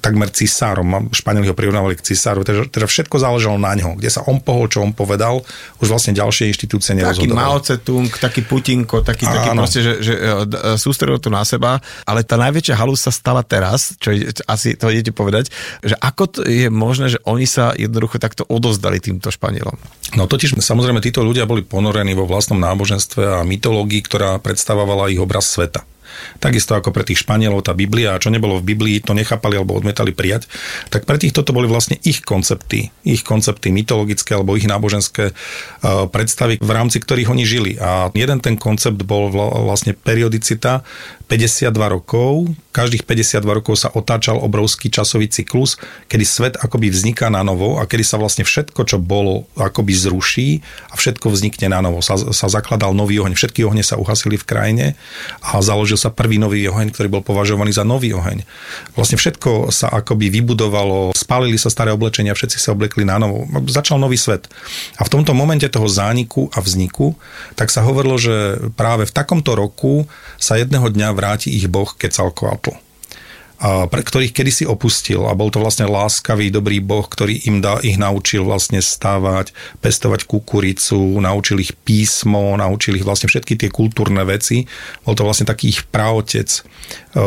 takmer 0.04 0.36
cisárom. 0.36 1.08
Španieli 1.16 1.48
ho 1.48 1.56
prirovnávali 1.56 1.96
k 1.96 2.12
cisáru, 2.12 2.44
teda, 2.44 2.68
teda 2.68 2.92
všetko 2.92 3.16
záležalo 3.16 3.56
na 3.56 3.72
ňo, 3.72 3.96
kde 3.96 4.12
sa 4.12 4.28
on 4.28 4.44
pohol, 4.44 4.68
čo 4.68 4.81
on 4.82 4.94
povedal, 4.94 5.46
už 5.80 5.88
vlastne 5.88 6.18
ďalšie 6.18 6.50
inštitúcie 6.52 6.98
nerozhodovali. 6.98 7.32
Taký 7.32 7.38
Mao 7.38 7.58
Tse-tung, 7.62 8.10
taký 8.10 8.42
Putinko, 8.44 9.06
taký, 9.06 9.30
taký 9.30 9.54
proste, 9.54 9.80
že, 9.86 9.94
že 10.02 10.14
e, 10.18 10.32
e, 10.46 10.82
sústredil 10.82 11.22
to 11.22 11.30
na 11.30 11.46
seba, 11.46 11.80
ale 12.04 12.26
tá 12.26 12.36
najväčšia 12.36 12.76
halus 12.76 13.06
sa 13.06 13.14
stala 13.14 13.46
teraz, 13.46 13.96
čo 14.02 14.12
asi 14.50 14.76
to 14.76 14.90
idete 14.90 15.14
povedať, 15.14 15.54
že 15.86 15.96
ako 15.98 16.24
to 16.28 16.40
je 16.44 16.68
možné, 16.68 17.14
že 17.14 17.20
oni 17.24 17.46
sa 17.46 17.72
jednoducho 17.78 18.18
takto 18.18 18.44
odozdali 18.50 18.98
týmto 18.98 19.30
Španielom? 19.30 19.78
No 20.18 20.28
totiž 20.28 20.58
samozrejme 20.60 21.00
títo 21.00 21.24
ľudia 21.24 21.48
boli 21.48 21.64
ponorení 21.64 22.18
vo 22.18 22.28
vlastnom 22.28 22.60
náboženstve 22.60 23.42
a 23.42 23.48
mytológii, 23.48 24.02
ktorá 24.04 24.42
predstavovala 24.44 25.14
ich 25.14 25.22
obraz 25.22 25.48
sveta. 25.48 25.86
Takisto 26.40 26.78
ako 26.78 26.94
pre 26.94 27.06
tých 27.06 27.22
Španielov 27.24 27.66
tá 27.66 27.74
Biblia, 27.76 28.20
čo 28.22 28.34
nebolo 28.34 28.60
v 28.60 28.74
Biblii, 28.74 28.98
to 29.04 29.14
nechápali 29.18 29.58
alebo 29.60 29.78
odmetali 29.78 30.12
prijať, 30.12 30.48
tak 30.90 31.06
pre 31.06 31.18
týchto 31.18 31.46
to 31.46 31.52
boli 31.56 31.70
vlastne 31.70 32.00
ich 32.02 32.26
koncepty, 32.26 32.90
ich 33.06 33.22
koncepty 33.22 33.70
mytologické 33.70 34.36
alebo 34.36 34.58
ich 34.58 34.68
náboženské 34.68 35.32
uh, 35.32 36.06
predstavy, 36.10 36.58
v 36.60 36.72
rámci 36.72 37.00
ktorých 37.00 37.32
oni 37.32 37.44
žili. 37.48 37.72
A 37.80 38.12
jeden 38.12 38.40
ten 38.44 38.56
koncept 38.58 39.00
bol 39.06 39.32
vlastne 39.32 39.96
periodicita 39.96 40.84
52 41.32 41.72
rokov, 41.88 42.52
každých 42.76 43.08
52 43.08 43.60
rokov 43.64 43.80
sa 43.80 43.88
otáčal 43.88 44.36
obrovský 44.36 44.92
časový 44.92 45.32
cyklus, 45.32 45.80
kedy 46.12 46.26
svet 46.28 46.56
akoby 46.60 46.92
vzniká 46.92 47.32
na 47.32 47.40
novo 47.40 47.80
a 47.80 47.88
kedy 47.88 48.04
sa 48.04 48.20
vlastne 48.20 48.44
všetko, 48.44 48.84
čo 48.84 49.00
bolo, 49.00 49.48
akoby 49.56 49.96
zruší 49.96 50.60
a 50.92 51.00
všetko 51.00 51.32
vznikne 51.32 51.72
na 51.72 51.80
novo. 51.80 52.04
Sa, 52.04 52.20
sa 52.20 52.48
zakladal 52.52 52.92
nový 52.92 53.24
oheň, 53.24 53.32
všetky 53.40 53.64
ohne 53.64 53.80
sa 53.80 53.96
uhasili 53.96 54.36
v 54.36 54.44
krajine 54.44 54.86
a 55.40 55.64
založil 55.64 55.96
sa 56.02 56.10
prvý 56.10 56.42
nový 56.42 56.66
oheň, 56.66 56.90
ktorý 56.90 57.08
bol 57.08 57.24
považovaný 57.24 57.70
za 57.70 57.86
nový 57.86 58.18
oheň. 58.18 58.42
Vlastne 58.98 59.22
všetko 59.22 59.70
sa 59.70 59.94
akoby 59.94 60.34
vybudovalo, 60.34 61.14
spálili 61.14 61.62
sa 61.62 61.70
staré 61.70 61.94
oblečenia, 61.94 62.34
všetci 62.34 62.58
sa 62.58 62.74
oblekli 62.74 63.06
na 63.06 63.22
novo. 63.22 63.46
Začal 63.70 64.02
nový 64.02 64.18
svet. 64.18 64.50
A 64.98 65.06
v 65.06 65.14
tomto 65.14 65.38
momente 65.38 65.70
toho 65.70 65.86
zániku 65.86 66.50
a 66.52 66.60
vzniku, 66.60 67.14
tak 67.54 67.70
sa 67.70 67.86
hovorilo, 67.86 68.18
že 68.18 68.58
práve 68.74 69.06
v 69.06 69.14
takomto 69.14 69.54
roku 69.54 70.10
sa 70.42 70.58
jedného 70.58 70.90
dňa 70.90 71.14
vráti 71.14 71.54
ich 71.54 71.70
boh 71.70 71.88
Quetzalcoatl 71.94 72.91
a 73.62 73.86
pre 73.86 74.02
ktorých 74.02 74.34
kedysi 74.34 74.66
opustil 74.66 75.30
a 75.30 75.38
bol 75.38 75.54
to 75.54 75.62
vlastne 75.62 75.86
láskavý, 75.86 76.50
dobrý 76.50 76.82
boh, 76.82 77.06
ktorý 77.06 77.46
im 77.46 77.62
da, 77.62 77.78
ich 77.86 78.02
naučil 78.02 78.42
vlastne 78.42 78.82
stávať, 78.82 79.54
pestovať 79.86 80.26
kukuricu, 80.26 80.98
naučil 81.22 81.62
ich 81.62 81.78
písmo, 81.78 82.58
naučil 82.58 82.98
ich 82.98 83.06
vlastne 83.06 83.30
všetky 83.30 83.62
tie 83.62 83.70
kultúrne 83.70 84.26
veci. 84.26 84.66
Bol 85.06 85.14
to 85.14 85.22
vlastne 85.22 85.46
taký 85.46 85.78
ich 85.78 85.86
praotec 85.86 86.50
e, 86.50 86.62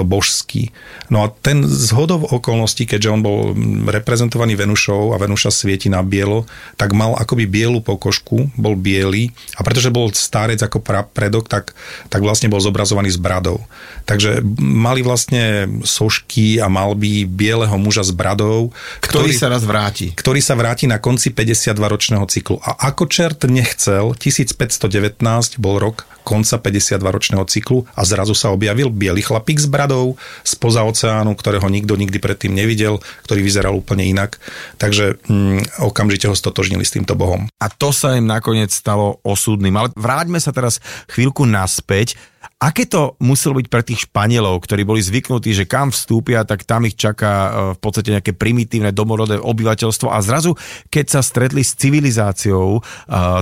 božský. 0.02 0.74
No 1.06 1.22
a 1.22 1.30
ten 1.30 1.62
zhodov 1.62 2.26
okolností, 2.26 2.90
keďže 2.90 3.12
on 3.14 3.22
bol 3.22 3.54
reprezentovaný 3.86 4.58
Venušou 4.58 5.14
a 5.14 5.22
Venuša 5.22 5.54
svieti 5.54 5.86
na 5.86 6.02
bielo, 6.02 6.50
tak 6.74 6.98
mal 6.98 7.14
akoby 7.14 7.46
bielu 7.46 7.78
pokožku, 7.78 8.50
bol 8.58 8.74
biely 8.74 9.30
a 9.54 9.62
pretože 9.62 9.94
bol 9.94 10.10
starec 10.10 10.58
ako 10.58 10.82
predok, 11.14 11.46
tak, 11.46 11.78
tak 12.10 12.26
vlastne 12.26 12.50
bol 12.50 12.58
zobrazovaný 12.58 13.14
s 13.14 13.22
bradou. 13.22 13.62
Takže 14.02 14.42
mali 14.58 15.06
vlastne 15.06 15.70
soš 15.86 16.23
knižky 16.24 16.60
a 16.60 16.66
malby 16.68 17.24
bieleho 17.24 17.76
muža 17.78 18.02
s 18.02 18.12
bradou. 18.12 18.72
Ktorý, 19.00 19.30
ktorý 19.30 19.32
sa 19.36 19.46
raz 19.52 19.62
vráti. 19.62 20.10
Ktorý 20.16 20.40
sa 20.42 20.58
vráti 20.58 20.90
na 20.90 20.98
konci 20.98 21.30
52-ročného 21.30 22.26
cyklu. 22.26 22.58
A 22.64 22.90
ako 22.90 23.06
čert 23.06 23.44
nechcel, 23.46 24.16
1519 24.16 25.20
bol 25.60 25.78
rok 25.78 26.08
konca 26.24 26.56
52-ročného 26.56 27.44
cyklu 27.44 27.84
a 27.92 28.00
zrazu 28.08 28.32
sa 28.32 28.48
objavil 28.48 28.88
biely 28.88 29.20
chlapík 29.20 29.60
s 29.60 29.68
bradou 29.68 30.16
spoza 30.40 30.80
oceánu, 30.80 31.36
ktorého 31.36 31.68
nikto 31.68 32.00
nikdy 32.00 32.16
predtým 32.16 32.56
nevidel, 32.56 33.04
ktorý 33.28 33.44
vyzeral 33.44 33.76
úplne 33.76 34.08
inak. 34.08 34.40
Takže 34.80 35.20
mm, 35.28 35.84
okamžite 35.84 36.26
ho 36.32 36.34
stotožnili 36.34 36.82
s 36.82 36.96
týmto 36.96 37.12
bohom. 37.12 37.44
A 37.60 37.68
to 37.68 37.92
sa 37.92 38.16
im 38.16 38.24
nakoniec 38.24 38.72
stalo 38.72 39.20
osudným. 39.20 39.76
Ale 39.76 39.92
vráťme 39.92 40.40
sa 40.40 40.50
teraz 40.56 40.80
chvíľku 41.12 41.44
naspäť 41.44 42.16
Aké 42.64 42.88
to 42.88 43.20
muselo 43.20 43.60
byť 43.60 43.66
pre 43.68 43.84
tých 43.84 44.08
Španielov, 44.08 44.64
ktorí 44.64 44.88
boli 44.88 45.04
zvyknutí, 45.04 45.52
že 45.52 45.68
kam 45.68 45.92
vstúpia, 45.92 46.48
tak 46.48 46.64
tam 46.64 46.88
ich 46.88 46.96
čaká 46.96 47.32
e, 47.32 47.50
v 47.76 47.78
podstate 47.78 48.08
nejaké 48.08 48.32
primitívne 48.32 48.88
domorodé 48.88 49.36
obyvateľstvo. 49.36 50.08
A 50.08 50.24
zrazu, 50.24 50.56
keď 50.88 51.12
sa 51.12 51.20
stretli 51.20 51.60
s 51.60 51.76
civilizáciou, 51.76 52.80
e, 52.80 52.82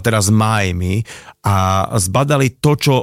teda 0.02 0.18
s 0.18 0.26
Májmi 0.26 1.06
a 1.42 1.90
zbadali 1.98 2.54
to, 2.54 2.78
čo 2.78 3.02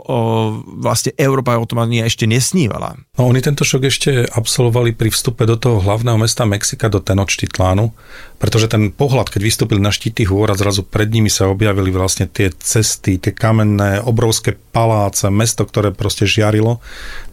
vlastne 0.79 1.11
Európa 1.19 1.59
otomania 1.59 2.07
ešte 2.07 2.23
nesnívala. 2.23 2.95
No 3.19 3.27
oni 3.27 3.43
tento 3.43 3.67
šok 3.67 3.83
ešte 3.83 4.11
absolvovali 4.31 4.95
pri 4.95 5.11
vstupe 5.11 5.43
do 5.43 5.59
toho 5.59 5.83
hlavného 5.83 6.15
mesta 6.15 6.47
Mexika, 6.47 6.87
do 6.87 7.03
Tenochtitlánu, 7.03 7.91
pretože 8.39 8.71
ten 8.71 8.95
pohľad, 8.95 9.27
keď 9.27 9.41
vystúpili 9.43 9.83
na 9.83 9.91
štíty 9.91 10.23
hôr 10.23 10.47
a 10.47 10.55
zrazu 10.55 10.87
pred 10.87 11.11
nimi 11.11 11.27
sa 11.27 11.51
objavili 11.51 11.91
vlastne 11.91 12.31
tie 12.31 12.47
cesty, 12.55 13.19
tie 13.19 13.35
kamenné, 13.35 13.99
obrovské 13.99 14.55
paláce, 14.55 15.27
mesto, 15.27 15.67
ktoré 15.67 15.91
proste 15.91 16.23
žiarilo, 16.23 16.79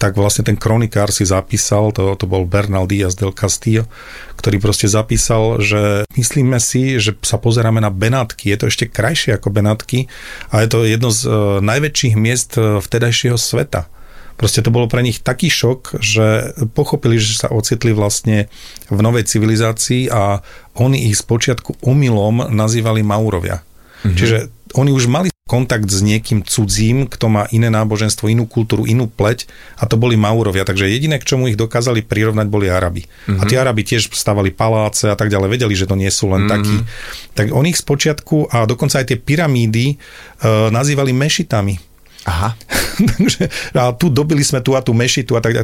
tak 0.03 0.19
vlastne 0.19 0.43
ten 0.43 0.59
kronikár 0.59 1.15
si 1.15 1.23
zapísal, 1.23 1.95
to, 1.95 2.19
to 2.19 2.27
bol 2.27 2.43
Bernal 2.43 2.91
Díaz 2.91 3.15
del 3.15 3.31
Castillo, 3.31 3.87
ktorý 4.43 4.59
proste 4.59 4.91
zapísal, 4.91 5.63
že 5.63 6.03
myslíme 6.19 6.59
si, 6.59 6.99
že 6.99 7.15
sa 7.23 7.39
pozeráme 7.39 7.79
na 7.79 7.95
Benátky, 7.95 8.51
je 8.51 8.59
to 8.59 8.67
ešte 8.67 8.91
krajšie 8.91 9.39
ako 9.39 9.55
Benátky 9.55 10.11
a 10.51 10.67
je 10.67 10.69
to 10.69 10.83
jedno 10.97 11.13
z 11.13 11.21
uh, 11.29 11.35
najväčších 11.61 12.15
miest 12.17 12.57
uh, 12.57 12.81
vtedajšieho 12.81 13.37
sveta. 13.37 13.87
Proste 14.37 14.61
to 14.61 14.69
bolo 14.69 14.85
pre 14.85 15.01
nich 15.01 15.25
taký 15.25 15.49
šok, 15.49 15.97
že 16.05 16.53
pochopili, 16.77 17.17
že 17.17 17.41
sa 17.41 17.49
ocitli 17.49 17.97
vlastne 17.97 18.53
v 18.93 19.01
novej 19.01 19.25
civilizácii 19.25 20.13
a 20.13 20.45
oni 20.77 21.09
ich 21.09 21.17
spočiatku 21.17 21.81
omylom 21.81 22.53
nazývali 22.53 23.01
Maurovia. 23.01 23.65
Mm-hmm. 23.65 24.17
Čiže 24.17 24.37
oni 24.77 24.93
už 24.93 25.09
mali 25.09 25.33
kontakt 25.47 25.87
s 25.87 26.03
niekým 26.03 26.43
cudzím, 26.43 27.07
kto 27.07 27.31
má 27.31 27.47
iné 27.55 27.71
náboženstvo, 27.71 28.27
inú 28.27 28.51
kultúru, 28.51 28.83
inú 28.83 29.07
pleť 29.07 29.47
a 29.79 29.87
to 29.87 29.95
boli 29.95 30.19
Maurovia. 30.19 30.67
Takže 30.67 30.91
jediné, 30.91 31.23
k 31.23 31.29
čomu 31.31 31.47
ich 31.47 31.55
dokázali 31.55 32.03
prirovnať, 32.03 32.51
boli 32.51 32.67
Arabi. 32.67 33.07
Mm-hmm. 33.07 33.39
A 33.39 33.43
tí 33.47 33.55
Arabi 33.55 33.87
tiež 33.87 34.11
stavali 34.11 34.51
paláce 34.51 35.07
a 35.07 35.15
tak 35.15 35.31
ďalej, 35.31 35.55
vedeli, 35.55 35.79
že 35.79 35.87
to 35.87 35.95
nie 35.95 36.11
sú 36.11 36.35
len 36.35 36.51
mm-hmm. 36.51 36.55
takí. 36.59 36.77
Tak 37.39 37.47
oni 37.55 37.71
ich 37.71 37.79
spočiatku 37.79 38.51
a 38.51 38.67
dokonca 38.67 38.99
aj 38.99 39.07
tie 39.15 39.19
pyramídy 39.23 39.95
e, 39.95 39.97
nazývali 40.75 41.15
mešitami. 41.15 41.96
Aha. 42.27 42.59
Takže 43.17 43.47
a 43.77 43.95
tu 43.95 44.11
dobili 44.11 44.43
sme 44.43 44.59
tu 44.59 44.75
a 44.75 44.83
tú 44.83 44.91
mešitu 44.91 45.39
a 45.39 45.41
tak. 45.41 45.63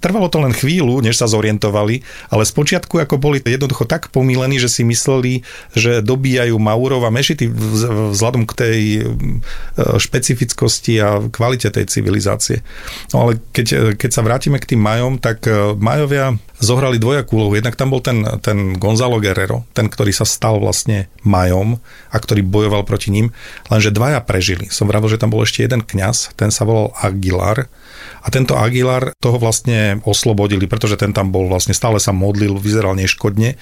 Trvalo 0.00 0.32
to 0.32 0.40
len 0.40 0.56
chvíľu, 0.56 1.04
než 1.04 1.20
sa 1.20 1.28
zorientovali, 1.28 2.00
ale 2.32 2.48
spočiatku 2.48 2.96
ako 3.04 3.20
boli 3.20 3.44
jednoducho 3.44 3.84
tak 3.84 4.08
pomílení, 4.08 4.56
že 4.56 4.72
si 4.72 4.82
mysleli, 4.88 5.44
že 5.76 6.00
dobíjajú 6.00 6.56
Maurov 6.56 7.04
a 7.04 7.12
mešity 7.12 7.50
vzhľadom 8.14 8.48
k 8.48 8.52
tej 8.56 8.80
e, 8.98 9.02
špecifickosti 10.00 10.96
a 11.02 11.20
kvalite 11.28 11.68
tej 11.68 11.84
civilizácie. 11.90 12.64
No 13.12 13.28
ale 13.28 13.42
keď, 13.52 13.98
keď 14.00 14.10
sa 14.10 14.24
vrátime 14.24 14.56
k 14.56 14.74
tým 14.74 14.80
Majom, 14.80 15.20
tak 15.20 15.44
e, 15.44 15.76
Majovia 15.76 16.38
zohrali 16.58 16.98
dvojakú 16.98 17.38
úlohu. 17.38 17.54
Jednak 17.54 17.78
tam 17.78 17.94
bol 17.94 18.02
ten, 18.02 18.26
ten 18.42 18.74
Gonzalo 18.76 19.22
Guerrero, 19.22 19.66
ten, 19.74 19.86
ktorý 19.86 20.10
sa 20.10 20.26
stal 20.26 20.58
vlastne 20.58 21.06
majom 21.22 21.78
a 22.10 22.16
ktorý 22.18 22.42
bojoval 22.42 22.82
proti 22.82 23.14
ním, 23.14 23.30
lenže 23.70 23.94
dvaja 23.94 24.18
prežili. 24.22 24.66
Som 24.70 24.90
vravil, 24.90 25.14
že 25.14 25.20
tam 25.22 25.30
bol 25.30 25.46
ešte 25.46 25.62
jeden 25.62 25.82
kňaz, 25.86 26.34
ten 26.34 26.50
sa 26.50 26.66
volal 26.66 26.90
Aguilar 26.98 27.70
a 28.22 28.28
tento 28.34 28.58
Aguilar 28.58 29.14
toho 29.22 29.38
vlastne 29.38 30.02
oslobodili, 30.02 30.66
pretože 30.66 30.98
ten 30.98 31.14
tam 31.14 31.30
bol 31.30 31.46
vlastne 31.46 31.74
stále 31.74 32.02
sa 32.02 32.10
modlil, 32.10 32.58
vyzeral 32.58 32.98
neškodne. 32.98 33.54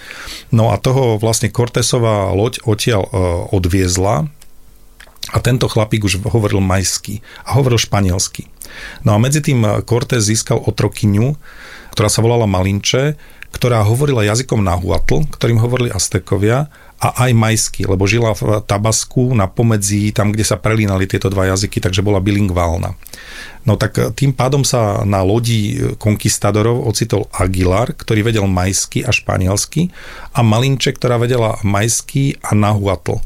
No 0.48 0.72
a 0.72 0.80
toho 0.80 1.20
vlastne 1.20 1.52
Cortesová 1.52 2.32
loď 2.32 2.64
odtiaľ 2.64 3.02
e, 3.04 3.10
odviezla 3.52 4.26
a 5.34 5.38
tento 5.42 5.66
chlapík 5.66 6.06
už 6.06 6.22
hovoril 6.22 6.62
majsky 6.62 7.20
a 7.42 7.58
hovoril 7.58 7.82
španielsky. 7.82 8.46
No 9.02 9.14
a 9.14 9.18
medzi 9.18 9.42
tým 9.42 9.62
Cortés 9.82 10.22
získal 10.26 10.58
otrokyňu, 10.62 11.34
ktorá 11.96 12.12
sa 12.12 12.20
volala 12.20 12.44
Malinče, 12.44 13.16
ktorá 13.56 13.80
hovorila 13.88 14.20
jazykom 14.20 14.60
nahuatl, 14.60 15.24
ktorým 15.32 15.56
hovorili 15.56 15.88
Aztekovia 15.88 16.68
a 17.00 17.08
aj 17.24 17.32
majsky, 17.32 17.88
lebo 17.88 18.04
žila 18.04 18.36
v 18.36 18.60
Tabasku 18.64 19.32
na 19.32 19.48
pomedzi, 19.48 20.12
tam, 20.12 20.32
kde 20.32 20.44
sa 20.44 20.60
prelínali 20.60 21.08
tieto 21.08 21.32
dva 21.32 21.48
jazyky, 21.48 21.80
takže 21.80 22.04
bola 22.04 22.20
bilingválna. 22.20 22.92
No 23.64 23.80
tak 23.80 23.96
tým 24.12 24.36
pádom 24.36 24.60
sa 24.60 25.08
na 25.08 25.24
lodi 25.24 25.76
konkistadorov 25.96 26.84
ocitol 26.84 27.32
Aguilar, 27.32 27.96
ktorý 27.96 28.28
vedel 28.28 28.44
majsky 28.44 29.00
a 29.00 29.12
španielsky 29.12 29.88
a 30.36 30.44
Malinče, 30.44 30.92
ktorá 30.92 31.16
vedela 31.16 31.56
majsky 31.64 32.36
a 32.44 32.52
nahuatl. 32.52 33.24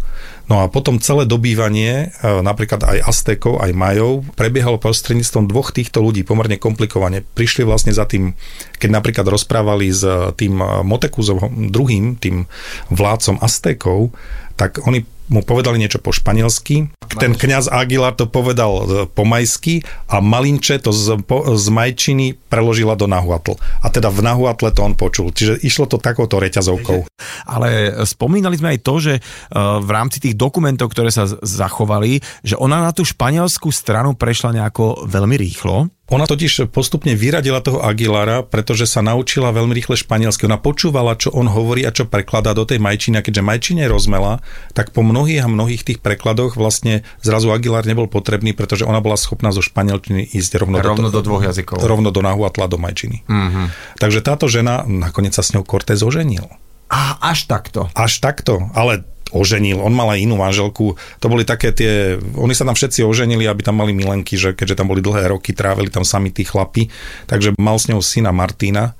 No 0.50 0.66
a 0.66 0.68
potom 0.68 0.98
celé 0.98 1.30
dobývanie, 1.30 2.10
e, 2.10 2.26
napríklad 2.42 2.82
aj 2.82 3.06
Aztékov, 3.06 3.62
aj 3.62 3.70
Majov, 3.70 4.26
prebiehalo 4.34 4.82
prostredníctvom 4.82 5.46
dvoch 5.46 5.70
týchto 5.70 6.02
ľudí 6.02 6.26
pomerne 6.26 6.58
komplikovane. 6.58 7.22
Prišli 7.22 7.62
vlastne 7.62 7.94
za 7.94 8.02
tým, 8.02 8.34
keď 8.82 8.90
napríklad 8.90 9.30
rozprávali 9.30 9.94
s 9.94 10.02
tým 10.34 10.58
Motekúzom 10.82 11.70
druhým, 11.70 12.18
tým 12.18 12.50
vládcom 12.90 13.38
Aztékov, 13.38 14.10
tak 14.58 14.82
oni 14.82 15.06
mu 15.30 15.46
povedali 15.46 15.78
niečo 15.78 16.02
po 16.02 16.10
španielsky, 16.10 16.90
ten 17.18 17.34
kňaz 17.34 17.66
Aguilar 17.66 18.14
to 18.14 18.30
povedal 18.30 18.70
e, 18.70 18.84
po 19.10 19.26
majsky 19.26 19.82
a 20.06 20.22
Malinče 20.22 20.78
to 20.78 20.94
z, 20.94 21.18
po, 21.26 21.42
z 21.58 21.66
majčiny 21.72 22.38
preložila 22.46 22.94
do 22.94 23.10
Nahuatl. 23.10 23.58
A 23.82 23.90
teda 23.90 24.12
v 24.14 24.22
Nahuatle 24.22 24.70
to 24.70 24.86
on 24.86 24.94
počul. 24.94 25.34
Čiže 25.34 25.58
išlo 25.66 25.90
to 25.90 25.98
takouto 25.98 26.38
reťazovkou. 26.38 27.10
Ale 27.50 27.98
spomínali 28.06 28.54
sme 28.54 28.78
aj 28.78 28.80
to, 28.86 28.94
že 29.02 29.14
e, 29.18 29.20
v 29.58 29.90
rámci 29.90 30.22
tých 30.22 30.38
dokumentov, 30.38 30.94
ktoré 30.94 31.10
sa 31.10 31.26
zachovali, 31.26 32.22
že 32.46 32.54
ona 32.54 32.78
na 32.78 32.94
tú 32.94 33.02
španielskú 33.02 33.74
stranu 33.74 34.14
prešla 34.14 34.54
nejako 34.54 35.10
veľmi 35.10 35.34
rýchlo. 35.34 35.90
Ona 36.10 36.26
totiž 36.26 36.74
postupne 36.74 37.14
vyradila 37.14 37.62
toho 37.62 37.78
Aguilara, 37.78 38.42
pretože 38.42 38.90
sa 38.90 38.98
naučila 38.98 39.54
veľmi 39.54 39.70
rýchle 39.70 39.94
španielsky. 39.94 40.50
Ona 40.50 40.58
počúvala, 40.58 41.14
čo 41.14 41.30
on 41.30 41.46
hovorí 41.46 41.86
a 41.86 41.94
čo 41.94 42.10
prekladá 42.10 42.50
do 42.50 42.66
tej 42.66 42.82
majčiny. 42.82 43.22
A 43.22 43.24
keďže 43.24 43.46
majčine 43.46 43.86
rozmela, 43.86 44.42
tak 44.74 44.90
po 44.90 45.06
mnohých 45.06 45.46
a 45.46 45.48
mnohých 45.48 45.86
tých 45.86 45.98
prekladoch 46.02 46.58
vlastne 46.58 47.06
zrazu 47.22 47.54
Aguilar 47.54 47.86
nebol 47.86 48.10
potrebný, 48.10 48.50
pretože 48.58 48.82
ona 48.82 48.98
bola 48.98 49.14
schopná 49.14 49.54
zo 49.54 49.62
španielčiny 49.62 50.34
ísť 50.34 50.58
rovno, 50.58 50.82
rovno 50.82 51.14
do, 51.14 51.22
do 51.22 51.30
dvoch 51.30 51.46
jazykov. 51.46 51.78
Rovno 51.78 52.10
do 52.10 52.20
Nahuatla, 52.26 52.66
do 52.66 52.76
majčiny. 52.82 53.22
Mm-hmm. 53.30 53.66
Takže 54.02 54.20
táto 54.26 54.50
žena, 54.50 54.82
nakoniec 54.82 55.32
sa 55.32 55.46
s 55.46 55.54
ňou 55.54 55.62
Cortés 55.62 56.02
oženil. 56.02 56.50
A 56.90 57.22
až 57.22 57.46
takto. 57.46 57.86
Až 57.94 58.18
takto, 58.18 58.66
ale 58.74 59.06
oženil, 59.30 59.80
on 59.80 59.94
mal 59.94 60.12
aj 60.12 60.22
inú 60.22 60.36
manželku. 60.38 60.94
To 61.22 61.26
boli 61.26 61.46
také 61.46 61.74
tie, 61.74 62.18
oni 62.38 62.54
sa 62.54 62.66
tam 62.66 62.76
všetci 62.76 63.06
oženili, 63.06 63.46
aby 63.46 63.62
tam 63.64 63.78
mali 63.78 63.94
milenky, 63.94 64.36
že 64.36 64.54
keďže 64.54 64.78
tam 64.82 64.90
boli 64.90 65.02
dlhé 65.02 65.30
roky, 65.30 65.54
trávili 65.54 65.90
tam 65.90 66.06
sami 66.06 66.34
tí 66.34 66.46
chlapi, 66.46 66.90
takže 67.30 67.54
mal 67.58 67.78
s 67.78 67.90
ňou 67.90 68.02
syna 68.02 68.30
Martina 68.30 68.94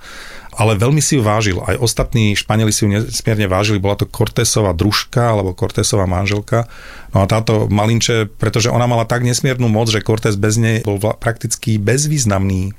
ale 0.60 0.76
veľmi 0.76 1.00
si 1.00 1.16
ju 1.16 1.22
vážil. 1.24 1.56
Aj 1.64 1.78
ostatní 1.80 2.36
Španieli 2.36 2.68
si 2.68 2.84
ju 2.84 2.92
nesmierne 2.92 3.48
vážili. 3.48 3.80
Bola 3.80 3.96
to 3.96 4.04
Cortésová 4.04 4.76
družka 4.76 5.32
alebo 5.32 5.56
Cortésová 5.56 6.04
manželka. 6.04 6.68
No 7.16 7.22
a 7.22 7.26
táto 7.30 7.70
Malinče, 7.70 8.28
pretože 8.28 8.68
ona 8.68 8.84
mala 8.84 9.08
tak 9.08 9.24
nesmiernu 9.24 9.72
moc, 9.72 9.88
že 9.88 10.04
Cortés 10.04 10.36
bez 10.36 10.60
nej 10.60 10.84
bol 10.84 10.98
prakticky 10.98 11.80
bezvýznamný. 11.80 12.70
E, 12.70 12.72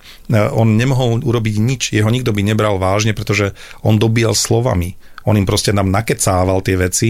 on 0.53 0.77
nemohol 0.77 1.25
urobiť 1.25 1.55
nič. 1.57 1.81
Jeho 1.95 2.11
nikto 2.13 2.35
by 2.35 2.45
nebral 2.45 2.77
vážne, 2.77 3.17
pretože 3.17 3.57
on 3.81 3.97
dobíjal 3.97 4.37
slovami 4.37 4.99
on 5.25 5.37
im 5.37 5.45
proste 5.45 5.71
nám 5.75 5.89
nakecával 5.89 6.61
tie 6.65 6.75
veci 6.77 7.09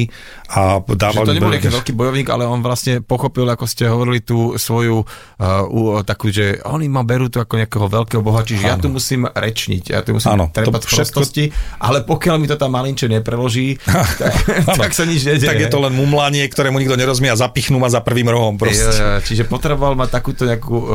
a 0.51 0.83
dával... 0.83 1.23
Že 1.23 1.29
to 1.31 1.37
nebol 1.37 1.53
nejaký 1.53 1.71
veľký 1.71 1.93
bojovník, 1.95 2.27
ale 2.27 2.43
on 2.43 2.59
vlastne 2.59 2.99
pochopil, 2.99 3.47
ako 3.47 3.65
ste 3.67 3.87
hovorili, 3.87 4.19
tú 4.19 4.59
svoju 4.59 5.03
uh, 5.03 6.03
takú, 6.03 6.27
že 6.29 6.59
oni 6.67 6.91
ma 6.91 7.07
berú 7.07 7.31
tu 7.31 7.39
ako 7.39 7.55
nejakého 7.55 7.87
veľkého 7.87 8.21
boha, 8.21 8.43
čiže 8.43 8.67
ano. 8.67 8.71
ja 8.71 8.75
tu 8.75 8.87
musím 8.91 9.27
rečniť, 9.31 9.83
ja 9.95 9.99
tu 10.03 10.15
musím 10.15 10.35
ano, 10.35 10.45
trepať 10.51 10.81
prostosti, 10.87 11.51
ale 11.79 12.03
pokiaľ 12.03 12.35
mi 12.41 12.47
to 12.51 12.59
tam 12.59 12.75
malinče 12.75 13.07
nepreloží, 13.07 13.79
tak, 14.21 14.33
tak 14.67 14.91
sa 14.91 15.07
nič 15.07 15.23
nedieje. 15.23 15.47
Tak 15.47 15.61
je 15.61 15.69
to 15.71 15.79
len 15.79 15.93
mumlanie, 15.95 16.43
ktorému 16.47 16.77
nikto 16.79 16.99
nerozumie 16.99 17.31
a 17.31 17.37
zapichnú 17.39 17.79
ma 17.79 17.87
za 17.87 18.03
prvým 18.03 18.27
rohom 18.27 18.59
proste. 18.59 18.91
Je, 18.91 19.31
čiže 19.31 19.43
potreboval 19.47 19.95
mať 19.95 20.09
takúto 20.11 20.43
nejakú 20.43 20.75
uh, 20.75 20.87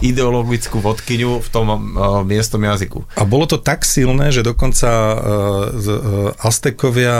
ideologickú 0.00 0.80
vodkyňu 0.80 1.44
v 1.44 1.48
tom 1.52 1.66
uh, 1.68 2.24
miestom 2.24 2.64
jazyku. 2.64 3.04
A 3.20 3.28
bolo 3.28 3.44
to 3.44 3.60
tak 3.60 3.84
silné, 3.84 4.32
že 4.32 4.40
dokonca 4.40 4.88
uh, 4.88 5.18
Aztekovia 6.38 7.14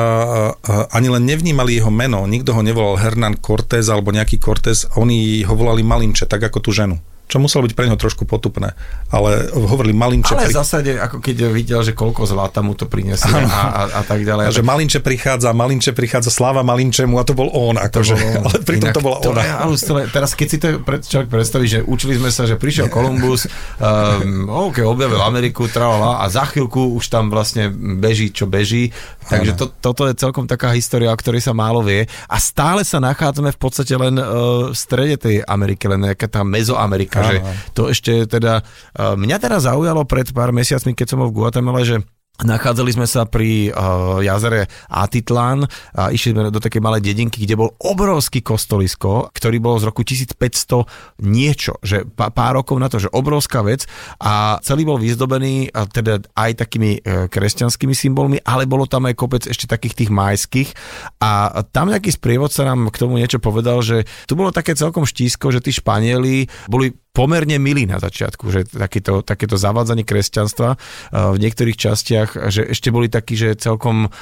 ani 0.95 1.09
len 1.11 1.27
nevnímali 1.27 1.75
jeho 1.75 1.91
meno, 1.91 2.23
nikto 2.31 2.55
ho 2.55 2.63
nevolal 2.63 3.03
Hernán 3.03 3.43
Cortés 3.43 3.91
alebo 3.91 4.15
nejaký 4.15 4.39
Cortés, 4.39 4.87
oni 4.95 5.43
ho 5.43 5.55
volali 5.59 5.83
Malinče, 5.83 6.31
tak 6.31 6.47
ako 6.47 6.63
tú 6.63 6.71
ženu 6.71 7.03
čo 7.29 7.37
muselo 7.37 7.69
byť 7.69 7.77
pre 7.77 7.85
neho 7.85 8.01
trošku 8.01 8.25
potupné. 8.25 8.73
Ale 9.13 9.53
hovorili 9.53 9.93
Malinče... 9.93 10.33
Ale 10.33 10.49
v 10.49 10.57
zásade, 10.57 10.97
ako 10.97 11.21
keď 11.21 11.53
videl, 11.53 11.85
že 11.85 11.93
koľko 11.93 12.25
zlata 12.25 12.65
mu 12.65 12.73
to 12.73 12.89
prinesie 12.89 13.29
a, 13.29 13.45
a, 13.45 13.83
a 14.01 14.03
tak 14.03 14.25
ďalej. 14.25 14.49
A 14.49 14.51
že 14.51 14.65
Malinče 14.65 15.05
prichádza, 15.05 15.53
Malinče 15.53 15.93
prichádza, 15.93 16.33
sláva 16.33 16.65
Malinčemu 16.65 17.21
a 17.21 17.25
to 17.29 17.37
bol 17.37 17.53
on. 17.53 17.77
Akože. 17.77 18.17
Ale 18.49 18.65
pritom 18.65 18.97
to 18.97 19.05
bola 19.05 19.21
to 19.21 19.37
ona. 19.37 19.45
Je, 19.45 20.09
teraz 20.09 20.33
keď 20.33 20.47
si 20.49 20.57
to 20.57 20.81
človek 20.81 21.29
predstaví, 21.29 21.69
že 21.69 21.85
učili 21.85 22.17
sme 22.17 22.33
sa, 22.33 22.49
že 22.49 22.57
prišiel 22.57 22.89
Kolumbus, 22.95 23.45
um, 23.77 24.49
OK, 24.49 24.81
objavil 24.81 25.21
Ameriku, 25.21 25.69
trvala 25.69 26.25
a 26.25 26.33
za 26.33 26.49
chvíľku 26.49 26.97
už 26.97 27.13
tam 27.13 27.29
vlastne 27.29 27.69
beží, 28.01 28.33
čo 28.33 28.49
beží. 28.49 28.89
Takže 29.29 29.53
to, 29.61 29.69
toto 29.69 30.09
je 30.09 30.17
celkom 30.17 30.49
taká 30.49 30.73
história, 30.73 31.13
o 31.13 31.21
ktorej 31.21 31.45
sa 31.45 31.53
málo 31.53 31.85
vie. 31.85 32.09
A 32.33 32.41
stále 32.41 32.81
sa 32.89 32.97
nachádzame 32.97 33.53
v 33.53 33.61
podstate 33.61 33.93
len 33.93 34.17
uh, 34.17 34.73
v 34.73 34.77
strede 34.77 35.21
tej 35.21 35.37
Ameriky, 35.45 35.85
len 35.85 36.09
nejaká 36.09 36.25
tá 36.25 36.41
mezoamerika 36.41 37.18
Takže 37.19 37.37
to 37.75 37.83
ešte 37.91 38.13
teda... 38.31 38.63
Mňa 38.95 39.37
teda 39.43 39.59
zaujalo 39.59 40.07
pred 40.07 40.31
pár 40.31 40.55
mesiacmi, 40.55 40.95
keď 40.95 41.07
som 41.11 41.19
bol 41.23 41.31
v 41.35 41.37
Guatemala, 41.43 41.83
že 41.83 42.03
Nachádzali 42.39 42.95
sme 42.95 43.11
sa 43.11 43.27
pri 43.27 43.75
uh, 43.75 44.23
jazere 44.23 44.71
Atitlán 44.87 45.67
a 45.99 46.15
išli 46.15 46.31
sme 46.31 46.55
do 46.55 46.63
takej 46.63 46.79
malej 46.79 47.11
dedinky, 47.11 47.43
kde 47.43 47.59
bol 47.59 47.75
obrovský 47.83 48.47
kostolisko, 48.47 49.35
ktorý 49.35 49.59
bol 49.59 49.75
z 49.83 49.91
roku 49.91 50.07
1500 50.07 51.27
niečo, 51.27 51.83
že 51.83 52.07
pá, 52.07 52.31
pár 52.31 52.63
rokov 52.63 52.79
na 52.79 52.87
to, 52.87 53.03
že 53.03 53.11
obrovská 53.11 53.67
vec 53.67 53.91
a 54.23 54.63
celý 54.63 54.87
bol 54.87 55.03
vyzdobený 55.03 55.75
uh, 55.75 55.91
teda 55.91 56.23
aj 56.39 56.63
takými 56.63 57.03
uh, 57.03 57.27
kresťanskými 57.27 57.91
symbolmi, 57.91 58.39
ale 58.47 58.71
bolo 58.71 58.87
tam 58.87 59.11
aj 59.11 59.19
kopec 59.19 59.43
ešte 59.43 59.67
takých 59.67 60.07
tých 60.07 60.11
majských 60.15 60.71
a 61.19 61.67
tam 61.75 61.91
nejaký 61.91 62.15
sprievodca 62.15 62.63
nám 62.63 62.95
k 62.95 63.03
tomu 63.03 63.19
niečo 63.19 63.43
povedal, 63.43 63.83
že 63.83 64.07
tu 64.31 64.39
bolo 64.39 64.55
také 64.55 64.79
celkom 64.79 65.03
štísko, 65.11 65.51
že 65.51 65.59
tí 65.59 65.75
Španieli 65.75 66.47
boli 66.71 66.95
pomerne 67.17 67.59
milí 67.59 67.89
na 67.89 67.99
začiatku, 67.99 68.45
že 68.53 68.61
takéto, 68.71 69.27
takéto 69.27 69.59
zavádzanie 69.59 70.07
kresťanstva 70.07 70.79
v 71.11 71.37
niektorých 71.41 71.75
častiach, 71.75 72.53
že 72.53 72.71
ešte 72.71 72.95
boli 72.95 73.11
takí, 73.11 73.35
že 73.35 73.59
celkom, 73.59 74.13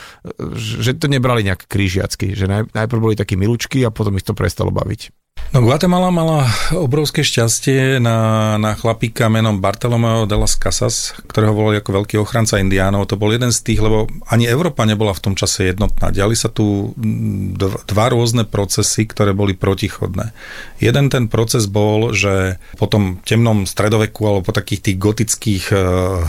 že 0.57 0.97
to 0.97 1.11
nebrali 1.11 1.45
nejak 1.45 1.69
krížiacky, 1.69 2.33
že 2.33 2.49
najprv 2.49 3.01
boli 3.01 3.15
takí 3.19 3.37
milučky 3.37 3.85
a 3.85 3.93
potom 3.93 4.17
ich 4.17 4.25
to 4.25 4.33
prestalo 4.33 4.73
baviť. 4.73 5.26
No 5.57 5.65
Guatemala 5.65 6.13
mala 6.13 6.45
obrovské 6.77 7.25
šťastie 7.25 7.97
na, 7.97 8.61
na 8.61 8.77
chlapíka 8.77 9.33
menom 9.33 9.57
Bartolomeo 9.57 10.29
de 10.29 10.37
las 10.37 10.53
Casas, 10.53 11.17
ktorého 11.33 11.57
volali 11.57 11.81
ako 11.81 12.05
veľký 12.05 12.21
ochranca 12.21 12.61
indiánov. 12.61 13.09
To 13.09 13.17
bol 13.17 13.33
jeden 13.33 13.49
z 13.49 13.65
tých, 13.65 13.81
lebo 13.81 14.05
ani 14.29 14.45
Európa 14.45 14.85
nebola 14.85 15.17
v 15.17 15.25
tom 15.25 15.33
čase 15.33 15.73
jednotná. 15.73 16.13
Diali 16.13 16.37
sa 16.37 16.53
tu 16.53 16.93
dva 17.89 18.07
rôzne 18.13 18.45
procesy, 18.45 19.09
ktoré 19.09 19.33
boli 19.33 19.57
protichodné. 19.57 20.37
Jeden 20.77 21.09
ten 21.09 21.25
proces 21.25 21.65
bol, 21.73 22.13
že 22.13 22.61
po 22.77 22.85
tom 22.85 23.25
temnom 23.25 23.65
stredoveku 23.65 24.29
alebo 24.29 24.45
po 24.45 24.53
takých 24.53 24.93
tých 24.93 25.01
gotických 25.01 25.65
e, 25.73 25.77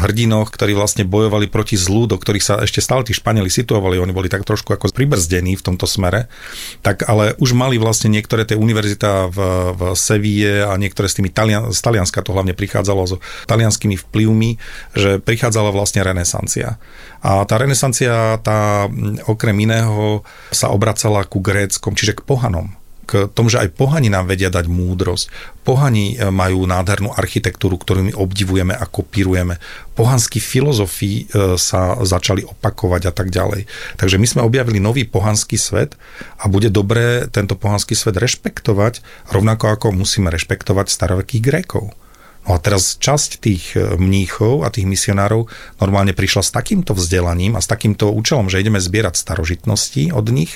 hrdinoch, 0.07 0.55
ktorí 0.55 0.71
vlastne 0.71 1.03
bojovali 1.03 1.51
proti 1.51 1.75
zlu, 1.75 2.07
do 2.07 2.15
ktorých 2.15 2.45
sa 2.47 2.63
ešte 2.63 2.79
stále 2.79 3.03
tí 3.03 3.11
Španieli 3.11 3.51
situovali, 3.51 3.99
oni 3.99 4.15
boli 4.15 4.31
tak 4.31 4.47
trošku 4.47 4.71
ako 4.71 4.95
pribrzdení 4.95 5.59
v 5.59 5.65
tomto 5.67 5.83
smere, 5.83 6.31
tak 6.79 7.03
ale 7.11 7.35
už 7.43 7.51
mali 7.51 7.75
vlastne 7.75 8.07
niektoré 8.07 8.47
tie 8.47 8.55
univerzity 8.55 8.96
univerzita 8.97 9.29
v, 9.29 9.37
v 9.77 9.81
Seville 9.93 10.65
a 10.65 10.73
niektoré 10.75 11.05
z 11.07 11.21
tými 11.21 11.29
Talian, 11.29 11.69
z 11.69 11.79
Talianska 11.79 12.25
to 12.25 12.33
hlavne 12.33 12.57
prichádzalo 12.57 13.01
so 13.05 13.17
talianskými 13.45 13.95
vplyvmi, 14.09 14.57
že 14.97 15.21
prichádzala 15.21 15.69
vlastne 15.69 16.01
renesancia. 16.01 16.81
A 17.21 17.45
tá 17.45 17.55
renesancia, 17.61 18.41
tá 18.41 18.89
okrem 19.29 19.57
iného 19.61 20.25
sa 20.49 20.73
obracala 20.73 21.23
ku 21.29 21.37
gréckom, 21.39 21.93
čiže 21.93 22.17
k 22.17 22.25
pohanom 22.25 22.73
k 23.07 23.31
tomu, 23.31 23.47
že 23.47 23.63
aj 23.63 23.79
pohani 23.79 24.11
nám 24.11 24.27
vedia 24.27 24.51
dať 24.51 24.67
múdrosť. 24.67 25.31
Pohani 25.63 26.19
e, 26.19 26.27
majú 26.27 26.67
nádhernú 26.67 27.15
architektúru, 27.15 27.79
ktorú 27.79 28.11
my 28.11 28.13
obdivujeme 28.19 28.75
a 28.75 28.83
kopírujeme. 28.83 29.63
Pohanskí 29.95 30.43
filozofii 30.43 31.17
e, 31.17 31.55
sa 31.55 31.95
začali 32.03 32.43
opakovať 32.43 33.07
a 33.07 33.13
tak 33.15 33.31
ďalej. 33.31 33.63
Takže 33.95 34.19
my 34.19 34.27
sme 34.27 34.41
objavili 34.43 34.83
nový 34.83 35.07
pohanský 35.07 35.55
svet 35.55 35.95
a 36.43 36.51
bude 36.51 36.67
dobré 36.67 37.31
tento 37.31 37.55
pohanský 37.55 37.95
svet 37.95 38.19
rešpektovať, 38.19 38.99
rovnako 39.31 39.79
ako 39.79 39.95
musíme 39.95 40.27
rešpektovať 40.27 40.91
starovekých 40.91 41.41
Grékov. 41.41 41.95
No 42.47 42.55
a 42.55 42.63
teraz 42.63 42.95
časť 42.95 43.43
tých 43.43 43.75
e, 43.75 43.99
mníchov 43.99 44.63
a 44.63 44.71
tých 44.71 44.87
misionárov 44.87 45.51
normálne 45.83 46.15
prišla 46.15 46.47
s 46.47 46.55
takýmto 46.55 46.95
vzdelaním 46.95 47.59
a 47.59 47.61
s 47.61 47.67
takýmto 47.67 48.07
účelom, 48.15 48.47
že 48.47 48.63
ideme 48.63 48.79
zbierať 48.79 49.19
starožitnosti 49.19 50.15
od 50.15 50.31
nich. 50.31 50.55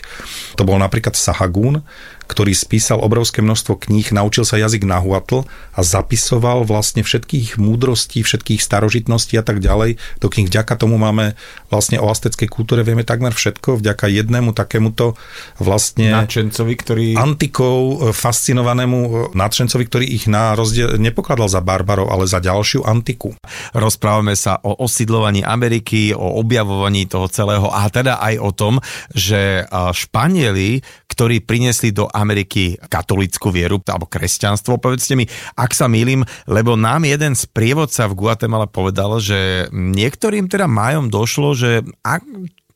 To 0.55 0.63
bol 0.63 0.79
napríklad 0.79 1.19
Sahagún, 1.19 1.83
ktorý 2.27 2.53
spísal 2.55 3.01
obrovské 3.01 3.43
množstvo 3.43 3.77
kníh, 3.87 4.13
naučil 4.13 4.47
sa 4.47 4.59
jazyk 4.59 4.85
nahuatl 4.85 5.43
a 5.73 5.81
zapisoval 5.81 6.63
vlastne 6.63 7.01
všetkých 7.03 7.57
múdrostí, 7.57 8.23
všetkých 8.23 8.61
starožitností 8.61 9.35
a 9.39 9.43
tak 9.43 9.59
ďalej. 9.59 9.97
Do 10.23 10.27
kníh 10.31 10.47
vďaka 10.47 10.73
tomu 10.79 10.95
máme 11.01 11.35
vlastne 11.67 11.99
o 11.99 12.07
asteckej 12.07 12.47
kultúre 12.47 12.83
vieme 12.83 13.07
takmer 13.07 13.31
všetko, 13.35 13.79
vďaka 13.79 14.11
jednému 14.11 14.51
takémuto 14.55 15.15
vlastne 15.57 16.11
nadšencovi, 16.11 16.73
ktorý... 16.75 17.05
antikou 17.15 18.11
e, 18.11 18.15
fascinovanému 18.15 18.99
e, 18.99 19.11
nadšencovi, 19.35 19.83
ktorý 19.87 20.05
ich 20.07 20.25
na 20.27 20.55
rozdiel 20.55 20.99
nepokladal 20.99 21.47
za 21.47 21.63
barbarov, 21.63 22.11
ale 22.11 22.27
za 22.27 22.43
ďalšiu 22.43 22.83
antiku. 22.83 23.35
Rozprávame 23.71 24.35
sa 24.35 24.59
o 24.63 24.75
osidlovaní 24.83 25.43
Ameriky, 25.43 26.15
o 26.15 26.39
objavovaní 26.39 27.07
toho 27.07 27.27
celého 27.31 27.67
a 27.71 27.87
teda 27.87 28.19
aj 28.19 28.35
o 28.39 28.51
tom, 28.51 28.73
že 29.11 29.63
Španieli, 29.71 30.83
ktorí 31.11 31.43
priniesli 31.43 31.91
do 31.91 32.07
Ameriky 32.07 32.79
katolickú 32.87 33.51
vieru 33.51 33.83
alebo 33.83 34.07
kresťanstvo. 34.07 34.79
Povedzte 34.79 35.19
mi, 35.19 35.27
ak 35.59 35.75
sa 35.75 35.91
milím, 35.91 36.23
lebo 36.47 36.79
nám 36.79 37.03
jeden 37.03 37.35
z 37.35 37.43
prievodca 37.51 38.07
v 38.07 38.15
Guatemala 38.15 38.71
povedal, 38.71 39.19
že 39.19 39.67
niektorým 39.75 40.47
teda 40.47 40.71
majom 40.71 41.11
došlo, 41.11 41.51
že 41.51 41.83
ak, 41.99 42.23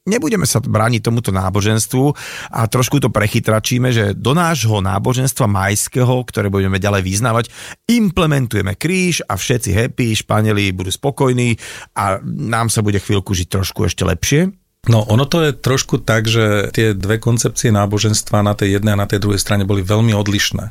nebudeme 0.04 0.44
sa 0.46 0.60
brániť 0.60 1.02
tomuto 1.02 1.34
náboženstvu 1.34 2.06
a 2.54 2.68
trošku 2.68 3.02
to 3.02 3.10
prechytračíme, 3.10 3.90
že 3.96 4.14
do 4.14 4.38
nášho 4.38 4.84
náboženstva 4.84 5.48
majského, 5.48 6.22
ktoré 6.28 6.52
budeme 6.52 6.78
ďalej 6.78 7.02
vyznávať, 7.08 7.46
implementujeme 7.90 8.78
kríž 8.78 9.26
a 9.26 9.40
všetci 9.40 9.70
happy, 9.74 10.14
Španieli 10.14 10.76
budú 10.76 10.94
spokojní 10.94 11.58
a 11.98 12.22
nám 12.24 12.70
sa 12.70 12.86
bude 12.86 13.02
chvíľku 13.02 13.34
žiť 13.34 13.48
trošku 13.48 13.88
ešte 13.88 14.06
lepšie. 14.06 14.65
No 14.86 15.02
ono 15.02 15.26
to 15.26 15.42
je 15.42 15.52
trošku 15.52 15.98
tak, 15.98 16.30
že 16.30 16.70
tie 16.70 16.94
dve 16.94 17.18
koncepcie 17.18 17.74
náboženstva 17.74 18.46
na 18.46 18.54
tej 18.54 18.78
jednej 18.78 18.94
a 18.94 19.02
na 19.02 19.10
tej 19.10 19.18
druhej 19.18 19.42
strane 19.42 19.66
boli 19.66 19.82
veľmi 19.82 20.14
odlišné. 20.14 20.70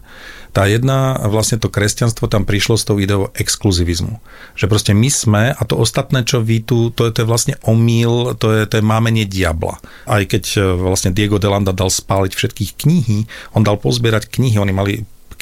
Tá 0.55 0.71
jedna, 0.71 1.19
vlastne 1.27 1.59
to 1.59 1.67
kresťanstvo 1.67 2.31
tam 2.31 2.47
prišlo 2.47 2.79
s 2.79 2.87
tou 2.87 3.03
ideou 3.03 3.35
exkluzivizmu. 3.35 4.23
Že 4.55 4.71
proste 4.71 4.93
my 4.95 5.11
sme 5.11 5.43
a 5.51 5.63
to 5.67 5.75
ostatné, 5.75 6.23
čo 6.23 6.39
vy 6.39 6.63
tu, 6.63 6.95
to 6.95 7.11
je, 7.11 7.11
to 7.11 7.27
je 7.27 7.31
vlastne 7.31 7.55
omýl, 7.67 8.39
to 8.39 8.55
je, 8.55 8.63
to 8.71 8.79
je 8.79 8.87
mámenie 8.87 9.27
diabla. 9.27 9.83
Aj 10.07 10.23
keď 10.23 10.45
e, 10.55 10.59
vlastne 10.79 11.11
Diego 11.11 11.43
de 11.43 11.51
Landa 11.51 11.75
dal 11.75 11.91
spáliť 11.91 12.39
všetkých 12.39 12.71
knihy, 12.87 13.19
on 13.59 13.67
dal 13.67 13.83
pozbierať 13.83 14.31
knihy, 14.31 14.63
oni 14.63 14.71
mali 14.71 14.93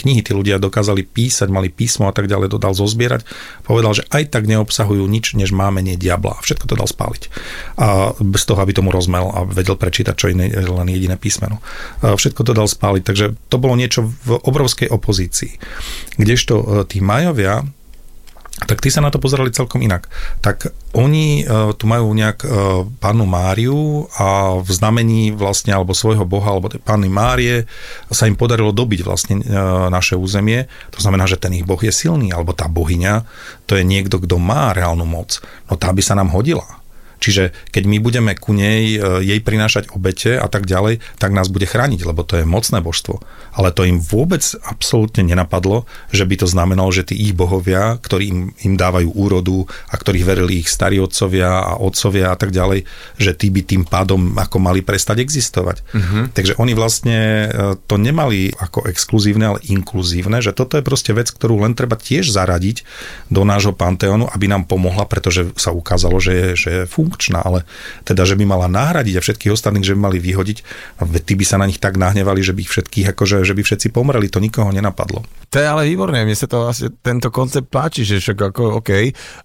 knihy 0.02 0.20
tí 0.26 0.34
ľudia 0.34 0.58
dokázali 0.58 1.06
písať, 1.06 1.48
mali 1.48 1.70
písmo 1.70 2.10
a 2.10 2.14
tak 2.14 2.26
ďalej, 2.26 2.52
to 2.52 2.58
dal 2.58 2.74
zozbierať. 2.74 3.22
Povedal, 3.62 3.92
že 3.96 4.04
aj 4.10 4.34
tak 4.34 4.50
neobsahujú 4.50 5.06
nič, 5.06 5.38
než 5.38 5.54
máme 5.54 5.80
nie 5.80 5.94
diabla. 5.94 6.42
Všetko 6.42 6.66
to 6.66 6.74
dal 6.74 6.90
spáliť. 6.90 7.22
A 7.78 8.12
bez 8.18 8.42
toho, 8.42 8.58
aby 8.58 8.74
tomu 8.74 8.90
rozmel 8.90 9.30
a 9.30 9.46
vedel 9.46 9.78
prečítať, 9.78 10.14
čo 10.18 10.30
iné, 10.30 10.50
len 10.50 10.88
jediné 10.90 11.14
písmeno. 11.14 11.62
A 12.02 12.18
všetko 12.18 12.42
to 12.42 12.52
dal 12.52 12.66
spáliť. 12.66 13.02
Takže 13.06 13.26
to 13.46 13.56
bolo 13.62 13.78
niečo 13.78 14.10
v 14.26 14.38
obrovskej 14.42 14.90
opozícii. 14.90 15.56
Kdežto 16.18 16.54
e, 16.58 16.64
tí 16.90 16.98
majovia, 16.98 17.62
tak 18.66 18.84
tí 18.84 18.92
sa 18.92 19.00
na 19.00 19.08
to 19.08 19.22
pozerali 19.22 19.54
celkom 19.54 19.80
inak. 19.80 20.10
Tak 20.44 20.74
oni 20.92 21.46
uh, 21.46 21.72
tu 21.72 21.88
majú 21.88 22.12
nejak 22.12 22.38
uh, 22.44 22.84
pannu 23.00 23.24
Máriu 23.24 24.10
a 24.18 24.58
v 24.60 24.68
znamení 24.68 25.32
vlastne 25.32 25.72
alebo 25.72 25.96
svojho 25.96 26.28
boha, 26.28 26.52
alebo 26.52 26.68
panny 26.82 27.08
Márie 27.08 27.64
sa 28.12 28.28
im 28.28 28.36
podarilo 28.36 28.74
dobiť 28.74 29.00
vlastne 29.06 29.40
uh, 29.40 29.88
naše 29.88 30.18
územie. 30.18 30.68
To 30.92 31.00
znamená, 31.00 31.24
že 31.24 31.40
ten 31.40 31.54
ich 31.56 31.64
boh 31.64 31.80
je 31.80 31.94
silný, 31.94 32.34
alebo 32.34 32.52
tá 32.52 32.68
bohyňa, 32.68 33.24
to 33.64 33.78
je 33.78 33.84
niekto, 33.86 34.20
kto 34.20 34.36
má 34.36 34.76
reálnu 34.76 35.08
moc. 35.08 35.40
No 35.70 35.78
tá 35.80 35.94
by 35.94 36.02
sa 36.04 36.18
nám 36.18 36.34
hodila 36.34 36.81
Čiže 37.22 37.54
keď 37.70 37.86
my 37.86 38.02
budeme 38.02 38.34
ku 38.34 38.50
nej, 38.50 38.98
e, 38.98 39.22
jej 39.22 39.38
prinášať 39.38 39.94
obete 39.94 40.34
a 40.34 40.50
tak 40.50 40.66
ďalej, 40.66 40.98
tak 41.22 41.30
nás 41.30 41.46
bude 41.46 41.70
chrániť, 41.70 42.02
lebo 42.02 42.26
to 42.26 42.42
je 42.42 42.44
mocné 42.44 42.82
božstvo. 42.82 43.22
Ale 43.54 43.70
to 43.70 43.86
im 43.86 44.02
vôbec 44.02 44.42
absolútne 44.66 45.22
nenapadlo, 45.22 45.86
že 46.10 46.26
by 46.26 46.42
to 46.42 46.50
znamenalo, 46.50 46.90
že 46.90 47.06
tí 47.06 47.14
ich 47.14 47.38
bohovia, 47.38 47.94
ktorí 48.02 48.24
im, 48.26 48.40
im 48.66 48.74
dávajú 48.74 49.14
úrodu 49.14 49.70
a 49.86 49.94
ktorých 49.94 50.26
verili 50.26 50.66
ich 50.66 50.66
starí 50.66 50.98
otcovia 50.98 51.62
a 51.62 51.78
otcovia 51.78 52.34
a 52.34 52.36
tak 52.36 52.50
ďalej, 52.50 52.82
že 53.22 53.38
tí 53.38 53.54
by 53.54 53.62
tým 53.62 53.82
pádom 53.86 54.34
ako 54.34 54.58
mali 54.58 54.82
prestať 54.82 55.22
existovať. 55.22 55.86
Uh-huh. 55.94 56.26
Takže 56.34 56.58
oni 56.58 56.74
vlastne 56.74 57.46
e, 57.46 57.78
to 57.86 58.02
nemali 58.02 58.50
ako 58.58 58.90
exkluzívne, 58.90 59.54
ale 59.54 59.58
inkluzívne, 59.70 60.42
že 60.42 60.50
toto 60.50 60.74
je 60.74 60.82
proste 60.82 61.14
vec, 61.14 61.30
ktorú 61.30 61.62
len 61.62 61.78
treba 61.78 61.94
tiež 61.94 62.34
zaradiť 62.34 62.82
do 63.30 63.46
nášho 63.46 63.76
panteónu, 63.76 64.26
aby 64.26 64.50
nám 64.50 64.66
pomohla, 64.66 65.06
pretože 65.06 65.54
sa 65.54 65.70
ukázalo, 65.70 66.18
že 66.18 66.32
je, 66.32 66.48
že 66.56 66.70
je 66.72 66.82
funguje 66.88 67.11
funkčná, 67.12 67.44
ale 67.44 67.68
teda, 68.08 68.24
že 68.24 68.40
by 68.40 68.48
mala 68.48 68.72
nahradiť 68.72 69.20
a 69.20 69.24
všetkých 69.24 69.52
ostatných, 69.52 69.84
že 69.84 69.92
by 69.92 70.00
mali 70.08 70.18
vyhodiť, 70.24 70.58
no, 71.04 71.12
tí 71.20 71.36
by 71.36 71.44
sa 71.44 71.60
na 71.60 71.68
nich 71.68 71.76
tak 71.76 72.00
nahnevali, 72.00 72.40
že 72.40 72.56
by 72.56 72.64
ich 72.64 72.72
všetkých, 72.72 73.12
akože, 73.12 73.44
že 73.44 73.52
by 73.52 73.60
všetci 73.60 73.92
pomreli, 73.92 74.32
to 74.32 74.40
nikoho 74.40 74.72
nenapadlo. 74.72 75.20
To 75.52 75.56
je 75.60 75.68
ale 75.68 75.84
výborné, 75.84 76.24
mne 76.24 76.32
sa 76.32 76.48
to 76.48 76.72
asi, 76.72 76.88
tento 77.04 77.28
koncept 77.28 77.68
páči, 77.68 78.08
že 78.08 78.24
však 78.24 78.56
ako, 78.56 78.80
OK, 78.80 78.90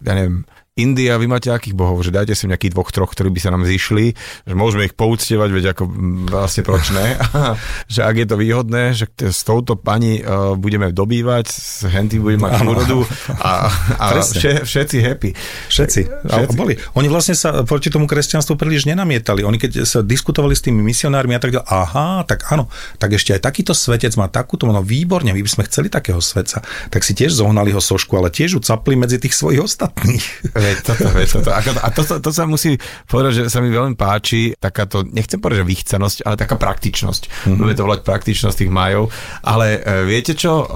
ja 0.08 0.12
neviem, 0.16 0.48
India, 0.78 1.18
vy 1.18 1.26
máte 1.26 1.50
akých 1.50 1.74
bohov? 1.74 2.06
Že 2.06 2.14
dajte 2.14 2.34
si 2.38 2.46
nejakých 2.46 2.74
dvoch, 2.78 2.94
troch, 2.94 3.10
ktorí 3.10 3.34
by 3.34 3.40
sa 3.42 3.50
nám 3.50 3.66
zišli, 3.66 4.14
že 4.46 4.54
môžeme 4.54 4.86
ich 4.86 4.94
poúctievať, 4.94 5.50
veď 5.50 5.66
ako 5.74 5.84
vlastne 6.30 6.62
proč 6.62 6.94
ne? 6.94 7.18
že 7.94 8.06
ak 8.06 8.16
je 8.16 8.28
to 8.30 8.36
výhodné, 8.38 8.94
že 8.94 9.10
s 9.18 9.42
touto 9.42 9.74
pani 9.74 10.22
uh, 10.22 10.54
budeme 10.54 10.94
dobývať, 10.94 11.46
s 11.50 11.84
Henty 11.90 12.22
budeme 12.22 12.46
mať 12.46 12.54
úrodu 12.62 13.00
a, 13.42 13.74
a 13.98 14.06
vše, 14.22 14.64
všetci 14.64 14.98
happy. 15.02 15.34
Všetci. 15.68 16.02
všetci. 16.30 16.56
boli. 16.56 16.78
Oni 16.94 17.10
vlastne 17.10 17.34
sa 17.34 17.66
proti 17.66 17.90
tomu 17.90 18.06
kresťanstvu 18.06 18.54
príliš 18.54 18.86
nenamietali. 18.86 19.42
Oni 19.42 19.58
keď 19.58 19.82
sa 19.84 20.06
diskutovali 20.06 20.54
s 20.54 20.62
tými 20.62 20.86
misionármi 20.86 21.34
a 21.34 21.42
tak 21.42 21.58
ďalej, 21.58 21.68
aha, 21.68 22.22
tak 22.30 22.46
áno, 22.54 22.70
tak 23.02 23.18
ešte 23.18 23.34
aj 23.34 23.42
takýto 23.42 23.74
svetec 23.74 24.14
má 24.14 24.30
takúto, 24.30 24.70
no 24.70 24.78
výborne, 24.86 25.34
my 25.34 25.42
by 25.42 25.50
sme 25.50 25.64
chceli 25.66 25.90
takého 25.90 26.22
svetca. 26.22 26.62
Tak 26.94 27.02
si 27.02 27.18
tiež 27.18 27.34
zohnali 27.34 27.74
ho 27.74 27.82
sošku, 27.82 28.14
ale 28.14 28.30
tiež 28.30 28.58
ju 28.58 28.60
capli 28.62 28.94
medzi 28.94 29.18
tých 29.18 29.34
svojich 29.34 29.64
ostatných. 29.66 30.26
Veď, 30.68 30.78
toto, 30.84 31.08
veď, 31.16 31.28
toto. 31.40 31.50
A, 31.56 31.60
a 31.64 31.88
to, 31.96 32.02
to, 32.04 32.16
to 32.20 32.32
sa 32.36 32.44
musí 32.44 32.76
povedať, 33.08 33.32
že 33.40 33.44
sa 33.48 33.64
mi 33.64 33.72
veľmi 33.72 33.96
páči 33.96 34.52
takáto, 34.60 35.08
nechcem 35.08 35.40
povedať, 35.40 35.64
že 35.64 35.72
vychcenosť, 35.72 36.18
ale 36.28 36.36
taká 36.36 36.60
praktičnosť. 36.60 37.24
Mm-hmm. 37.28 37.58
Budeme 37.58 37.78
to 37.78 37.88
volať 37.88 38.02
praktičnosť 38.04 38.56
tých 38.60 38.72
majov. 38.72 39.10
Ale 39.44 39.80
e, 39.80 40.04
viete 40.04 40.36
čo, 40.36 40.68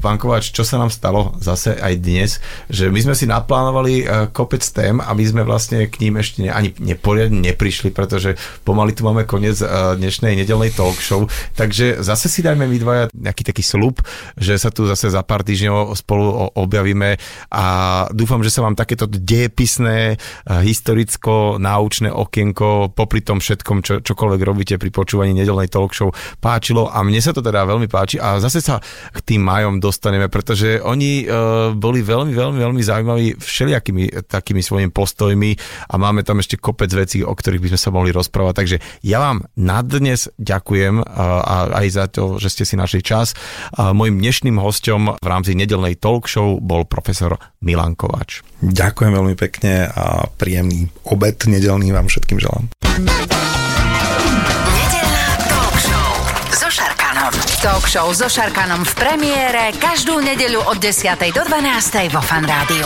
pán 0.00 0.16
Kováč, 0.16 0.50
čo 0.54 0.64
sa 0.64 0.80
nám 0.80 0.88
stalo 0.88 1.36
zase 1.42 1.76
aj 1.76 1.94
dnes, 2.00 2.30
že 2.72 2.88
my 2.88 3.00
sme 3.00 3.14
si 3.14 3.28
naplánovali 3.28 3.94
e, 4.00 4.04
kopec 4.32 4.64
tém, 4.64 4.98
aby 5.02 5.24
sme 5.26 5.42
vlastne 5.44 5.86
k 5.90 6.08
ním 6.08 6.20
ešte 6.20 6.46
ne, 6.46 6.50
ani 6.50 6.72
neporiadne 6.80 7.40
neprišli, 7.52 7.92
pretože 7.92 8.38
pomaly 8.64 8.96
tu 8.96 9.04
máme 9.04 9.28
koniec 9.28 9.60
e, 9.60 9.66
dnešnej 10.00 10.38
nedelnej 10.38 10.72
talk 10.72 10.96
show. 10.98 11.28
Takže 11.58 12.00
zase 12.00 12.30
si 12.30 12.40
dajme 12.40 12.64
my 12.64 12.76
dvaja 12.80 13.04
nejaký 13.12 13.42
taký 13.44 13.62
slub, 13.62 14.00
že 14.38 14.56
sa 14.56 14.72
tu 14.72 14.88
zase 14.88 15.12
za 15.12 15.20
pár 15.20 15.44
týždňov 15.44 15.92
spolu 15.98 16.54
objavíme 16.54 17.16
a 17.50 17.64
dúfam, 18.14 18.40
že 18.40 18.52
sa 18.52 18.64
vám 18.64 18.78
takéto 18.78 19.04
dejepisné, 19.34 20.14
historicko-náučné 20.46 22.14
okienko 22.14 22.94
popri 22.94 23.26
tom 23.26 23.42
všetkom, 23.42 23.82
čo, 23.82 23.94
čokoľvek 23.98 24.40
robíte 24.46 24.74
pri 24.78 24.94
počúvaní 24.94 25.34
nedelnej 25.34 25.66
talk 25.66 25.90
show 25.90 26.14
páčilo 26.38 26.86
a 26.86 27.02
mne 27.02 27.18
sa 27.18 27.34
to 27.34 27.42
teda 27.42 27.66
veľmi 27.66 27.90
páči 27.90 28.22
a 28.22 28.38
zase 28.38 28.62
sa 28.62 28.78
k 29.10 29.18
tým 29.26 29.42
majom 29.42 29.82
dostaneme, 29.82 30.30
pretože 30.30 30.78
oni 30.78 31.26
uh, 31.26 31.74
boli 31.74 32.06
veľmi, 32.06 32.30
veľmi, 32.30 32.58
veľmi 32.62 32.82
zaujímaví 32.82 33.26
všelijakými 33.42 34.30
takými 34.30 34.62
svojimi 34.62 34.90
postojmi 34.94 35.50
a 35.90 35.94
máme 35.98 36.22
tam 36.22 36.38
ešte 36.38 36.60
kopec 36.60 36.92
vecí, 36.94 37.26
o 37.26 37.34
ktorých 37.34 37.60
by 37.60 37.68
sme 37.74 37.80
sa 37.80 37.90
mohli 37.90 38.14
rozprávať. 38.14 38.54
Takže 38.54 38.76
ja 39.02 39.18
vám 39.18 39.48
na 39.58 39.82
dnes 39.82 40.30
ďakujem 40.38 41.02
a 41.02 41.56
aj 41.82 41.86
za 41.90 42.04
to, 42.06 42.38
že 42.38 42.52
ste 42.52 42.64
si 42.68 42.74
našli 42.78 43.02
čas. 43.02 43.34
Mojim 43.74 44.20
dnešným 44.20 44.60
hostom 44.60 45.16
v 45.18 45.26
rámci 45.26 45.56
nedelnej 45.58 45.98
talk 45.98 46.30
show 46.30 46.62
bol 46.62 46.86
profesor 46.86 47.40
Milan 47.64 47.96
Kovač. 47.96 48.44
Ďakujem 48.60 49.12
veľmi 49.16 49.34
pekne 49.34 49.88
a 49.88 50.28
príjemný 50.28 50.92
obed 51.08 51.40
nedelný 51.48 51.90
vám 51.90 52.06
všetkým 52.12 52.38
želám. 52.38 52.68
Talk 57.64 57.88
show 57.88 58.12
so 58.12 58.28
Šarkanom 58.28 58.84
v 58.84 58.92
premiére 58.92 59.72
každú 59.80 60.20
nedeľu 60.20 60.68
od 60.68 60.76
10. 60.76 61.16
do 61.32 61.40
12. 61.48 62.12
vo 62.12 62.20
Fan 62.20 62.44
Rádiu. 62.44 62.84